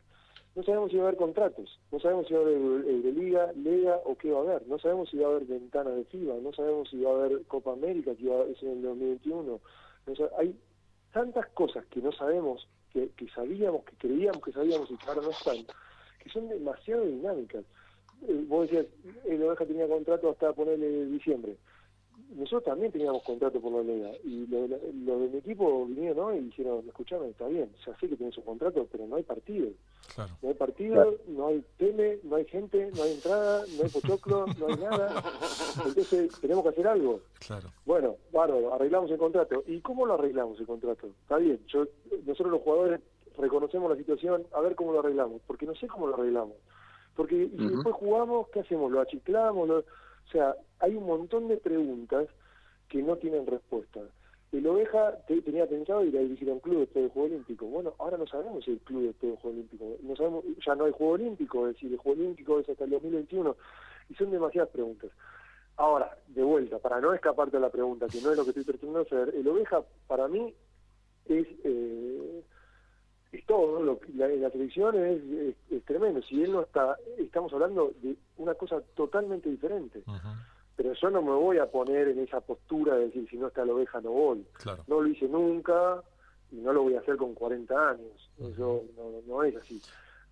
No 0.57 0.63
sabemos 0.65 0.91
si 0.91 0.97
va 0.97 1.05
a 1.05 1.07
haber 1.09 1.19
contratos. 1.19 1.79
No 1.93 2.01
sabemos 2.01 2.27
si 2.27 2.35
va 2.35 2.41
a 2.41 2.43
haber 2.43 2.57
Euroliga, 2.57 3.53
Lega 3.53 4.01
o 4.05 4.17
qué 4.17 4.31
va 4.33 4.39
a 4.41 4.43
haber. 4.43 4.67
No 4.67 4.79
sabemos 4.79 5.09
si 5.09 5.17
va 5.19 5.29
a 5.29 5.31
haber 5.31 5.45
ventanas 5.45 5.95
de 5.97 6.05
FIBA. 6.05 6.35
No 6.43 6.53
sabemos 6.53 6.89
si 6.91 7.01
va 7.01 7.11
a 7.11 7.15
haber 7.25 7.43
Copa 7.47 7.73
América, 7.73 8.15
que 8.17 8.29
va 8.29 8.43
a 8.43 8.47
es 8.47 8.63
en 8.63 8.71
el 8.71 8.83
2021. 8.83 9.61
No 10.07 10.13
sab- 10.15 10.33
hay 10.39 10.59
tantas 11.13 11.47
cosas 11.51 11.87
que 11.87 12.01
no 12.01 12.11
sabemos, 12.13 12.67
que, 12.93 13.11
que 13.11 13.29
sabíamos, 13.29 13.85
que 13.85 13.97
creíamos 13.97 14.43
que 14.43 14.53
sabíamos 14.53 14.91
y 14.91 14.97
que 14.97 15.07
ahora 15.09 15.23
no 15.23 15.31
están, 15.31 15.65
que 16.23 16.31
son 16.31 16.49
demasiado 16.49 17.05
dinámicas. 17.05 17.65
Eh, 18.27 18.45
vos 18.49 18.69
decías, 18.69 18.87
el 19.27 19.43
Oveja 19.45 19.65
tenía 19.67 19.87
contrato 19.89 20.31
hasta 20.31 20.53
ponerle 20.53 21.07
diciembre. 21.07 21.57
Nosotros 22.31 22.65
también 22.65 22.93
teníamos 22.93 23.23
contrato 23.23 23.61
por 23.61 23.73
la 23.73 23.83
Lega 23.83 24.13
y 24.25 24.47
los 24.47 24.63
de, 24.63 24.69
la- 24.69 24.79
los 25.13 25.21
de 25.23 25.29
mi 25.29 25.39
equipo 25.39 25.87
vinieron 25.87 26.17
¿no? 26.17 26.35
y 26.35 26.41
dijeron, 26.41 26.85
escuchame, 26.87 27.29
está 27.29 27.47
bien, 27.49 27.71
ya 27.87 27.97
sé 27.99 28.09
que 28.09 28.17
tenés 28.17 28.37
un 28.39 28.45
contrato, 28.45 28.87
pero 28.91 29.07
no 29.07 29.17
hay 29.17 29.23
partido. 29.23 29.71
Claro. 30.15 30.37
No 30.43 30.49
hay 30.49 30.55
partido, 30.55 31.15
no 31.29 31.47
hay 31.49 31.65
tele, 31.79 32.21
no 32.25 32.37
hay 32.37 32.45
gente, 32.47 32.91
no 32.93 33.03
hay 33.05 33.13
entrada, 33.13 33.65
no 33.69 33.85
hay 33.85 33.91
pochoclo, 33.91 34.51
no 34.59 34.67
hay 34.67 34.77
nada. 34.77 35.23
Entonces 35.85 36.31
tenemos 36.41 36.63
que 36.65 36.71
hacer 36.71 36.87
algo. 36.89 37.21
Claro. 37.47 37.69
Bueno, 37.87 38.17
bárbaro, 38.33 38.75
arreglamos 38.75 39.11
el 39.11 39.19
contrato. 39.19 39.63
¿Y 39.67 39.81
cómo 39.81 40.07
lo 40.07 40.15
arreglamos 40.15 40.59
el 40.61 40.67
contrato? 40.67 41.07
Está 41.23 41.37
bien, 41.37 41.61
yo, 41.69 41.87
nosotros 42.27 42.53
los 42.53 42.63
jugadores 42.63 43.01
reconocemos 43.39 43.91
la 43.91 43.97
situación, 43.97 44.47
a 44.53 44.61
ver 44.61 44.75
cómo 44.75 44.93
lo 44.93 45.01
arreglamos, 45.01 45.41
porque 45.47 45.67
no 45.67 45.75
sé 45.77 45.87
cómo 45.87 46.07
lo 46.09 46.15
arreglamos. 46.15 46.57
Porque 47.17 47.37
y 47.37 47.49
si 47.51 47.65
Ujú. 47.65 47.75
después 47.75 47.95
jugamos, 47.97 48.49
¿qué 48.49 48.61
hacemos? 48.61 48.91
¿Lo 48.93 49.01
achiclamos? 49.01 49.69
Lo- 49.69 49.85
O 50.31 50.33
sea, 50.33 50.55
hay 50.79 50.95
un 50.95 51.07
montón 51.07 51.49
de 51.49 51.57
preguntas 51.57 52.29
que 52.89 53.03
no 53.03 53.17
tienen 53.17 53.47
respuesta. 53.47 54.01
El 54.53 54.65
Oveja 54.69 55.17
te- 55.27 55.43
tenía 55.43 55.67
pensado 55.67 56.05
ir 56.05 56.17
a 56.17 56.21
dirigir 56.21 56.49
a 56.51 56.53
un 56.53 56.61
club 56.61 56.79
después 56.81 57.03
del 57.05 57.11
Juego 57.13 57.27
Olímpico. 57.29 57.67
Bueno, 57.67 57.95
ahora 57.99 58.17
no 58.17 58.27
sabemos 58.29 58.65
si 58.65 58.71
el 58.73 58.79
club 58.79 59.07
después 59.07 59.33
del 59.33 59.41
Juego 59.41 59.57
Olímpico. 59.57 59.85
No 60.03 60.15
sabemos, 60.17 60.45
ya 60.65 60.75
no 60.77 60.85
hay 60.85 60.93
Juego 60.93 61.13
Olímpico, 61.15 61.67
es 61.67 61.75
decir, 61.75 61.91
el 61.93 61.99
Juego 61.99 62.21
Olímpico 62.21 62.61
es 62.61 62.69
hasta 62.69 62.85
el 62.85 62.91
2021. 62.91 63.57
Y 64.09 64.15
son 64.15 64.31
demasiadas 64.31 64.71
preguntas. 64.71 65.11
Ahora, 65.77 66.17
de 66.29 66.43
vuelta, 66.45 66.79
para 66.79 67.01
no 67.01 67.13
escaparte 67.13 67.57
de 67.57 67.61
la 67.61 67.71
pregunta, 67.71 68.07
que 68.07 68.21
no 68.21 68.31
es 68.31 68.37
lo 68.37 68.45
que 68.45 68.51
estoy 68.51 68.65
de 68.65 69.01
hacer, 69.01 69.35
el 69.35 69.49
Oveja 69.49 69.83
para 70.07 70.29
mí 70.29 70.55
es, 71.27 71.47
eh, 71.65 72.43
es 73.33 73.47
todo, 73.47 73.83
lo 73.83 74.01
la, 74.15 74.29
la 74.29 74.51
selección 74.51 74.97
es, 74.97 75.23
es- 75.23 75.57
es 75.73 75.85
tremendo. 75.85 76.21
Si 76.23 76.43
él 76.43 76.53
no 76.53 76.63
está, 76.63 76.97
estamos 77.19 77.53
hablando 77.53 77.93
de 78.03 78.17
una 78.39 78.55
cosa 78.55 78.81
totalmente 78.95 79.49
diferente. 79.49 80.03
Pero 80.77 80.93
yo 80.95 81.11
no 81.11 81.21
me 81.23 81.33
voy 81.33 81.59
a 81.59 81.71
poner 81.71 82.09
en 82.09 82.21
esa 82.21 82.41
postura 82.41 82.97
de 82.97 83.07
decir, 83.07 83.29
si 83.29 83.37
no 83.37 83.49
está 83.49 83.65
la 83.65 83.75
Oveja 83.75 84.01
no 84.01 84.11
voy. 84.13 84.47
Claro. 84.55 84.83
No 84.89 85.01
lo 85.03 85.09
hice 85.09 85.29
nunca 85.29 86.03
y 86.51 86.57
no 86.57 86.73
lo 86.73 86.83
voy 86.85 86.95
a 86.95 87.01
hacer 87.01 87.17
con 87.17 87.35
40 87.35 87.91
años. 87.91 88.31
Eso 88.39 88.83
no, 88.97 89.11
no 89.27 89.43
es 89.45 89.55
así. 89.57 89.81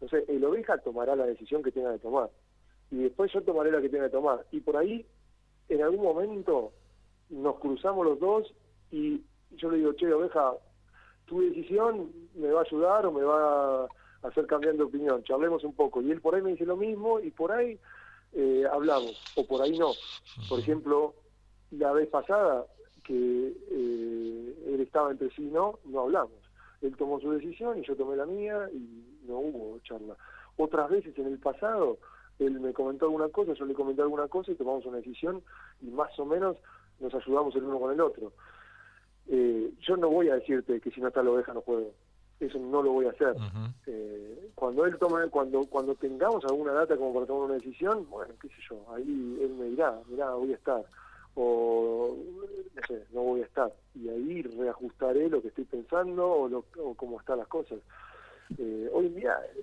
Entonces, 0.01 0.29
el 0.29 0.43
Oveja 0.45 0.79
tomará 0.79 1.15
la 1.17 1.27
decisión 1.27 1.63
que 1.63 1.71
tenga 1.71 1.93
que 1.93 1.99
tomar. 1.99 2.31
Y 2.91 2.97
después 3.03 3.31
yo 3.33 3.43
tomaré 3.43 3.71
la 3.71 3.81
que 3.83 3.89
tenga 3.91 4.05
que 4.07 4.13
tomar. 4.13 4.47
Y 4.51 4.61
por 4.61 4.77
ahí, 4.79 5.05
en 5.69 5.83
algún 5.83 6.03
momento, 6.03 6.73
nos 7.29 7.57
cruzamos 7.59 8.07
los 8.07 8.19
dos 8.19 8.55
y 8.91 9.23
yo 9.57 9.71
le 9.71 9.77
digo, 9.79 9.93
che, 9.95 10.11
Oveja, 10.13 10.55
tu 11.29 11.41
decisión 11.41 12.11
me 12.35 12.51
va 12.51 12.61
a 12.61 12.65
ayudar 12.65 13.07
o 13.07 13.13
me 13.13 13.23
va 13.23 13.85
a 13.85 13.89
hacer 14.23 14.47
cambiar 14.47 14.75
de 14.75 14.83
opinión. 14.83 15.23
Charlemos 15.25 15.63
un 15.63 15.75
poco. 15.75 16.01
Y 16.03 16.11
él 16.11 16.21
por 16.21 16.35
ahí 16.35 16.43
me 16.43 16.51
dice 16.51 16.65
lo 16.65 16.77
mismo 16.77 17.21
y 17.21 17.31
por 17.31 17.53
ahí 17.53 17.79
eh, 18.33 18.65
hablamos. 18.73 19.23
O 19.37 19.47
por 19.47 19.63
ahí 19.63 19.79
no. 19.79 19.93
Por 20.49 20.59
ejemplo, 20.59 21.15
la 21.71 21.93
vez 21.93 22.09
pasada 22.09 22.67
que 23.05 23.15
eh, 23.71 24.65
él 24.67 24.81
estaba 24.81 25.11
entre 25.11 25.31
sí 25.31 25.43
no, 25.43 25.79
no 25.85 26.01
hablamos. 26.01 26.39
Él 26.81 26.97
tomó 26.97 27.21
su 27.21 27.31
decisión 27.31 27.79
y 27.79 27.85
yo 27.85 27.97
tomé 27.97 28.17
la 28.17 28.27
mía 28.27 28.69
y 28.73 29.05
no 29.27 29.39
hubo 29.39 29.79
charla. 29.81 30.17
Otras 30.57 30.91
veces 30.91 31.17
en 31.19 31.27
el 31.27 31.39
pasado, 31.39 31.99
él 32.39 32.59
me 32.61 32.73
comentó 32.73 33.07
alguna 33.07 33.29
cosa, 33.29 33.53
yo 33.53 33.65
le 33.65 33.75
comenté 33.75 34.03
alguna 34.03 34.29
cosa 34.29 34.53
y 34.53 34.57
tomamos 34.57 34.87
una 34.87 34.99
decisión 34.99 35.43
y 35.81 35.87
más 35.87 36.17
o 36.19 36.25
menos 36.25 36.57
nos 37.01 37.15
ayudamos 37.15 37.55
el 37.57 37.65
uno 37.65 37.79
con 37.79 37.93
el 37.93 38.01
otro. 38.01 38.33
Eh, 39.29 39.71
yo 39.81 39.97
no 39.97 40.09
voy 40.09 40.29
a 40.31 40.37
decirte 40.37 40.81
que 40.81 40.91
si 40.91 41.01
no 41.01 41.09
está 41.09 41.23
la 41.23 41.31
oveja 41.31 41.53
no 41.53 41.61
juego. 41.61 41.93
Eso 42.41 42.59
no 42.59 42.83
lo 42.83 42.93
voy 42.93 43.07
a 43.07 43.11
hacer. 43.11 43.35
Eh, 43.87 44.51
cuando 44.55 44.85
él 44.85 44.97
tome, 44.99 45.27
cuando 45.29 45.67
cuando 45.67 45.95
tengamos 45.97 46.45
alguna 46.45 46.73
data 46.73 46.97
como 46.97 47.13
para 47.13 47.27
tomar 47.27 47.47
una 47.47 47.55
decisión, 47.55 48.09
bueno, 48.09 48.33
qué 48.41 48.49
sé 48.49 48.55
yo, 48.71 48.81
ahí 48.95 49.39
él 49.43 49.55
me 49.59 49.67
dirá, 49.67 49.99
mirá, 50.07 50.31
voy 50.31 50.53
a 50.53 50.57
estar, 50.57 50.85
o 51.35 52.17
no 52.75 52.83
sé, 52.87 53.05
no 53.13 53.23
voy 53.23 53.41
a 53.41 53.45
estar, 53.45 53.73
y 53.97 54.09
ahí 54.09 54.43
reajustaré 54.43 55.29
lo 55.29 55.43
que 55.43 55.49
estoy 55.49 55.65
pensando 55.65 56.31
o, 56.31 56.49
lo, 56.49 56.65
o 56.81 56.95
cómo 56.95 57.19
están 57.19 57.39
las 57.39 57.49
cosas. 57.49 57.81
Eh, 58.57 58.89
hoy 58.93 59.07
en 59.07 59.17
día 59.17 59.37
eh, 59.57 59.63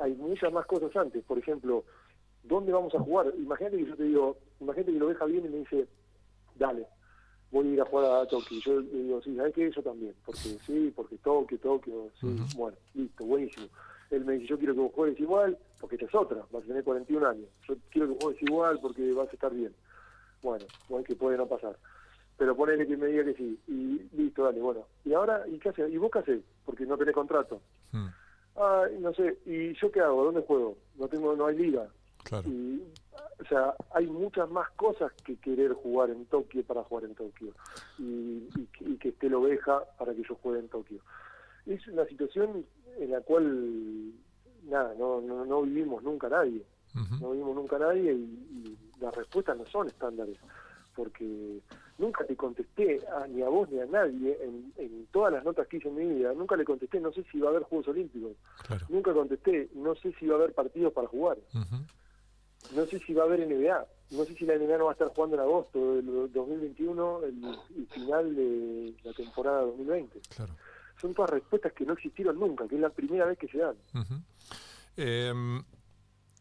hay 0.00 0.14
muchas 0.14 0.52
más 0.52 0.66
cosas 0.66 0.94
antes, 0.96 1.22
por 1.24 1.38
ejemplo, 1.38 1.84
¿dónde 2.42 2.72
vamos 2.72 2.94
a 2.96 3.00
jugar? 3.00 3.32
Imagínate 3.38 3.76
que 3.76 3.86
yo 3.86 3.96
te 3.96 4.04
digo, 4.04 4.36
imagínate 4.60 4.92
que 4.92 4.98
lo 4.98 5.08
deja 5.08 5.24
bien 5.26 5.46
y 5.46 5.48
me 5.48 5.58
dice, 5.58 5.86
dale, 6.56 6.84
voy 7.52 7.68
a 7.68 7.70
ir 7.74 7.80
a 7.80 7.84
jugar 7.84 8.22
a 8.22 8.26
Tokio. 8.26 8.58
Yo 8.60 8.80
le 8.80 9.02
digo, 9.04 9.22
sí, 9.22 9.36
¿sabes 9.36 9.54
qué? 9.54 9.70
Yo 9.70 9.82
también, 9.82 10.14
porque 10.24 10.40
sí, 10.66 10.92
porque 10.96 11.16
Tokio, 11.18 11.58
Tokio, 11.58 12.08
sí, 12.20 12.26
bueno, 12.56 12.76
listo, 12.94 13.24
buenísimo. 13.24 13.66
Él 14.10 14.24
me 14.24 14.32
dice, 14.34 14.46
yo 14.48 14.58
quiero 14.58 14.74
que 14.74 14.80
vos 14.80 14.92
juegues 14.94 15.20
igual, 15.20 15.56
porque 15.80 15.94
esta 15.96 16.06
es 16.06 16.14
otra, 16.14 16.44
vas 16.50 16.64
a 16.64 16.66
tener 16.66 16.82
41 16.82 17.26
años. 17.28 17.48
Yo 17.68 17.76
quiero 17.90 18.08
que 18.08 18.24
juegues 18.24 18.42
igual 18.42 18.78
porque 18.82 19.12
vas 19.12 19.28
a 19.28 19.32
estar 19.32 19.54
bien. 19.54 19.72
Bueno, 20.42 20.64
bueno, 20.88 21.04
que 21.04 21.14
puede 21.14 21.36
no 21.36 21.46
pasar. 21.46 21.78
Pero 22.36 22.56
ponele 22.56 22.86
que 22.86 22.96
me 22.96 23.06
diga 23.06 23.24
que 23.24 23.34
sí, 23.34 23.58
y 23.68 24.16
listo, 24.16 24.42
dale, 24.44 24.60
bueno. 24.60 24.86
¿Y 25.04 25.12
ahora, 25.12 25.44
y 25.46 25.58
qué 25.58 25.68
haces? 25.68 25.92
¿Y 25.92 25.96
vos 25.98 26.10
qué 26.10 26.18
haces? 26.18 26.40
Porque 26.64 26.84
no 26.86 26.96
tenés 26.98 27.14
contrato. 27.14 27.60
Mm, 27.92 28.08
Ah, 28.54 28.84
no 29.00 29.14
sé, 29.14 29.38
¿y 29.46 29.72
yo 29.80 29.90
qué 29.90 30.00
hago? 30.00 30.24
¿Dónde 30.24 30.42
juego? 30.42 30.76
No 30.96 31.08
tengo, 31.08 31.34
no 31.34 31.46
hay 31.46 31.56
liga. 31.56 31.88
Claro. 32.22 32.46
Y, 32.50 32.82
o 33.42 33.48
sea, 33.48 33.74
hay 33.92 34.06
muchas 34.06 34.48
más 34.50 34.70
cosas 34.72 35.12
que 35.24 35.36
querer 35.36 35.72
jugar 35.74 36.10
en 36.10 36.24
Tokio 36.26 36.62
para 36.64 36.82
jugar 36.84 37.04
en 37.04 37.14
Tokio. 37.14 37.52
Y, 37.98 38.48
y 38.56 38.66
que- 38.72 38.84
y 38.88 38.96
que 38.96 39.08
esté 39.10 39.28
la 39.28 39.38
oveja 39.38 39.82
para 39.98 40.14
que 40.14 40.22
yo 40.22 40.34
juegue 40.42 40.60
en 40.60 40.68
Tokio. 40.68 41.00
Es 41.66 41.86
una 41.88 42.04
situación 42.06 42.64
en 42.98 43.10
la 43.10 43.20
cual, 43.20 44.12
nada, 44.64 44.94
no, 44.98 45.20
no, 45.20 45.44
no 45.44 45.62
vivimos 45.62 46.02
nunca 46.02 46.28
nadie. 46.28 46.62
No 47.20 47.30
vivimos 47.30 47.54
nunca 47.56 47.78
nadie 47.78 48.12
y, 48.12 48.16
y 48.18 48.78
las 49.00 49.14
respuestas 49.14 49.56
no 49.56 49.66
son 49.66 49.86
estándares. 49.88 50.38
Porque 50.94 51.60
nunca 51.98 52.24
te 52.26 52.36
contesté 52.36 53.00
a- 53.08 53.26
ni 53.26 53.40
a 53.42 53.48
vos 53.48 53.70
ni 53.70 53.80
a 53.80 53.86
nadie 53.86 54.36
en, 54.42 54.72
en 54.76 55.06
todas 55.10 55.32
las 55.32 55.42
notas 55.44 55.66
que 55.68 55.78
hice 55.78 55.88
en 55.88 55.94
mi 55.94 56.06
vida. 56.16 56.34
Nunca 56.34 56.54
le 56.56 56.64
contesté, 56.64 57.00
no 57.00 57.12
sé 57.12 57.24
si 57.32 57.40
va 57.40 57.48
a 57.48 57.50
haber 57.50 57.62
Juegos 57.62 57.88
Olímpicos. 57.88 58.32
Claro. 58.66 58.86
Nunca 58.90 59.12
contesté, 59.14 59.68
no 59.74 59.94
sé 59.94 60.12
si 60.18 60.26
va 60.26 60.34
a 60.34 60.38
haber 60.38 60.52
partidos 60.52 60.92
para 60.92 61.08
jugar. 61.08 61.38
Ujú. 61.54 61.76
No 62.74 62.86
sé 62.86 62.98
si 63.00 63.12
va 63.14 63.22
a 63.24 63.26
haber 63.26 63.46
NBA. 63.46 63.86
No 64.12 64.24
sé 64.24 64.34
si 64.34 64.44
la 64.44 64.56
NBA 64.56 64.78
no 64.78 64.84
va 64.84 64.90
a 64.90 64.92
estar 64.92 65.08
jugando 65.08 65.36
en 65.36 65.42
agosto 65.42 65.94
del 65.96 66.32
2021, 66.32 67.20
el, 67.24 67.44
el 67.76 67.86
final 67.88 68.36
de 68.36 68.94
la 69.04 69.12
temporada 69.14 69.62
2020. 69.62 70.20
Claro. 70.36 70.54
Son 71.00 71.14
todas 71.14 71.30
respuestas 71.30 71.72
que 71.72 71.84
no 71.86 71.94
existieron 71.94 72.38
nunca, 72.38 72.68
que 72.68 72.74
es 72.74 72.80
la 72.80 72.90
primera 72.90 73.24
vez 73.24 73.38
que 73.38 73.48
se 73.48 73.58
dan. 73.58 73.74
Em, 74.96 75.64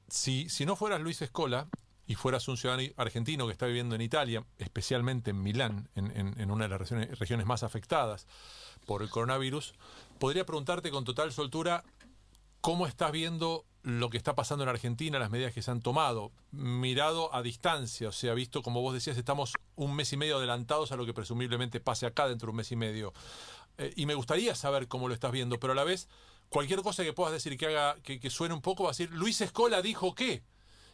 si, 0.09 0.49
si 0.49 0.65
no 0.65 0.76
fueras 0.76 1.01
Luis 1.01 1.22
Escola 1.22 1.67
y 2.05 2.15
fueras 2.15 2.47
un 2.49 2.57
ciudadano 2.57 2.89
argentino 2.97 3.45
que 3.47 3.53
está 3.53 3.65
viviendo 3.67 3.95
en 3.95 4.01
Italia, 4.01 4.43
especialmente 4.57 5.32
en 5.32 5.41
Milán, 5.41 5.88
en, 5.95 6.11
en- 6.17 6.39
en 6.39 6.51
una 6.51 6.65
de 6.65 6.69
las 6.69 6.80
regiones, 6.80 7.17
regiones 7.19 7.45
más 7.45 7.63
afectadas 7.63 8.28
por 8.86 9.01
el 9.01 9.09
coronavirus, 9.09 9.74
podría 10.19 10.45
preguntarte 10.45 10.91
con 10.91 11.05
total 11.05 11.32
soltura 11.32 11.84
cómo 12.59 12.86
estás 12.86 13.11
viendo 13.13 13.63
lo 13.84 14.09
que 14.09 14.17
está 14.17 14.36
pasando 14.36 14.63
en 14.63 14.69
Argentina, 14.69 15.17
las 15.17 15.32
medidas 15.32 15.53
que 15.53 15.61
se 15.61 15.71
han 15.71 15.82
tomado, 15.82 16.32
mirado 16.51 17.34
a 17.34 17.41
distancia, 17.41 18.09
o 18.09 18.11
sea, 18.11 18.34
visto, 18.34 18.61
como 18.61 18.82
vos 18.82 18.93
decías, 18.93 19.17
estamos 19.17 19.53
un 19.75 19.95
mes 19.95 20.13
y 20.13 20.17
medio 20.17 20.38
adelantados 20.38 20.91
a 20.91 20.95
lo 20.95 21.05
que 21.05 21.13
presumiblemente 21.13 21.79
pase 21.79 22.05
acá 22.05 22.27
dentro 22.27 22.47
de 22.47 22.49
un 22.51 22.57
mes 22.57 22.71
y 22.71 22.75
medio. 22.75 23.13
Eh, 23.77 23.91
y 23.95 24.05
me 24.05 24.13
gustaría 24.13 24.53
saber 24.55 24.88
cómo 24.88 25.07
lo 25.07 25.13
estás 25.13 25.32
viendo, 25.32 25.59
pero 25.59 25.73
a 25.73 25.75
la 25.75 25.84
vez, 25.84 26.07
cualquier 26.49 26.82
cosa 26.82 27.03
que 27.03 27.13
puedas 27.13 27.34
decir 27.34 27.57
que 27.57 27.67
haga, 27.67 27.95
que, 28.03 28.19
que 28.19 28.29
suene 28.29 28.53
un 28.53 28.61
poco, 28.61 28.84
va 28.84 28.89
a 28.89 28.91
decir, 28.91 29.09
Luis 29.11 29.41
Escola 29.41 29.82
dijo 29.82 30.13
qué. 30.13 30.43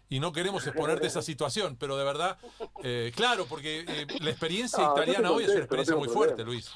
Y 0.10 0.22
no 0.22 0.32
queremos 0.32 0.66
exponerte 0.66 1.04
a 1.04 1.08
esa 1.10 1.22
situación, 1.22 1.76
pero 1.78 1.98
de 1.98 2.06
verdad, 2.06 2.38
eh, 2.82 3.12
claro, 3.14 3.46
porque 3.48 3.84
eh, 3.86 4.08
la 4.22 4.30
experiencia 4.30 4.82
No, 4.86 4.94
italiana 4.94 5.32
hoy 5.32 5.44
es 5.44 5.50
una 5.50 5.58
no 5.58 5.64
experiencia 5.64 5.96
muy 5.98 6.08
problema. 6.08 6.26
fuerte, 6.28 6.44
Luis. 6.46 6.72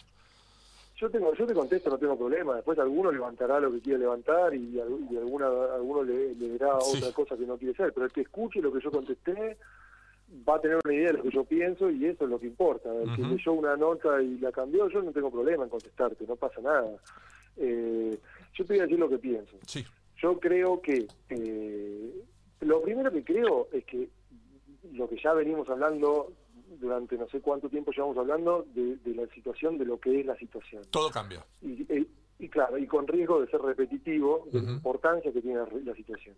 Yo 1.02 1.10
tengo, 1.10 1.34
yo 1.34 1.48
te 1.48 1.54
contesto, 1.56 1.90
no 1.90 1.98
tengo 1.98 2.16
problema. 2.16 2.56
Después 2.56 2.78
alguno 2.78 3.12
levantará 3.12 3.60
lo 3.60 3.72
que 3.72 3.80
quiere 3.82 3.98
levantar 4.00 4.54
y, 4.54 4.76
y 4.76 4.80
alguna, 5.18 5.48
alguno 5.74 6.04
le, 6.04 6.36
le 6.36 6.50
dirá 6.50 6.80
Sí. 6.82 6.98
otra 6.98 7.12
cosa 7.12 7.36
que 7.36 7.48
no 7.48 7.58
quiere 7.58 7.74
ser. 7.74 7.92
Pero 7.92 8.06
el 8.06 8.12
que 8.12 8.22
escuche 8.22 8.62
lo 8.62 8.72
que 8.72 8.82
yo 8.82 8.92
contesté 8.92 9.58
va 10.48 10.58
a 10.58 10.62
tener 10.62 10.78
una 10.86 10.94
idea 10.94 11.08
de 11.08 11.18
lo 11.18 11.24
que 11.24 11.32
yo 11.32 11.44
pienso 11.44 11.90
y 11.90 12.06
eso 12.06 12.26
es 12.26 12.30
lo 12.30 12.40
que 12.40 12.46
importa. 12.46 12.94
El 12.94 13.16
que 13.16 13.24
Ujú. 13.24 13.32
leyó 13.32 13.54
una 13.54 13.76
nota 13.76 14.22
y 14.22 14.38
la 14.38 14.52
cambió, 14.52 14.88
yo 14.90 15.02
no 15.02 15.12
tengo 15.12 15.32
problema 15.32 15.64
en 15.64 15.70
contestarte, 15.72 16.24
no 16.28 16.36
pasa 16.36 16.62
nada. 16.62 16.92
Eh, 17.58 18.16
yo 18.54 18.64
te 18.66 18.74
voy 18.74 18.80
a 18.80 18.84
decir 18.84 19.00
lo 19.00 19.10
que 19.10 19.18
pienso. 19.18 19.58
Sí. 19.66 19.84
Yo 20.18 20.40
creo 20.40 20.82
que 20.84 21.08
eh, 21.30 22.12
lo 22.60 22.80
primero 22.84 23.12
que 23.12 23.24
creo 23.24 23.70
es 23.72 23.84
que 23.86 24.08
lo 24.94 25.10
que 25.10 25.18
ya 25.18 25.34
venimos 25.34 25.68
hablando 25.68 26.32
durante 26.80 27.18
no 27.18 27.28
sé 27.28 27.42
cuánto 27.42 27.70
tiempo 27.70 27.92
llevamos 27.92 28.18
hablando 28.18 28.66
de, 28.74 28.98
de 28.98 29.16
la 29.16 29.28
situación, 29.34 29.78
de 29.78 29.86
lo 29.86 30.00
que 30.00 30.20
es 30.20 30.26
la 30.26 30.36
situación. 30.38 30.84
Todo 30.92 31.10
cambia. 31.12 31.44
Y, 31.62 31.82
y- 31.94 32.08
y 32.40 32.50
claro, 32.50 32.78
y 32.80 32.88
con 32.88 33.08
riesgo 33.08 33.40
de 33.40 33.48
ser 33.52 33.62
repetitivo 33.62 34.48
de 34.52 34.62
la 34.64 34.72
importancia 34.72 35.32
que 35.32 35.42
tiene 35.42 35.60
la, 35.60 35.68
la 35.86 35.94
situación. 35.96 36.36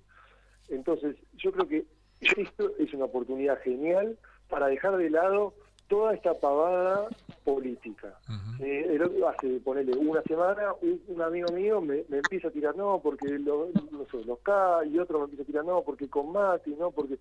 Entonces, 0.67 1.15
yo 1.37 1.51
creo 1.53 1.67
que 1.67 1.85
esto 2.19 2.71
es 2.77 2.93
una 2.93 3.05
oportunidad 3.05 3.59
genial 3.61 4.17
para 4.49 4.67
dejar 4.67 4.97
de 4.97 5.09
lado 5.09 5.53
toda 5.87 6.13
esta 6.13 6.33
pavada 6.39 7.07
política. 7.43 8.17
Ujú. 8.27 8.63
Eh, 8.65 8.95
el 8.95 9.01
otro- 9.03 9.29
hace, 9.29 9.59
ponerle 9.59 9.93
una 9.97 10.21
semana, 10.23 10.73
un, 10.81 11.01
un 11.07 11.21
amigo 11.21 11.51
mío 11.51 11.81
me, 11.81 12.03
me 12.09 12.17
empieza 12.19 12.47
a 12.47 12.51
tirar 12.51 12.75
no, 12.75 12.99
porque 13.01 13.27
lo- 13.39 13.69
no 13.91 14.05
sé, 14.11 14.25
los 14.25 14.39
K, 14.39 14.85
y 14.85 14.97
otro 14.99 15.19
me 15.19 15.25
empieza 15.25 15.43
a 15.43 15.45
tirar 15.45 15.65
no, 15.65 15.81
porque 15.83 16.09
con 16.09 16.31
Mati, 16.31 16.71
no, 16.71 16.91
porque 16.91 17.17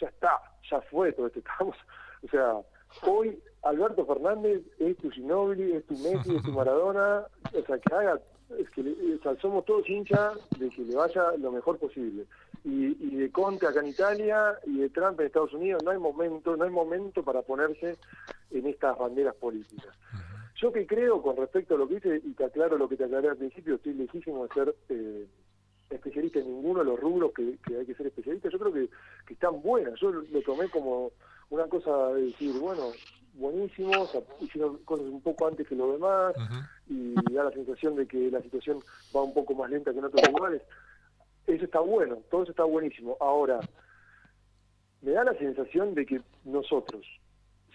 ya 0.00 0.08
está, 0.08 0.40
ya 0.70 0.80
fue 0.82 1.12
todo 1.12 1.26
esto. 1.26 1.38
Estamos, 1.44 1.76
o 2.24 2.28
sea, 2.28 2.54
hoy 3.06 3.38
Alberto 3.62 4.04
Fernández 4.06 4.62
es 4.78 4.96
tu 4.98 5.10
Ginobili, 5.10 5.72
es 5.72 5.84
tu 5.86 5.94
Messi, 5.98 6.34
es 6.36 6.42
tu 6.42 6.52
Maradona, 6.58 7.26
o 7.52 7.62
sea, 7.66 7.78
que 7.78 7.94
haga, 7.94 8.20
es 8.58 8.68
que 8.70 8.82
le- 8.82 9.14
o 9.16 9.22
sea, 9.22 9.36
somos 9.40 9.64
todos 9.64 9.88
hinchas 9.88 10.38
de 10.54 10.68
que 10.70 10.82
le 10.82 10.94
vaya 10.94 11.32
lo 11.38 11.52
mejor 11.52 11.78
posible. 11.78 12.26
Y, 12.64 12.96
y 12.98 13.16
de 13.16 13.30
Conte 13.30 13.66
acá 13.66 13.80
en 13.80 13.88
Italia 13.88 14.58
y 14.64 14.78
de 14.78 14.88
Trump 14.90 15.20
en 15.20 15.26
Estados 15.26 15.52
Unidos 15.52 15.82
no 15.82 15.90
hay 15.90 15.98
momento, 15.98 16.56
no 16.56 16.64
hay 16.64 16.70
momento 16.70 17.22
para 17.22 17.42
ponerse 17.42 17.98
en 18.50 18.66
estas 18.66 18.96
banderas 18.98 19.34
políticas. 19.34 19.94
Yo 20.56 20.72
que 20.72 20.86
creo 20.86 21.20
con 21.20 21.36
respecto 21.36 21.74
a 21.74 21.78
lo 21.78 21.88
que 21.88 21.96
dice, 21.96 22.20
y 22.24 22.32
te 22.32 22.44
aclaro 22.44 22.78
lo 22.78 22.88
que 22.88 22.96
te 22.96 23.04
aclaré 23.04 23.28
al 23.28 23.36
principio, 23.36 23.74
estoy 23.74 23.94
lejísimo 23.94 24.46
de 24.46 24.54
ser 24.54 24.74
eh, 24.88 25.26
especialista 25.90 26.38
en 26.38 26.46
ninguno 26.46 26.78
de 26.80 26.86
los 26.86 26.98
rubros 27.00 27.32
que, 27.34 27.58
que 27.66 27.76
hay 27.76 27.84
que 27.86 27.94
ser 27.94 28.06
especialista, 28.06 28.48
yo 28.48 28.58
creo 28.58 28.72
que, 28.72 28.88
que 29.26 29.34
están 29.34 29.60
buenas, 29.60 29.98
yo 30.00 30.10
lo 30.10 30.42
tomé 30.42 30.68
como 30.70 31.10
una 31.50 31.66
cosa 31.68 32.08
de 32.14 32.22
decir, 32.26 32.52
bueno, 32.52 32.94
buenísimo, 33.34 34.02
o 34.02 34.08
sea, 34.08 34.20
hicieron 34.40 34.78
cosas 34.78 35.06
un 35.06 35.20
poco 35.20 35.46
antes 35.46 35.66
que 35.66 35.74
los 35.74 35.92
demás, 35.92 36.34
Ujú. 36.36 36.94
y 36.94 37.32
da 37.32 37.44
la 37.44 37.52
sensación 37.52 37.96
de 37.96 38.06
que 38.06 38.30
la 38.30 38.40
situación 38.42 38.82
va 39.14 39.22
un 39.22 39.34
poco 39.34 39.54
más 39.54 39.70
lenta 39.70 39.92
que 39.92 39.98
en 39.98 40.04
otros 40.04 40.22
lugares. 40.30 40.62
Eso 41.46 41.64
está 41.64 41.80
bueno, 41.80 42.16
todo 42.30 42.42
eso 42.42 42.52
está 42.52 42.64
buenísimo. 42.64 43.16
Ahora, 43.20 43.68
me 45.02 45.12
da 45.12 45.24
la 45.24 45.34
sensación 45.34 45.94
de 45.94 46.06
que 46.06 46.22
nosotros, 46.44 47.04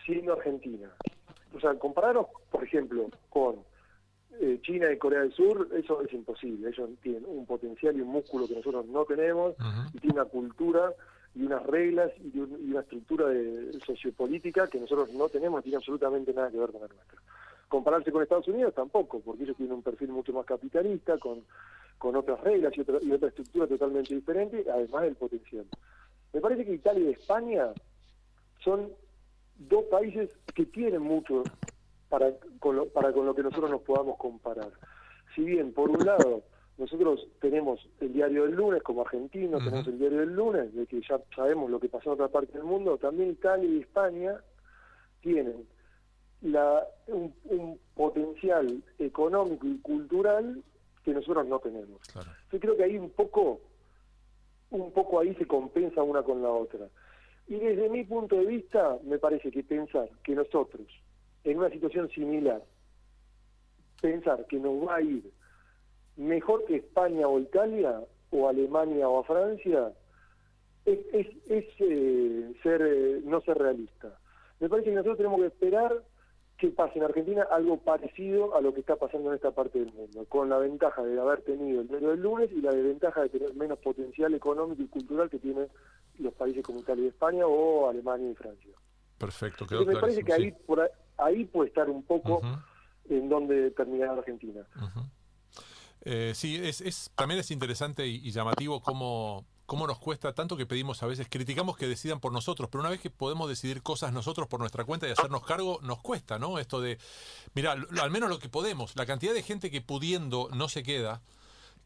siendo 0.05 0.33
Argentina, 0.33 0.89
o 1.53 1.59
sea, 1.59 1.75
compararnos, 1.75 2.27
por 2.49 2.63
ejemplo, 2.63 3.09
con 3.29 3.57
eh, 4.39 4.59
China 4.63 4.91
y 4.91 4.97
Corea 4.97 5.21
del 5.21 5.33
Sur, 5.33 5.67
eso 5.73 6.01
es 6.01 6.13
imposible. 6.13 6.69
Ellos 6.69 6.89
tienen 7.01 7.25
un 7.27 7.45
potencial 7.45 7.95
y 7.95 8.01
un 8.01 8.07
músculo 8.07 8.47
que 8.47 8.55
nosotros 8.55 8.85
no 8.87 9.05
tenemos, 9.05 9.55
y 9.93 9.99
tienen 9.99 10.19
una 10.19 10.29
cultura 10.29 10.93
y 11.39 11.45
unas 11.45 11.65
reglas 11.65 12.11
y, 12.19 12.37
un- 12.37 12.69
una 12.69 12.81
estructura 12.81 13.27
de 13.29 13.79
sociopolítica 13.85 14.67
que 14.67 14.79
nosotros 14.79 15.09
no 15.13 15.29
tenemos, 15.29 15.63
tiene 15.63 15.77
absolutamente 15.77 16.33
nada 16.33 16.51
que 16.51 16.57
ver 16.57 16.71
con 16.71 16.81
la 16.81 16.87
nuestra. 16.87 17.17
Compararse 17.69 18.11
con 18.11 18.21
Estados 18.21 18.47
Unidos 18.49 18.73
tampoco, 18.73 19.21
porque 19.21 19.43
ellos 19.43 19.55
tienen 19.55 19.75
un 19.75 19.83
perfil 19.83 20.09
mucho 20.09 20.33
más 20.33 20.45
capitalista, 20.45 21.17
con, 21.17 21.45
con 21.97 22.15
otras 22.15 22.41
reglas 22.41 22.75
y 22.75 22.81
otra, 22.81 22.97
y 23.01 23.11
otra 23.11 23.29
estructura 23.29 23.67
totalmente 23.67 24.13
diferente, 24.13 24.65
además 24.69 25.03
del 25.03 25.15
potencial. 25.15 25.65
Me 26.33 26.41
parece 26.41 26.65
que 26.65 26.73
Italia 26.73 27.09
y 27.09 27.13
España 27.13 27.73
son 28.63 28.91
dos 29.55 29.85
países 29.85 30.29
que 30.53 30.65
tienen 30.65 31.01
mucho 31.01 31.47
para 32.09 32.33
con 32.59 32.75
lo, 32.75 32.87
para 32.89 33.13
con 33.13 33.25
lo 33.25 33.33
que 33.35 33.43
nosotros 33.43 33.69
nos 33.69 33.81
podamos 33.81 34.17
comparar. 34.17 34.71
Si 35.35 35.43
bien, 35.43 35.73
por 35.73 35.89
un 35.89 36.05
lado, 36.05 36.43
nosotros 36.79 37.27
tenemos 37.41 37.85
el 37.99 38.13
diario 38.13 38.43
del 38.43 38.55
lunes 38.55 38.81
como 38.81 39.01
argentinos, 39.01 39.61
Ujú. 39.61 39.65
tenemos 39.65 39.87
el 39.87 39.99
diario 39.99 40.19
del 40.19 40.33
lunes, 40.33 40.73
de 40.73 40.87
que 40.87 41.01
ya 41.01 41.19
sabemos 41.35 41.69
lo 41.69 41.79
que 41.79 41.89
pasó 41.89 42.09
en 42.09 42.13
otra 42.13 42.29
parte 42.29 42.53
del 42.53 42.63
mundo, 42.63 42.97
también 42.97 43.31
Italia 43.31 43.69
y 43.69 43.81
España 43.81 44.41
tienen 45.21 45.67
la, 46.41 46.87
un, 47.07 47.33
un 47.45 47.77
potencial 47.93 48.81
económico 48.97 49.67
y 49.67 49.77
cultural 49.79 50.63
que 51.03 51.11
nosotros 51.11 51.45
no 51.47 51.59
tenemos. 51.59 51.99
Claro. 52.13 52.29
Yo 52.51 52.59
creo 52.59 52.77
que 52.77 52.83
ahí 52.85 52.97
un 52.97 53.09
poco, 53.09 53.59
un 54.69 54.91
poco 54.93 55.19
ahí 55.19 55.35
se 55.35 55.45
compensa 55.45 56.01
una 56.01 56.23
con 56.23 56.41
la 56.41 56.49
otra. 56.49 56.87
Y 57.47 57.55
desde 57.55 57.89
mi 57.89 58.05
punto 58.05 58.37
de 58.37 58.45
vista, 58.45 58.97
me 59.03 59.17
parece 59.17 59.51
que 59.51 59.63
pensar 59.63 60.09
que 60.23 60.33
nosotros, 60.33 60.87
en 61.43 61.57
una 61.57 61.69
situación 61.69 62.09
similar, 62.11 62.63
pensar 64.01 64.45
que 64.45 64.59
nos 64.59 64.87
va 64.87 64.95
a 64.95 65.01
ir 65.01 65.29
mejor 66.19 66.65
que 66.65 66.75
España 66.75 67.27
o 67.27 67.39
Italia, 67.39 68.01
o 68.31 68.47
Alemania 68.47 69.07
o 69.07 69.19
a 69.19 69.23
Francia, 69.23 69.91
es, 70.85 70.99
es, 71.13 71.27
es, 71.49 71.65
eh, 71.79 72.53
ser, 72.61 72.81
eh, 72.81 73.21
no 73.23 73.41
ser 73.41 73.57
realista. 73.57 74.19
Me 74.59 74.69
parece 74.69 74.89
que 74.89 74.95
nosotros 74.95 75.17
tenemos 75.17 75.39
que 75.39 75.47
esperar 75.47 76.03
que 76.57 76.67
pase 76.71 76.99
en 76.99 77.05
Argentina 77.05 77.47
algo 77.49 77.77
parecido 77.77 78.53
a 78.53 78.59
lo 78.59 78.73
que 78.73 78.81
está 78.81 78.97
pasando 78.97 79.29
en 79.29 79.35
esta 79.35 79.51
parte 79.51 79.79
del 79.79 79.93
mundo, 79.93 80.25
con 80.27 80.49
la 80.49 80.57
ventaja 80.57 81.01
de 81.01 81.17
haber 81.17 81.41
tenido 81.43 81.81
el 81.81 81.87
diario 81.87 82.09
del 82.09 82.21
lunes 82.21 82.51
y 82.51 82.59
la 82.59 82.73
desventaja 82.73 83.21
de 83.21 83.29
tener 83.29 83.53
menos 83.53 83.79
potencial 83.79 84.33
económico 84.33 84.83
y 84.83 84.87
cultural 84.87 85.29
que 85.29 85.39
tienen 85.39 85.69
los 86.17 86.33
países 86.33 86.61
como 86.63 86.79
Italia 86.79 87.05
y 87.05 87.07
España 87.07 87.47
o 87.47 87.89
Alemania 87.89 88.29
y 88.29 88.35
Francia. 88.35 88.73
Perfecto, 89.17 89.65
quedó 89.65 89.85
me 89.85 89.95
parece 89.95 90.21
que 90.21 90.33
ahí, 90.33 90.51
por 90.51 90.81
ahí, 90.81 90.89
ahí 91.17 91.45
puede 91.45 91.69
estar 91.69 91.89
un 91.89 92.03
poco 92.03 92.41
en 93.07 93.29
donde 93.29 93.71
terminará 93.71 94.11
Argentina. 94.11 94.65
Eh, 96.11 96.33
sí, 96.33 96.55
es, 96.55 96.81
es- 96.81 97.11
también 97.15 97.39
es 97.39 97.51
interesante 97.51 98.07
y, 98.07 98.15
y 98.27 98.31
llamativo 98.31 98.81
cómo, 98.81 99.45
cómo 99.67 99.85
nos 99.85 99.99
cuesta 99.99 100.33
tanto 100.33 100.57
que 100.57 100.65
pedimos 100.65 101.03
a 101.03 101.05
veces, 101.05 101.27
criticamos 101.29 101.77
que 101.77 101.87
decidan 101.87 102.19
por 102.19 102.31
nosotros, 102.33 102.67
pero 102.71 102.79
una 102.81 102.89
vez 102.89 102.99
que 102.99 103.11
podemos 103.11 103.47
decidir 103.47 103.83
cosas 103.83 104.11
nosotros 104.11 104.47
por 104.47 104.59
nuestra 104.59 104.85
cuenta 104.85 105.07
y 105.07 105.11
hacernos 105.11 105.45
cargo, 105.45 105.79
nos 105.83 106.01
cuesta, 106.01 106.39
¿no? 106.39 106.57
Esto 106.57 106.81
de, 106.81 106.97
mira, 107.53 107.73
al 108.01 108.09
menos 108.09 108.27
lo 108.27 108.39
que 108.39 108.49
podemos, 108.49 108.95
la 108.95 109.05
cantidad 109.05 109.35
de 109.35 109.43
gente 109.43 109.69
que 109.69 109.81
pudiendo 109.81 110.49
no 110.51 110.67
se 110.67 110.81
queda, 110.81 111.21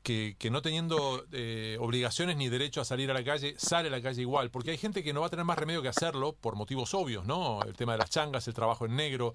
que, 0.04 0.36
no 0.52 0.62
teniendo 0.62 1.26
eh, 1.32 1.78
obligaciones 1.80 2.36
ni 2.36 2.50
derecho 2.50 2.82
a 2.82 2.86
salir 2.86 3.10
a 3.10 3.14
la 3.14 3.24
calle, 3.24 3.56
sale 3.58 3.88
a 3.88 3.92
la 3.92 4.02
calle 4.02 4.22
igual, 4.22 4.52
porque 4.52 4.72
hay 4.72 4.78
gente 4.78 5.02
que 5.02 5.14
no 5.14 5.22
va 5.22 5.28
a 5.28 5.30
tener 5.30 5.46
más 5.46 5.58
remedio 5.58 5.82
que 5.82 5.88
hacerlo 5.88 6.34
por 6.34 6.56
motivos 6.56 6.94
obvios, 6.94 7.26
¿no? 7.26 7.62
El 7.64 7.74
tema 7.76 7.94
de 7.94 8.00
las 8.00 8.10
changas, 8.10 8.46
el 8.50 8.54
trabajo 8.54 8.86
en 8.86 8.98
negro, 8.98 9.34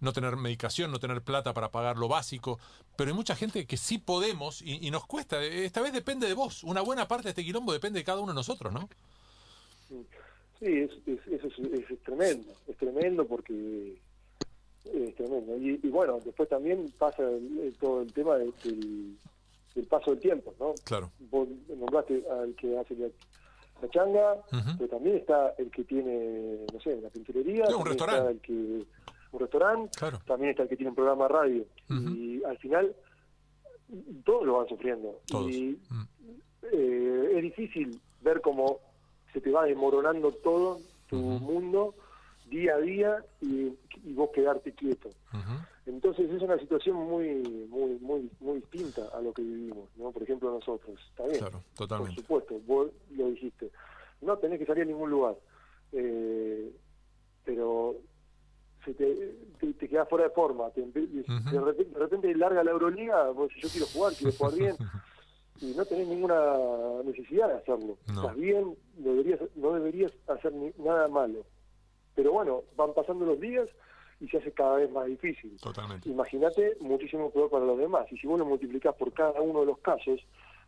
no 0.00 0.12
tener 0.12 0.36
medicación, 0.36 0.92
no 0.92 1.00
tener 1.00 1.20
plata 1.22 1.52
para 1.52 1.70
pagar 1.70 1.96
lo 1.96 2.06
básico, 2.06 2.60
pero 2.96 3.10
hay 3.10 3.16
mucha 3.16 3.34
gente 3.34 3.66
que 3.66 3.76
sí 3.76 3.98
podemos 3.98 4.62
y, 4.62 4.88
nos 4.92 5.04
cuesta. 5.06 5.42
Esta 5.42 5.80
vez 5.82 5.92
depende 5.92 6.28
de 6.28 6.34
vos, 6.34 6.62
una 6.62 6.80
buena 6.80 7.08
parte 7.08 7.24
de 7.24 7.30
este 7.30 7.44
quilombo 7.44 7.72
depende 7.72 7.98
de 7.98 8.04
cada 8.04 8.20
uno 8.20 8.32
de 8.32 8.36
nosotros, 8.36 8.72
¿no? 8.72 8.88
Sí, 10.60 10.66
es, 10.66 10.90
es- 11.06 11.26
es, 11.26 11.90
es- 11.90 12.02
tremendo, 12.04 12.52
es 12.68 12.76
tremendo 12.76 13.26
porque 13.26 13.96
es 14.84 15.14
tremendo. 15.16 15.56
Y, 15.58 15.76
bueno, 15.88 16.20
después 16.24 16.48
también 16.48 16.92
pasa 16.98 17.24
todo 17.80 18.02
el 18.02 18.12
tema 18.12 18.36
de- 18.36 18.52
del, 18.62 19.16
del 19.74 19.86
paso 19.86 20.10
del 20.12 20.20
tiempo, 20.20 20.54
¿no? 20.60 20.74
Claro. 20.84 21.10
Vos 21.30 21.48
nombraste 21.68 22.24
al 22.30 22.54
que 22.54 22.78
hace 22.78 22.94
la, 22.96 23.08
la 23.82 23.88
changa, 23.90 24.36
pero 24.78 24.88
también 24.90 25.16
está 25.16 25.54
el 25.58 25.70
que 25.70 25.84
tiene, 25.84 26.58
no 26.72 26.80
sé, 26.80 27.00
la 27.00 27.10
pinturería, 27.10 27.64
un 27.76 27.84
restaurante. 27.86 28.18
está 28.20 28.30
el 28.30 28.40
que 28.40 28.86
un 29.32 29.40
restaurante, 29.40 29.98
Claro. 29.98 30.20
también 30.26 30.50
está 30.50 30.62
el 30.62 30.68
que 30.68 30.76
tiene 30.76 30.90
un 30.90 30.94
programa 30.96 31.24
de 31.26 31.32
radio. 31.34 31.64
Y 31.90 32.42
al 32.44 32.56
final 32.58 32.94
todos 34.24 34.46
lo 34.46 34.58
van 34.58 34.68
sufriendo. 34.68 35.20
Todos. 35.26 35.50
Y 35.50 35.78
eh, 36.72 37.32
es 37.36 37.42
difícil 37.42 38.00
ver 38.22 38.40
cómo 38.40 38.78
se 39.32 39.40
te 39.40 39.50
va 39.50 39.64
desmoronando 39.64 40.30
todo 40.32 40.78
tu 41.08 41.16
mundo 41.16 41.94
día 42.48 42.74
a 42.76 42.78
día 42.78 43.24
y, 43.40 43.72
y 44.04 44.12
vos 44.14 44.30
quedarte 44.32 44.72
quieto. 44.72 45.10
Entonces 45.86 46.30
es 46.30 46.40
una 46.42 46.58
situación 46.58 46.96
muy 46.96 47.42
muy 47.68 47.98
muy 48.00 48.30
muy 48.40 48.60
distinta 48.60 49.02
a 49.12 49.20
lo 49.20 49.32
que 49.34 49.42
vivimos, 49.42 49.88
¿no? 49.96 50.10
Por 50.12 50.22
ejemplo 50.22 50.50
nosotros, 50.50 50.98
está 51.10 51.24
bien, 51.26 51.38
Claro, 51.40 51.62
por 51.76 51.76
totalmente. 51.76 52.20
supuesto, 52.22 52.58
vos 52.66 52.90
lo 53.10 53.28
dijiste, 53.30 53.70
no 54.22 54.38
tenés 54.38 54.58
que 54.58 54.66
salir 54.66 54.84
a 54.84 54.86
ningún 54.86 55.10
lugar, 55.10 55.36
eh, 55.92 56.72
pero 57.44 57.96
se 58.84 58.94
te, 58.94 59.34
te, 59.60 59.72
te 59.74 59.88
quedás 59.88 60.08
fuera 60.08 60.24
de 60.24 60.30
forma, 60.30 60.70
te 60.70 60.80
Ujú. 60.82 60.94
de, 60.94 61.60
repente, 61.60 61.92
de 61.92 61.98
repente 61.98 62.34
larga 62.34 62.64
la 62.64 62.70
Euroliga, 62.70 63.30
vos 63.30 63.50
yo 63.60 63.68
quiero 63.68 63.86
jugar, 63.86 64.12
quiero 64.14 64.32
jugar 64.36 64.54
bien, 64.54 64.76
y 65.60 65.66
no 65.76 65.84
tenés 65.84 66.08
ninguna 66.08 67.02
necesidad 67.04 67.48
de 67.48 67.54
hacerlo. 67.54 67.96
No. 68.08 68.22
Estás 68.22 68.36
bien, 68.36 68.74
no 68.98 69.10
deberías, 69.12 69.40
no 69.54 69.72
deberías 69.74 70.12
hacer 70.28 70.52
ni- 70.52 70.72
nada 70.78 71.08
malo. 71.08 71.44
Pero 72.14 72.32
bueno, 72.32 72.62
van 72.76 72.92
pasando 72.94 73.24
los 73.26 73.40
días 73.40 73.68
y 74.24 74.28
se 74.28 74.38
hace 74.38 74.52
cada 74.52 74.76
vez 74.76 74.90
más 74.90 75.06
difícil. 75.06 75.56
Totalmente. 75.60 76.08
Imagínate 76.08 76.76
muchísimo 76.80 77.30
peor 77.30 77.50
para 77.50 77.66
los 77.66 77.78
demás. 77.78 78.10
Y 78.10 78.16
si 78.16 78.26
vos 78.26 78.38
lo 78.38 78.46
multiplicás 78.46 78.94
por 78.94 79.12
cada 79.12 79.40
uno 79.40 79.60
de 79.60 79.66
los 79.66 79.78
casos, 79.78 80.20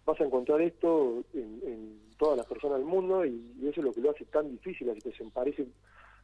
vas 0.05 0.21
a 0.21 0.25
encontrar 0.25 0.61
esto 0.61 1.25
en, 1.33 1.61
en 1.65 2.01
todas 2.19 2.37
las 2.37 2.47
personas 2.47 2.79
del 2.79 2.87
mundo 2.87 3.25
y, 3.25 3.55
y 3.59 3.69
eso 3.69 3.81
es 3.81 3.87
lo 3.87 3.93
que 3.93 4.01
lo 4.03 4.11
hace 4.11 4.27
tan 4.27 4.51
difícil 4.51 4.89
la 4.89 4.95
situación. 4.95 5.31
Parece 5.31 5.67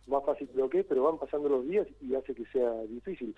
más 0.06 0.24
fácil 0.24 0.50
lo 0.54 0.68
que 0.68 0.80
es, 0.80 0.86
pero 0.86 1.04
van 1.04 1.18
pasando 1.18 1.48
los 1.48 1.66
días 1.66 1.86
y 2.02 2.14
hace 2.14 2.34
que 2.34 2.44
sea 2.46 2.70
difícil. 2.82 3.34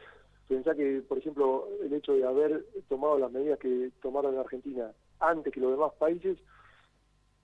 Pensá 0.49 0.75
que, 0.75 1.03
por 1.09 1.19
ejemplo, 1.19 1.69
el 1.83 1.93
hecho 1.93 2.15
de 2.15 2.25
haber 2.25 2.65
tomado 2.89 3.19
las 3.19 3.31
medidas 3.31 3.59
que 3.61 3.91
tomaron 4.03 4.35
en 4.35 4.41
Argentina 4.41 4.91
antes 5.21 5.53
que 5.53 5.61
los 5.61 5.71
demás 5.71 5.93
países, 5.99 6.37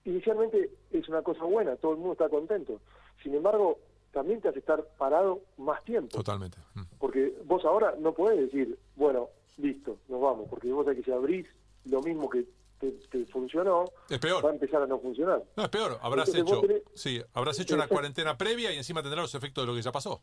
inicialmente 0.03 0.69
es 0.91 1.07
una 1.07 1.21
cosa 1.21 1.45
buena, 1.45 1.77
todo 1.77 1.93
el 1.93 1.97
mundo 1.97 2.13
está 2.13 2.29
contento. 2.29 2.81
Sin 3.23 3.33
embargo, 3.33 3.79
también 4.11 4.41
te 4.41 4.49
hace 4.49 4.59
estar 4.59 4.83
parado 4.97 5.41
más 5.57 5.83
tiempo. 5.83 6.17
Totalmente. 6.17 6.57
Mm. 6.75 6.81
Porque 6.99 7.33
vos 7.45 7.63
ahora 7.65 7.95
no 7.99 8.13
podés 8.13 8.39
decir, 8.39 8.77
bueno, 8.95 9.29
listo, 9.57 9.97
nos 10.09 10.21
vamos, 10.21 10.47
porque 10.49 10.71
vos 10.71 10.85
sabés 10.85 10.99
que 10.99 11.05
si 11.05 11.11
abrís 11.11 11.47
lo 11.85 12.01
mismo 12.01 12.29
que 12.29 12.45
te, 12.79 12.91
te 13.11 13.25
funcionó, 13.27 13.85
Es 14.09 14.13
va 14.13 14.15
a 14.15 14.19
peor. 14.19 14.45
empezar 14.53 14.81
a 14.81 14.87
no 14.87 14.99
funcionar. 14.99 15.43
No, 15.55 15.63
es 15.63 15.69
peor. 15.69 15.97
Habrás 16.01 16.29
Entonces 16.33 16.57
hecho, 16.57 16.67
tenés- 16.67 16.83
sí, 16.95 17.21
habrás 17.33 17.59
hecho 17.59 17.75
una 17.75 17.87
cuarentena 17.87 18.37
previa 18.37 18.71
y 18.73 18.77
encima 18.77 19.01
tendrás 19.01 19.23
los 19.23 19.35
efectos 19.35 19.63
de 19.63 19.67
lo 19.67 19.75
que 19.75 19.81
ya 19.81 19.91
pasó. 19.91 20.21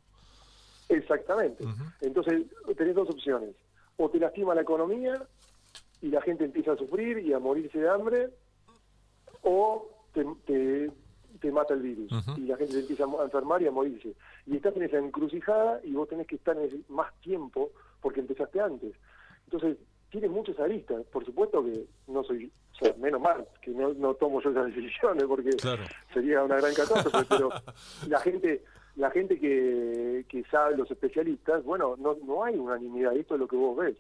Exactamente. 0.89 1.65
Entonces 2.01 2.45
tenés 2.77 2.95
dos 2.95 3.09
opciones. 3.11 3.55
O 3.97 4.09
te 4.11 4.19
lastima 4.19 4.55
la 4.55 4.63
economía 4.63 5.23
y 6.01 6.09
la 6.09 6.21
gente 6.23 6.45
empieza 6.45 6.73
a 6.73 6.77
sufrir 6.77 7.19
y 7.19 7.33
a 7.33 7.39
morirse 7.39 7.79
de 7.79 7.89
hambre, 7.89 8.31
o 9.43 9.89
te, 10.15 10.25
te, 10.47 10.91
te 11.41 11.51
mata 11.53 11.75
el 11.75 11.83
virus 11.83 12.11
y 12.37 12.43
la 12.43 12.57
gente 12.57 12.73
se 12.75 12.81
empieza 12.81 13.05
a 13.05 13.25
enfermar 13.25 13.63
y 13.63 13.67
a 13.67 13.71
morirse. 13.71 14.15
Y 14.47 14.57
estás 14.57 14.77
en 14.77 14.83
esa 14.83 14.99
encrucijada 14.99 15.81
y 15.85 15.93
vos 15.93 16.09
tenés 16.09 16.27
que 16.27 16.37
estar 16.37 16.57
en 16.57 16.65
ese 16.65 16.79
más 16.89 17.13
tiempo 17.21 17.71
porque 18.01 18.21
empezaste 18.21 18.61
antes. 18.61 18.95
Entonces, 19.45 19.77
tiene 20.11 20.29
muchas 20.29 20.59
aristas. 20.59 21.05
Por 21.13 21.25
supuesto 21.25 21.65
que 21.65 21.85
no 22.07 22.25
soy, 22.25 22.51
o 22.73 22.85
sea, 22.85 22.95
menos 22.99 23.21
mal 23.21 23.47
que 23.63 23.71
no, 23.71 23.93
no 23.95 24.15
tomo 24.15 24.41
yo 24.41 24.51
esas 24.51 24.67
decisiones 24.75 25.25
porque 25.25 25.51
Claro. 25.51 25.83
sería 26.13 26.43
una 26.43 26.57
gran 26.57 26.75
catástrofe, 26.75 27.27
pero 27.29 27.51
la 28.09 28.21
gente 28.21 28.63
la 28.97 29.11
gente 29.13 29.39
que, 29.39 30.25
que 30.29 30.43
sabe, 30.51 30.77
los 30.77 30.91
especialistas, 30.91 31.63
bueno, 31.65 31.95
no, 31.99 32.17
no 32.27 32.43
hay 32.43 32.57
unanimidad, 32.57 33.17
esto 33.17 33.35
es 33.35 33.41
lo 33.41 33.47
que 33.47 33.55
vos 33.55 33.77
ves. 33.77 33.97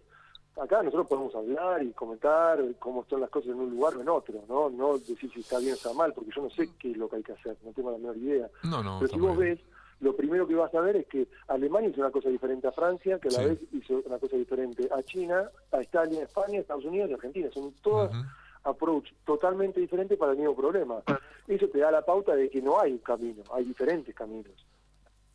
Acá 0.60 0.82
nosotros 0.82 1.06
podemos 1.06 1.34
hablar 1.34 1.82
y 1.82 1.92
comentar 1.92 2.58
cómo 2.80 3.02
están 3.02 3.20
las 3.20 3.30
cosas 3.30 3.50
en 3.50 3.60
un 3.60 3.70
lugar 3.70 3.96
o 3.96 4.00
en 4.00 4.08
otro, 4.08 4.42
¿no? 4.48 4.68
No 4.70 4.98
decir 4.98 5.30
si 5.32 5.40
está 5.40 5.58
bien 5.58 5.72
o 5.72 5.74
está 5.74 5.92
mal, 5.92 6.12
porque 6.12 6.30
yo 6.34 6.42
no 6.42 6.50
sé 6.50 6.68
qué 6.78 6.90
es 6.90 6.96
lo 6.96 7.08
que 7.08 7.16
hay 7.16 7.22
que 7.22 7.32
hacer, 7.32 7.56
no 7.64 7.72
tengo 7.72 7.92
la 7.92 7.98
menor 7.98 8.16
idea. 8.16 8.50
No, 8.64 8.82
no. 8.82 8.98
Pero 9.00 9.12
si 9.12 9.20
vos 9.20 9.38
bien. 9.38 9.54
ves, 9.54 9.64
lo 10.00 10.16
primero 10.16 10.46
que 10.48 10.54
vas 10.56 10.74
a 10.74 10.80
ver 10.80 10.96
es 10.96 11.06
que 11.06 11.28
Alemania 11.48 11.90
hizo 11.90 12.00
una 12.00 12.10
cosa 12.10 12.28
diferente 12.28 12.66
a 12.66 12.72
Francia, 12.72 13.18
que 13.20 13.28
a 13.28 13.32
la 13.32 13.38
Sí. 13.40 13.44
vez 13.46 13.58
hizo 13.72 14.02
una 14.04 14.18
cosa 14.18 14.36
diferente 14.36 14.88
a 14.92 15.02
China, 15.02 15.48
a 15.70 15.82
Italia, 15.82 16.22
España, 16.24 16.58
Estados 16.60 16.84
Unidos 16.84 17.10
y 17.10 17.14
Argentina. 17.14 17.48
Son 17.52 17.72
todas 17.82 18.10
Ujú. 18.10 18.24
approach 18.64 19.12
totalmente 19.24 19.80
diferentes 19.80 20.18
para 20.18 20.32
el 20.32 20.38
mismo 20.38 20.56
problema. 20.56 21.02
Eso 21.46 21.68
te 21.68 21.78
da 21.78 21.90
la 21.92 22.02
pauta 22.02 22.34
de 22.34 22.50
que 22.50 22.60
no 22.60 22.80
hay 22.80 22.92
un 22.92 22.98
camino, 22.98 23.42
hay 23.52 23.64
diferentes 23.64 24.14
caminos. 24.14 24.66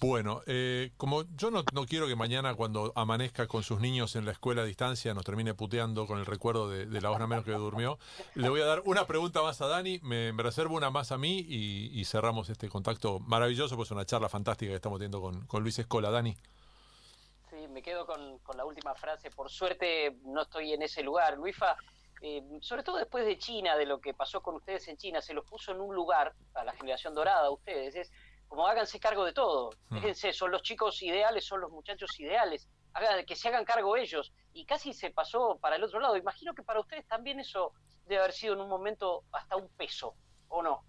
Bueno, 0.03 0.41
eh, 0.47 0.91
como 0.97 1.23
yo 1.37 1.49
no, 1.49 1.63
no 1.71 1.85
quiero 1.85 2.07
que 2.09 2.15
mañana 2.17 2.55
cuando 2.55 2.91
amanezca 2.93 3.47
con 3.47 3.63
sus 3.63 3.79
niños 3.79 4.17
en 4.17 4.25
la 4.25 4.33
escuela 4.33 4.63
a 4.63 4.65
distancia 4.65 5.13
nos 5.13 5.23
termine 5.23 5.53
puteando 5.53 6.07
con 6.07 6.19
el 6.19 6.25
recuerdo 6.25 6.69
de, 6.69 6.99
la 6.99 7.09
hora 7.09 7.25
menos 7.25 7.45
que 7.45 7.51
durmió, 7.51 7.97
le 8.35 8.49
voy 8.49 8.59
a 8.59 8.65
dar 8.65 8.81
una 8.83 9.07
pregunta 9.07 9.41
más 9.41 9.61
a 9.61 9.67
Dani, 9.67 9.99
me, 10.03 10.33
reservo 10.33 10.75
una 10.75 10.89
más 10.89 11.13
a 11.13 11.17
mí 11.17 11.45
y, 11.47 12.03
cerramos 12.03 12.49
este 12.49 12.67
contacto 12.67 13.19
maravilloso, 13.21 13.77
pues 13.77 13.91
una 13.91 14.05
charla 14.05 14.27
fantástica 14.27 14.71
que 14.71 14.75
estamos 14.75 14.99
teniendo 14.99 15.21
con, 15.21 15.63
Luis 15.63 15.79
Escola. 15.79 16.11
Dani. 16.11 16.35
Sí, 17.49 17.65
me 17.69 17.81
quedo 17.81 18.05
con, 18.05 18.57
la 18.57 18.65
última 18.65 18.95
frase. 18.95 19.31
Por 19.31 19.49
suerte 19.49 20.17
no 20.25 20.41
estoy 20.41 20.73
en 20.73 20.81
ese 20.81 21.01
lugar. 21.01 21.37
Luifa, 21.37 21.77
eh, 22.21 22.43
sobre 22.59 22.83
todo 22.83 22.97
después 22.97 23.25
de 23.25 23.37
China, 23.37 23.77
de 23.77 23.85
lo 23.85 24.01
que 24.01 24.13
pasó 24.13 24.41
con 24.41 24.55
ustedes 24.55 24.85
en 24.89 24.97
China, 24.97 25.21
se 25.21 25.33
los 25.33 25.45
puso 25.45 25.71
en 25.71 25.79
un 25.79 25.95
lugar, 25.95 26.33
a 26.55 26.65
la 26.65 26.73
generación 26.73 27.15
dorada, 27.15 27.49
ustedes, 27.49 27.95
es 27.95 28.11
como 28.53 28.67
háganse 28.67 28.99
cargo 28.99 29.25
de 29.25 29.33
todo. 29.33 29.71
Hmm. 29.89 29.95
Fíjense, 29.95 30.31
son 30.31 30.51
los 30.51 30.61
chicos 30.61 31.01
ideales, 31.01 31.43
son 31.43 31.59
los 31.59 31.71
muchachos 31.71 32.19
ideales. 32.19 32.69
Hagan, 32.93 33.25
que 33.25 33.35
se 33.35 33.47
hagan 33.47 33.65
cargo 33.65 33.97
ellos. 33.97 34.31
Y 34.53 34.63
casi 34.65 34.93
se 34.93 35.09
pasó 35.09 35.57
para 35.59 35.77
el 35.77 35.83
otro 35.83 35.99
lado. 35.99 36.15
Imagino 36.15 36.53
que 36.53 36.61
para 36.61 36.79
ustedes 36.79 37.07
también 37.07 37.39
eso 37.39 37.71
debe 38.05 38.21
haber 38.21 38.31
sido 38.31 38.53
en 38.53 38.59
un 38.59 38.69
momento 38.69 39.23
hasta 39.31 39.55
un 39.55 39.69
peso, 39.69 40.13
¿o 40.49 40.61
no? 40.61 40.83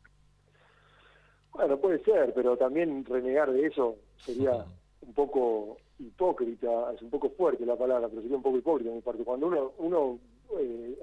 Bueno, 1.52 1.78
puede 1.78 2.04
ser, 2.04 2.34
pero 2.34 2.54
también 2.58 3.02
renegar 3.06 3.50
de 3.50 3.66
eso 3.68 3.96
sería 4.18 4.66
un 5.00 5.14
poco 5.14 5.78
hipócrita, 5.98 6.92
es 6.92 7.00
un 7.00 7.08
poco 7.08 7.30
fuerte 7.30 7.64
la 7.64 7.76
palabra, 7.76 8.10
pero 8.10 8.20
sería 8.20 8.36
un 8.36 8.42
poco 8.42 8.58
hipócrita 8.58 8.90
de 8.90 8.96
mi 8.96 9.00
parte. 9.00 9.24
Cuando 9.24 9.46
uno, 9.46 9.72
uno 9.78 10.18
eh, 10.60 10.98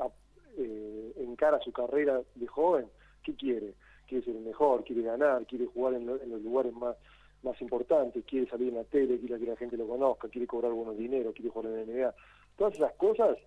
eh, 0.59 1.14
encara 1.18 1.59
su 1.62 1.72
carrera 1.72 2.22
de 2.36 2.45
joven, 2.45 2.86
¿qué 3.24 3.34
quiere? 3.34 3.74
Quiere 4.12 4.26
ser 4.26 4.36
el 4.36 4.41
mejor, 4.43 4.84
quiere 4.84 5.03
ganar, 5.03 5.45
quiere 5.45 5.68
jugar 5.68 5.93
en, 5.93 6.05
lo- 6.05 6.22
en 6.22 6.32
los 6.32 6.41
lugares 6.41 6.74
más 6.74 6.97
más 7.43 7.59
importantes, 7.62 8.26
quiere 8.26 8.45
salir 8.49 8.68
en 8.68 8.76
la 8.76 8.84
tele, 8.84 9.18
quiere 9.20 9.39
que 9.39 9.45
la 9.49 9.55
gente 9.55 9.78
lo 9.78 9.88
conozca, 9.88 10.28
quiere 10.28 10.45
cobrar 10.45 10.74
buenos 10.74 10.97
dinero, 10.97 11.32
quiere 11.34 11.49
jugar 11.49 11.72
en 11.72 11.78
la 11.78 11.86
NBA. 12.05 12.14
Todas 12.57 12.74
esas 12.76 12.91
cosas 12.95 13.38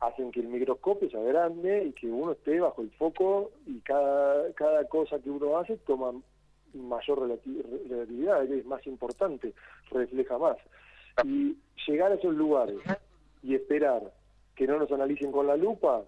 hacen 0.00 0.32
que 0.32 0.40
el 0.40 0.48
microscopio 0.48 1.08
sea 1.08 1.20
grande 1.22 1.84
y 1.84 1.92
que 1.92 2.08
uno 2.08 2.32
esté 2.32 2.58
bajo 2.58 2.82
el 2.82 2.90
foco 2.90 3.52
y 3.66 3.78
cada, 3.80 4.52
cada 4.54 4.84
cosa 4.88 5.20
que 5.20 5.30
uno 5.30 5.56
hace 5.56 5.76
toma 5.86 6.12
mayor 6.74 7.20
relati- 7.20 7.62
relatividad, 7.88 8.44
es 8.44 8.66
más 8.66 8.84
importante, 8.86 9.54
refleja 9.90 10.36
más. 10.36 10.56
Y 11.24 11.56
llegar 11.86 12.10
a 12.12 12.16
esos 12.16 12.34
lugares 12.34 12.76
y 13.42 13.54
esperar 13.54 14.12
que 14.56 14.66
no 14.66 14.78
nos 14.78 14.90
analicen 14.92 15.32
con 15.32 15.46
la 15.46 15.56
lupa 15.56 16.02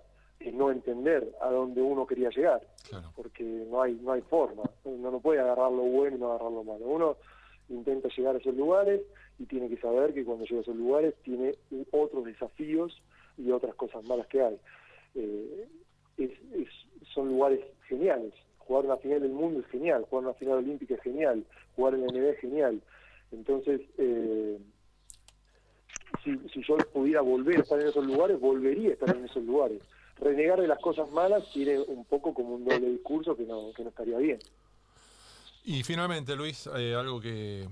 no 0.50 0.70
entender 0.70 1.30
a 1.40 1.50
dónde 1.50 1.80
uno 1.82 2.06
quería 2.06 2.30
llegar, 2.30 2.66
Claro. 2.88 3.12
porque 3.14 3.44
no 3.44 3.82
hay 3.82 3.92
no 4.02 4.12
hay 4.12 4.22
forma, 4.22 4.62
uno 4.84 5.10
no 5.10 5.20
puede 5.20 5.38
agarrar 5.40 5.70
lo 5.70 5.82
bueno 5.82 6.16
y 6.16 6.20
no 6.20 6.30
agarrar 6.32 6.50
lo 6.52 6.64
malo. 6.64 6.86
Uno 6.86 7.16
intenta 7.68 8.08
llegar 8.16 8.34
a 8.34 8.38
esos 8.38 8.54
lugares 8.56 9.02
y 9.38 9.44
tiene 9.46 9.68
que 9.68 9.76
saber 9.76 10.12
que 10.14 10.24
cuando 10.24 10.44
llega 10.44 10.58
a 10.58 10.62
esos 10.62 10.76
lugares 10.76 11.14
tiene 11.22 11.54
otros 11.92 12.24
desafíos 12.24 13.00
y 13.38 13.50
otras 13.50 13.74
cosas 13.76 14.02
malas 14.04 14.26
que 14.26 14.42
hay. 14.42 14.58
Eh, 15.14 15.68
es- 16.18 16.40
es- 16.54 17.08
son 17.14 17.28
lugares 17.28 17.60
geniales. 17.88 18.32
Jugar 18.58 18.84
una 18.86 18.96
final 18.96 19.20
del 19.20 19.32
mundo 19.32 19.60
es 19.60 19.66
genial, 19.66 20.04
jugar 20.08 20.24
una 20.26 20.34
final 20.34 20.58
olímpica 20.58 20.94
es 20.94 21.00
genial, 21.02 21.44
jugar 21.76 21.94
en 21.94 22.00
la 22.02 22.06
NBA 22.12 22.30
es 22.30 22.38
genial. 22.38 22.80
Entonces, 23.32 23.80
eh, 23.98 24.58
si, 26.22 26.36
si 26.50 26.62
yo 26.62 26.76
pudiera 26.92 27.20
volver 27.20 27.56
a 27.58 27.60
estar 27.62 27.80
en 27.80 27.88
esos 27.88 28.06
lugares, 28.06 28.38
volvería 28.38 28.90
a 28.90 28.92
estar 28.92 29.16
en 29.16 29.24
esos 29.24 29.42
lugares. 29.44 29.80
Renegar 30.22 30.60
de 30.60 30.68
las 30.68 30.78
cosas 30.78 31.10
malas 31.10 31.44
tiene 31.52 31.80
un 31.80 32.04
poco 32.04 32.32
como 32.32 32.54
un 32.54 32.64
doble 32.64 32.88
discurso 32.88 33.36
que 33.36 33.44
no, 33.44 33.72
que 33.74 33.82
no 33.82 33.88
estaría 33.88 34.18
bien. 34.18 34.38
Y 35.64 35.82
finalmente, 35.82 36.36
Luis, 36.36 36.68
eh, 36.76 36.94
algo 36.94 37.20
que, 37.20 37.68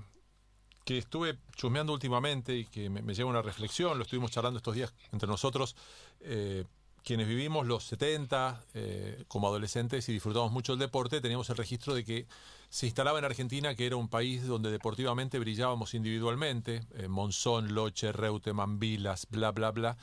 que 0.83 0.97
estuve 0.97 1.37
chusmeando 1.55 1.93
últimamente 1.93 2.55
y 2.55 2.65
que 2.65 2.89
me, 2.89 3.01
me 3.01 3.13
lleva 3.13 3.29
a 3.29 3.31
una 3.31 3.41
reflexión, 3.41 3.97
lo 3.97 4.03
estuvimos 4.03 4.31
charlando 4.31 4.57
estos 4.57 4.75
días 4.75 4.93
entre 5.11 5.27
nosotros, 5.27 5.75
eh, 6.21 6.65
quienes 7.03 7.27
vivimos 7.27 7.65
los 7.65 7.83
70 7.85 8.63
eh, 8.73 9.23
como 9.27 9.47
adolescentes 9.47 10.07
y 10.09 10.13
disfrutamos 10.13 10.51
mucho 10.51 10.73
el 10.73 10.79
deporte, 10.79 11.21
teníamos 11.21 11.49
el 11.49 11.57
registro 11.57 11.95
de 11.95 12.05
que 12.05 12.27
se 12.69 12.85
instalaba 12.85 13.19
en 13.19 13.25
Argentina, 13.25 13.75
que 13.75 13.85
era 13.85 13.95
un 13.95 14.07
país 14.07 14.45
donde 14.45 14.71
deportivamente 14.71 15.39
brillábamos 15.39 15.93
individualmente, 15.93 16.81
eh, 16.95 17.07
Monzón, 17.07 17.73
Loche, 17.73 18.11
Reutemann, 18.11 18.79
Vilas, 18.79 19.27
bla, 19.29 19.51
bla, 19.51 19.71
bla, 19.71 19.97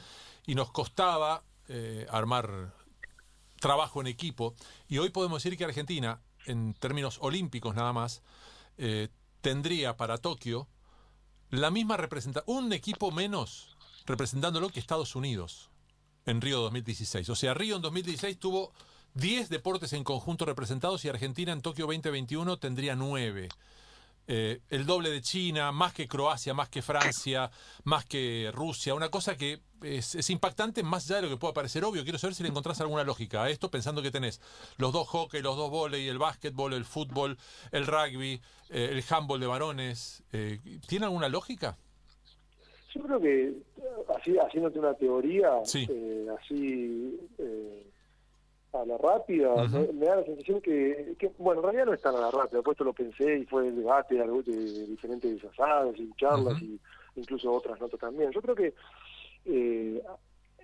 y 0.47 0.55
nos 0.55 0.71
costaba 0.71 1.43
eh, 1.69 2.07
armar 2.11 2.75
trabajo 3.61 4.01
en 4.01 4.07
equipo. 4.07 4.55
Y 4.89 4.99
hoy 4.99 5.11
podemos 5.11 5.43
decir 5.43 5.59
que 5.59 5.65
Argentina, 5.65 6.21
en 6.47 6.75
términos 6.75 7.19
olímpicos 7.21 7.75
nada 7.75 7.93
más, 7.93 8.23
eh, 8.79 9.09
tendría 9.41 9.97
para 9.97 10.19
Tokio 10.19 10.69
la 11.51 11.71
misma 11.71 11.97
representación, 11.97 12.65
un 12.65 12.73
equipo 12.73 13.11
menos 13.11 13.77
representándolo 14.07 14.71
que 14.71 14.81
Estados 14.81 15.15
Unidos 15.17 15.71
en 16.27 16.41
Río 16.41 16.61
2016. 16.61 17.29
O 17.31 17.37
sea, 17.37 17.55
Río 17.55 17.77
en 17.77 17.83
2016 17.83 18.39
tuvo 18.39 18.73
10 19.15 19.49
deportes 19.49 19.93
en 19.93 20.05
conjunto 20.05 20.45
representados 20.45 21.05
y 21.05 21.09
Argentina 21.09 21.53
en 21.53 21.63
Tokio 21.63 21.87
2021 21.87 22.59
tendría 22.59 22.95
9. 22.97 23.49
Eh, 24.29 24.61
el 24.69 24.85
doble 24.87 25.11
de 25.11 25.21
China, 25.23 25.73
más 25.73 25.93
que 25.95 26.07
Croacia, 26.07 26.53
más 26.55 26.69
que 26.69 26.83
Francia, 26.83 27.51
más 27.85 28.05
que 28.05 28.51
Rusia, 28.55 28.95
una 28.95 29.09
cosa 29.09 29.37
que 29.37 29.61
es, 29.83 30.15
es 30.15 30.29
impactante 30.31 30.83
más 30.83 31.07
allá 31.07 31.17
de 31.17 31.23
lo 31.23 31.29
que 31.31 31.37
pueda 31.39 31.55
parecer 31.55 31.83
obvio. 31.85 32.03
Quiero 32.05 32.19
saber 32.19 32.35
si 32.35 32.43
le 32.43 32.51
encontrás 32.51 32.81
alguna 32.81 33.05
lógica 33.05 33.45
a 33.45 33.51
esto, 33.51 33.71
pensando 33.71 34.03
que 34.03 34.11
tenés 34.11 34.41
los 34.77 34.93
dos 34.93 35.09
hockey, 35.09 35.41
los 35.41 35.57
dos 35.57 35.71
volei, 35.71 36.07
el 36.09 36.19
básquetbol, 36.19 36.75
el 36.75 36.85
fútbol, 36.85 37.39
el 37.73 37.87
rugby, 37.87 38.41
eh, 38.71 38.91
el 38.93 39.03
handball 39.09 39.41
de 39.41 39.47
varones. 39.47 40.23
Eh, 40.33 40.59
¿Tiene 40.87 41.07
alguna 41.07 41.29
lógica? 41.29 41.79
Yo 42.95 43.03
creo 43.03 43.21
que, 43.21 43.53
así 44.19 44.37
haciéndote 44.39 44.79
una 44.79 44.95
teoría, 44.95 45.51
Sí. 45.65 45.87
eh, 45.91 46.27
así 46.39 47.19
eh, 47.39 47.87
a 48.73 48.85
la 48.85 48.99
rápida, 48.99 49.67
me, 49.69 49.93
me 49.93 50.07
da 50.07 50.17
la 50.17 50.25
sensación 50.25 50.61
que, 50.61 51.15
que, 51.19 51.33
bueno, 51.39 51.61
en 51.61 51.65
realidad 51.65 51.87
no 51.87 51.95
es 51.95 52.03
tan 52.03 52.15
a 52.15 52.21
la 52.21 52.31
rápida, 52.31 52.59
después 52.59 52.75
esto 52.75 52.85
lo 52.85 52.93
pensé 52.93 53.39
y 53.39 53.47
fue 53.47 53.69
el 53.69 53.77
debate 53.77 54.21
algo 54.21 54.43
de, 54.43 54.87
diferentes 54.87 55.43
asados 55.45 55.99
y 55.99 56.11
charlas 56.17 56.61
y 56.61 56.79
incluso 57.17 57.53
otras 57.53 57.81
notas 57.81 57.99
también. 57.99 58.31
Yo 58.31 58.43
creo 58.43 58.55
que 58.55 58.75
eh, 59.47 60.03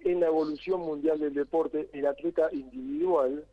en 0.04 0.20
la 0.20 0.26
evolución 0.26 0.80
mundial 0.80 1.18
del 1.18 1.32
deporte, 1.32 1.88
el 1.92 2.06
atleta 2.06 2.48
individual 2.52 3.44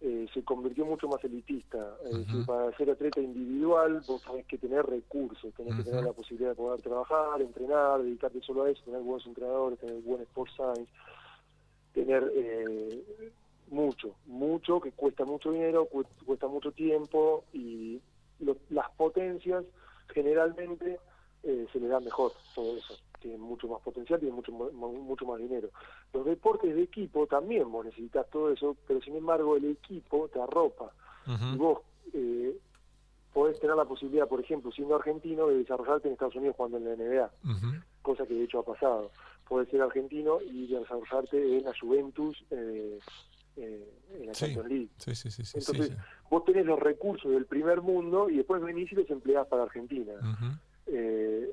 eh, 0.00 0.28
se 0.32 0.44
convirtió 0.44 0.86
mucho 0.86 1.08
más 1.08 1.22
elitista. 1.24 1.96
Es 2.04 2.18
decir, 2.18 2.36
Ujú. 2.36 2.46
para 2.46 2.76
ser 2.76 2.90
atleta 2.90 3.20
individual 3.20 4.00
vos 4.06 4.22
tenés 4.22 4.46
que 4.46 4.58
tener 4.58 4.86
recursos, 4.86 5.52
tenés 5.54 5.74
que 5.74 5.82
tener 5.82 6.04
la 6.04 6.12
posibilidad 6.12 6.50
de 6.50 6.56
poder 6.56 6.80
trabajar, 6.82 7.42
entrenar, 7.42 8.00
dedicarte 8.02 8.40
solo 8.42 8.62
a 8.62 8.70
eso, 8.70 8.80
tener 8.84 9.00
buenos 9.00 9.26
entrenadores, 9.26 9.78
tener 9.80 10.00
buen 10.02 10.22
sport 10.22 10.50
science, 10.52 10.92
tener 11.94 12.32
eh, 12.32 13.02
mucho, 13.70 14.16
mucho, 14.26 14.80
que 14.80 14.92
cuesta 14.92 15.24
mucho 15.24 15.52
dinero, 15.52 15.86
cu- 15.86 16.04
cuesta 16.26 16.46
mucho 16.48 16.72
tiempo 16.72 17.44
y 17.52 18.00
lo- 18.40 18.56
las 18.70 18.90
potencias 18.92 19.64
generalmente 20.08 20.98
eh, 21.44 21.66
se 21.72 21.78
le 21.78 21.86
da 21.88 22.00
mejor 22.00 22.34
todo 22.54 22.76
eso. 22.76 22.98
Tienen 23.20 23.40
mucho 23.40 23.68
más 23.68 23.80
potencial, 23.82 24.18
tienen 24.18 24.34
mucho, 24.36 24.50
mucho 24.52 25.24
más 25.26 25.38
dinero. 25.38 25.68
Los 26.12 26.24
deportes 26.24 26.74
de 26.74 26.82
equipo 26.82 27.26
también 27.26 27.70
vos 27.70 27.84
necesitas 27.84 28.28
todo 28.30 28.50
eso, 28.52 28.76
pero 28.86 29.00
sin 29.00 29.16
embargo 29.16 29.56
el 29.56 29.64
equipo 29.70 30.28
te 30.28 30.40
arropa. 30.40 30.92
Y 31.54 31.56
vos 31.58 31.80
eh, 32.12 32.56
podés 33.32 33.58
tener 33.60 33.76
la 33.76 33.84
posibilidad, 33.84 34.26
por 34.28 34.40
ejemplo, 34.40 34.72
siendo 34.72 34.96
argentino, 34.96 35.46
de 35.48 35.58
desarrollarte 35.58 36.08
en 36.08 36.14
Estados 36.14 36.34
Unidos 36.36 36.56
jugando 36.56 36.78
en 36.78 36.84
la 36.84 36.96
NBA, 36.96 37.30
cosa 38.02 38.26
que 38.26 38.34
de 38.34 38.44
hecho 38.44 38.60
ha 38.60 38.64
pasado. 38.64 39.10
Podés 39.48 39.68
ser 39.68 39.80
argentino 39.82 40.40
y 40.42 40.66
desarrollarte 40.66 41.58
en 41.58 41.64
la 41.64 41.72
Juventus, 41.78 42.44
eh, 42.50 42.98
eh, 43.58 43.88
en 44.14 44.26
la 44.26 44.34
Sí. 44.34 44.46
Champions 44.46 44.68
League. 44.68 44.88
Sí, 44.98 45.14
sí, 45.14 45.30
sí, 45.30 45.42
Entonces, 45.58 45.88
sí. 45.88 45.94
vos 46.30 46.44
tenés 46.44 46.64
los 46.66 46.78
recursos 46.78 47.30
del 47.30 47.46
primer 47.46 47.82
mundo 47.82 48.28
y 48.30 48.36
después 48.36 48.62
venís 48.62 48.90
y 48.92 48.94
los 48.94 49.10
empleás 49.10 49.46
para 49.48 49.64
Argentina. 49.64 50.12
Eh, 50.86 51.50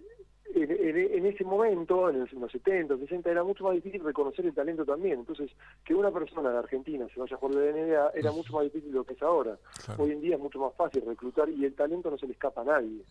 en, 0.54 0.72
en- 0.72 0.98
en 1.18 1.26
ese 1.26 1.44
momento, 1.44 2.10
en 2.10 2.20
los 2.20 2.52
70, 2.52 2.98
60, 2.98 3.30
era 3.30 3.44
mucho 3.44 3.64
más 3.66 3.74
difícil 3.74 4.02
reconocer 4.04 4.46
el 4.46 4.54
talento 4.54 4.86
también. 4.86 5.20
Entonces, 5.20 5.52
que 5.84 5.94
una 5.94 6.12
persona 6.12 6.50
de 6.52 6.58
Argentina 6.60 7.06
se 7.14 7.20
vaya 7.20 7.36
a 7.36 7.40
jugar 7.40 7.56
de 7.56 7.72
la 7.72 7.78
NBA 7.78 8.12
era 8.20 8.32
mucho 8.32 8.54
más 8.54 8.64
difícil 8.64 8.92
de 8.92 8.98
lo 8.98 9.04
que 9.04 9.14
es 9.16 9.22
ahora. 9.22 9.58
Claro. 9.84 10.04
Hoy 10.04 10.12
en 10.12 10.22
día 10.22 10.36
es 10.36 10.42
mucho 10.42 10.60
más 10.60 10.74
fácil 10.76 11.04
reclutar 11.06 11.50
y 11.50 11.66
el 11.66 11.74
talento 11.74 12.10
no 12.10 12.18
se 12.18 12.28
le 12.28 12.34
escapa 12.34 12.62
a 12.62 12.66
nadie. 12.66 13.02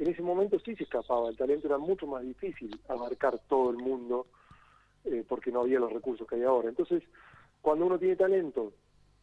En 0.00 0.08
ese 0.08 0.22
momento 0.22 0.58
sí 0.58 0.74
se 0.74 0.82
escapaba, 0.82 1.28
el 1.28 1.36
talento 1.36 1.68
era 1.68 1.78
mucho 1.78 2.08
más 2.08 2.24
difícil 2.24 2.76
abarcar 2.88 3.38
todo 3.48 3.70
el 3.70 3.76
mundo 3.76 4.26
eh, 5.04 5.22
porque 5.28 5.52
no 5.52 5.60
había 5.60 5.78
los 5.78 5.92
recursos 5.92 6.26
que 6.26 6.34
hay 6.34 6.42
ahora. 6.42 6.68
Entonces, 6.70 7.04
cuando 7.64 7.86
uno 7.86 7.98
tiene 7.98 8.14
talento, 8.14 8.74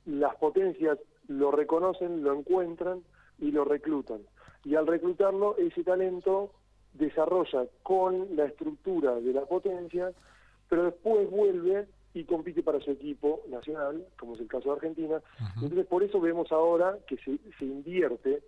las 0.07 0.35
potencias 0.37 0.97
lo 1.27 1.51
reconocen, 1.51 2.23
lo 2.23 2.33
encuentran 2.33 3.03
y 3.37 3.51
lo 3.51 3.65
reclutan. 3.65 4.21
Y 4.65 4.73
al 4.73 4.87
reclutarlo, 4.87 5.55
ese 5.57 5.83
talento 5.83 6.51
desarrolla 6.93 7.67
con 7.83 8.35
la 8.35 8.45
estructura 8.45 9.13
de 9.13 9.31
la 9.31 9.45
potencia, 9.45 10.11
pero 10.67 10.85
después 10.85 11.29
vuelve 11.29 11.85
y 12.15 12.23
compite 12.23 12.63
para 12.63 12.79
su 12.79 12.89
equipo 12.89 13.43
nacional, 13.47 14.07
como 14.17 14.33
es 14.33 14.41
el 14.41 14.47
caso 14.47 14.69
de 14.69 14.75
Argentina. 14.75 15.21
Entonces, 15.61 15.85
por 15.85 16.01
eso 16.01 16.19
vemos 16.19 16.51
ahora 16.51 16.97
que 17.05 17.17
se, 17.17 17.37
se 17.59 17.65
invierte 17.65 18.41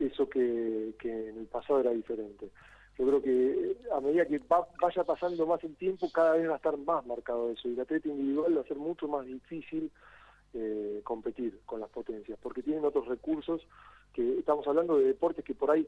eso 0.00 0.30
que, 0.30 0.94
que 0.98 1.28
en 1.28 1.40
el 1.40 1.46
pasado 1.46 1.80
era 1.80 1.90
diferente. 1.90 2.48
Yo 2.98 3.06
creo 3.06 3.22
que 3.22 3.70
eh, 3.72 3.76
a 3.92 4.00
medida 4.00 4.26
que 4.26 4.38
va- 4.38 4.68
vaya 4.80 5.04
pasando 5.04 5.46
más 5.46 5.62
el 5.64 5.76
tiempo, 5.76 6.10
cada 6.10 6.32
vez 6.32 6.48
va 6.48 6.54
a 6.54 6.56
estar 6.56 6.76
más 6.78 7.04
marcado 7.06 7.50
eso. 7.50 7.68
Y 7.68 7.74
el 7.74 7.80
atleta 7.80 8.08
individual 8.08 8.56
va 8.56 8.60
a 8.62 8.64
ser 8.64 8.76
mucho 8.78 9.06
más 9.08 9.26
difícil 9.26 9.90
eh, 10.54 11.00
competir 11.04 11.60
con 11.66 11.80
las 11.80 11.90
potencias, 11.90 12.38
porque 12.42 12.62
tienen 12.62 12.84
otros 12.84 13.06
recursos 13.06 13.60
que 14.14 14.38
estamos 14.38 14.66
hablando 14.66 14.96
de 14.96 15.04
deportes 15.08 15.44
que 15.44 15.54
por 15.54 15.70
ahí 15.70 15.86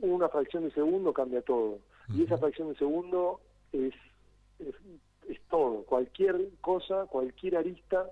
una 0.00 0.28
fracción 0.28 0.64
de 0.64 0.70
segundo 0.70 1.12
cambia 1.12 1.42
todo. 1.42 1.78
Y 2.14 2.22
esa 2.24 2.38
fracción 2.38 2.68
de 2.68 2.76
segundo 2.76 3.40
es, 3.72 3.92
es, 4.58 4.74
es 5.28 5.40
todo. 5.50 5.82
Cualquier 5.84 6.48
cosa, 6.62 7.06
cualquier 7.06 7.56
arista 7.56 8.10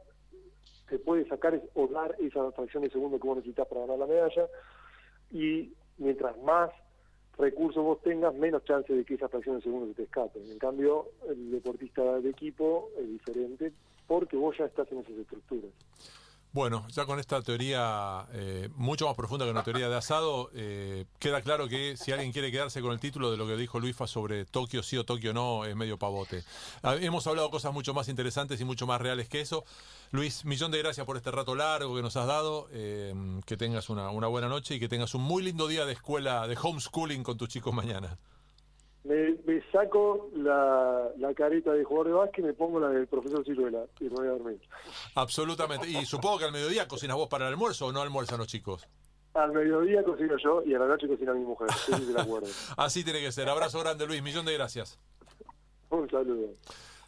te 0.89 0.99
puede 0.99 1.27
sacar 1.27 1.63
o 1.75 1.87
dar 1.87 2.15
esa 2.21 2.51
fracción 2.53 2.83
de 2.83 2.91
segundo 2.91 3.19
que 3.19 3.27
vos 3.27 3.37
necesitas 3.37 3.67
para 3.67 3.83
ganar 3.83 3.99
la 3.99 4.07
medalla. 4.07 4.47
Y 5.31 5.73
mientras 5.97 6.37
más 6.43 6.71
recursos 7.39 7.83
vos 7.83 8.01
tengas, 8.03 8.35
menos 8.35 8.65
chance 8.65 8.93
de 8.93 9.05
que 9.05 9.15
esa 9.15 9.29
fracción 9.29 9.57
de 9.57 9.63
segundo 9.63 9.87
se 9.89 9.95
te 9.95 10.03
escape. 10.05 10.41
En 10.51 10.59
cambio, 10.59 11.07
el 11.29 11.51
deportista 11.51 12.21
de 12.21 12.31
equipo 12.31 12.91
es 12.99 13.09
diferente 13.09 13.73
porque 14.07 14.37
vos 14.37 14.57
ya 14.59 14.67
estás 14.67 14.91
en 14.93 14.99
esas 14.99 15.17
estructuras. 15.17 15.71
Bueno, 16.55 16.87
ya 16.91 17.05
con 17.05 17.19
esta 17.19 17.43
teoría 17.43 18.29
eh, 18.33 18.69
mucho 18.77 19.09
más 19.09 19.17
profunda 19.17 19.45
que 19.45 19.51
una 19.51 19.65
teoría 19.65 19.89
de 19.89 19.97
asado, 19.97 20.51
eh, 20.55 21.05
queda 21.19 21.43
claro 21.43 21.67
que 21.67 21.97
si 21.97 22.13
alguien 22.13 22.31
quiere 22.31 22.53
quedarse 22.53 22.81
con 22.81 22.93
el 22.93 23.01
título 23.01 23.33
de 23.33 23.37
lo 23.37 23.45
que 23.45 23.57
dijo 23.57 23.81
Luisfa 23.81 24.07
sobre 24.07 24.45
Tokio 24.45 24.85
sí 24.85 24.97
o 24.97 25.05
Tokio 25.05 25.33
no, 25.35 25.65
es 25.65 25.75
medio 25.75 25.99
pavote. 25.99 26.45
Ah, 26.85 26.95
hemos 27.01 27.27
hablado 27.27 27.51
cosas 27.51 27.73
mucho 27.73 27.93
más 27.93 28.09
interesantes 28.09 28.61
y 28.61 28.65
mucho 28.65 28.87
más 28.87 29.01
reales 29.01 29.29
que 29.29 29.41
eso. 29.41 29.65
Luis, 30.13 30.45
millón 30.45 30.71
de 30.71 30.79
gracias 30.79 31.05
por 31.05 31.17
este 31.17 31.33
rato 31.33 31.57
largo 31.57 31.97
que 31.97 32.03
nos 32.03 32.17
has 32.17 32.29
dado. 32.29 32.69
eh, 32.71 33.13
que 33.47 33.57
tengas 33.57 33.91
una, 33.91 34.11
una 34.11 34.29
buena 34.29 34.49
noche 34.49 34.77
y 34.77 34.79
que 34.79 34.89
tengas 34.89 35.13
un 35.17 35.23
muy 35.23 35.43
lindo 35.43 35.67
día 35.67 35.85
de 35.85 35.95
escuela, 35.95 36.47
de 36.47 36.57
homeschooling 36.57 37.25
con 37.25 37.37
tus 37.37 37.49
chicos 37.49 37.75
mañana. 37.75 38.17
Me, 39.05 39.37
me 39.45 39.63
saco 39.71 40.31
la, 40.35 41.11
la 41.19 41.35
careta 41.35 41.73
de 41.73 41.85
jugador 41.85 42.07
de 42.07 42.13
básquet 42.15 42.39
y 42.45 42.47
me 42.49 42.55
pongo 42.55 42.81
la 42.81 42.89
del 42.89 43.07
profesor 43.07 43.45
Ciruela 43.45 43.85
y 44.01 44.05
me 44.05 44.11
voy 44.11 44.27
a 44.27 44.31
dormir. 44.31 44.61
Absolutamente. 45.15 45.87
Y 45.89 46.07
supongo 46.07 46.39
que 46.39 46.47
al 46.47 46.53
mediodía 46.53 46.89
cocinas 46.89 47.17
vos 47.17 47.29
para 47.29 47.47
el 47.47 47.53
almuerzo 47.53 47.87
o 47.87 47.93
no 47.93 48.01
almuerzan 48.01 48.39
los 48.39 48.49
chicos. 48.49 48.89
Al 49.35 49.53
mediodía 49.53 50.03
cocino 50.05 50.37
yo 50.43 50.63
y 50.65 50.75
a 50.75 50.79
la 50.79 50.87
noche 50.87 51.07
cocina 51.07 51.35
mi 51.35 51.45
mujer. 51.45 51.69
Así 52.79 53.05
tiene 53.05 53.21
que 53.21 53.31
ser. 53.33 53.49
Abrazo 53.49 53.81
grande, 53.81 54.07
Luis. 54.07 54.23
Millón 54.23 54.47
de 54.47 54.55
gracias. 54.55 54.99
Un 55.91 56.09
saludo. 56.09 56.49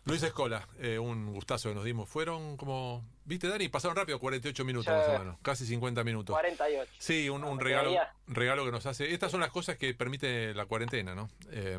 Luis 0.06 0.22
Escola, 0.22 0.66
eh, 0.78 0.98
un 1.00 1.32
gustazo 1.32 1.68
que 1.68 1.74
nos 1.74 1.84
dimos. 1.84 2.08
Fueron 2.08 2.56
como, 2.56 3.04
viste 3.24 3.48
Dani, 3.48 3.68
pasaron 3.68 3.96
rápido 3.96 4.18
48 4.20 4.64
minutos 4.64 4.92
más 4.94 5.08
o 5.08 5.18
menos, 5.18 5.36
casi 5.42 5.66
50 5.66 6.04
minutos. 6.04 6.32
48. 6.34 6.92
Sí, 6.98 7.28
un, 7.28 7.58
regalo, 7.60 7.92
regalo 8.28 8.64
que 8.64 8.70
nos 8.70 8.86
hace. 8.86 9.12
Estas 9.12 9.32
son 9.32 9.40
las 9.40 9.50
cosas 9.50 9.76
que 9.76 9.92
permite 9.94 10.54
la 10.54 10.66
cuarentena, 10.66 11.14
¿no? 11.14 11.28
Eh, 11.50 11.78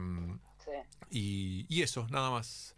Sí. 0.63 0.71
y, 1.09 1.65
y 1.69 1.81
eso, 1.83 2.05
nada 2.09 2.29
más. 2.29 2.75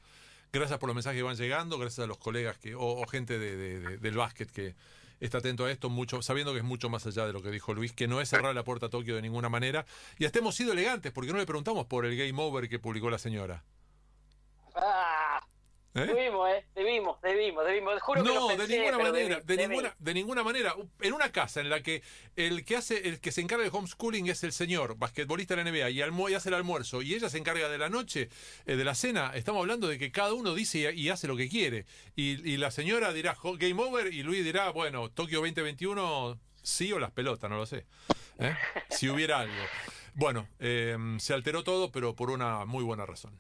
Gracias 0.53 0.77
por 0.79 0.87
los 0.87 0.95
mensajes 0.95 1.17
que 1.17 1.23
van 1.23 1.35
llegando, 1.35 1.77
gracias 1.79 2.03
a 2.03 2.07
los 2.07 2.19
colegas 2.19 2.57
que, 2.59 2.75
o, 2.75 2.81
o 2.83 3.07
gente 3.07 3.39
de- 3.39 3.55
de- 3.57 3.79
de- 3.79 3.97
del 3.97 4.15
básquet 4.15 4.51
que 4.51 4.75
está 5.19 5.39
atento 5.39 5.65
a 5.65 5.71
esto, 5.71 5.89
mucho, 5.89 6.21
sabiendo 6.21 6.51
que 6.53 6.59
es 6.59 6.63
mucho 6.63 6.89
más 6.89 7.05
allá 7.07 7.25
de 7.25 7.33
lo 7.33 7.41
que 7.41 7.49
dijo 7.49 7.73
Luis, 7.73 7.91
que 7.93 8.07
no 8.07 8.21
es 8.21 8.29
cerrar 8.29 8.53
la 8.53 8.63
puerta 8.63 8.85
a 8.85 8.89
Tokio 8.89 9.15
de 9.15 9.21
ninguna 9.23 9.49
manera. 9.49 9.85
Y 10.19 10.25
hasta 10.25 10.37
hemos 10.39 10.53
sido 10.55 10.73
elegantes, 10.73 11.11
porque 11.11 11.31
no 11.31 11.39
le 11.39 11.45
preguntamos 11.47 11.87
por 11.87 12.05
el 12.05 12.15
game 12.15 12.39
over 12.41 12.69
que 12.69 12.77
publicó 12.79 13.09
la 13.09 13.17
señora. 13.17 13.63
Ah, 14.81 15.41
¿Eh? 15.95 16.05
debimos, 16.05 16.47
¿eh? 16.49 16.65
Debimos, 16.75 17.19
debimos, 17.21 17.65
debimos. 17.65 18.01
Juro 18.01 18.23
que 18.23 18.29
lo 18.29 18.35
No, 18.35 18.47
de 18.49 18.55
pensé, 18.57 18.73
ninguna 18.77 18.97
pero 18.97 19.11
manera, 19.11 19.35
debí, 19.35 19.45
de 19.47 19.57
debí. 19.57 19.67
ninguna, 19.69 19.95
de 19.97 20.13
ninguna 20.13 20.43
manera. 20.43 20.75
En 21.01 21.13
una 21.13 21.31
casa 21.31 21.61
en 21.61 21.69
la 21.69 21.81
que 21.81 22.03
el 22.35 22.63
que 22.63 22.77
hace, 22.77 23.07
el 23.09 23.19
que 23.19 23.31
se 23.31 23.41
encarga 23.41 23.63
del 23.63 23.73
homeschooling 23.75 24.27
es 24.29 24.43
el 24.43 24.51
señor, 24.53 24.97
basquetbolista 24.97 25.55
de 25.55 25.63
la 25.63 25.69
NBA, 25.71 25.89
y, 25.89 25.97
almu- 25.97 26.29
y 26.29 26.35
hace 26.35 26.49
el 26.49 26.55
almuerzo, 26.55 27.01
y 27.01 27.15
ella 27.15 27.27
se 27.29 27.39
encarga 27.39 27.67
de 27.69 27.77
la 27.79 27.89
noche, 27.89 28.29
eh, 28.67 28.75
de 28.75 28.83
la 28.83 28.93
cena, 28.93 29.31
estamos 29.33 29.61
hablando 29.61 29.87
de 29.87 29.97
que 29.97 30.11
cada 30.11 30.33
uno 30.33 30.53
dice 30.53 30.93
y, 30.93 31.01
y 31.01 31.09
hace 31.09 31.27
lo 31.27 31.35
que 31.35 31.49
quiere. 31.49 31.85
Y, 32.15 32.47
y 32.49 32.57
la 32.57 32.69
señora 32.71 33.11
dirá 33.11 33.33
"Jo- 33.35 33.57
game 33.57 33.81
over, 33.81 34.13
y 34.13 34.21
Luis 34.23 34.43
dirá, 34.43 34.69
bueno, 34.69 35.09
Tokio 35.09 35.39
2021, 35.39 36.39
sí 36.61 36.93
o 36.93 36.99
las 36.99 37.11
pelotas, 37.11 37.49
no 37.49 37.57
lo 37.57 37.65
sé. 37.65 37.85
¿Eh? 38.37 38.55
Si 38.91 39.09
hubiera 39.09 39.39
algo. 39.39 39.53
Bueno, 40.13 40.47
se 40.59 41.33
alteró 41.33 41.63
todo, 41.63 41.91
pero 41.91 42.15
por 42.15 42.29
una 42.29 42.65
muy 42.65 42.83
buena 42.83 43.05
razón. 43.07 43.39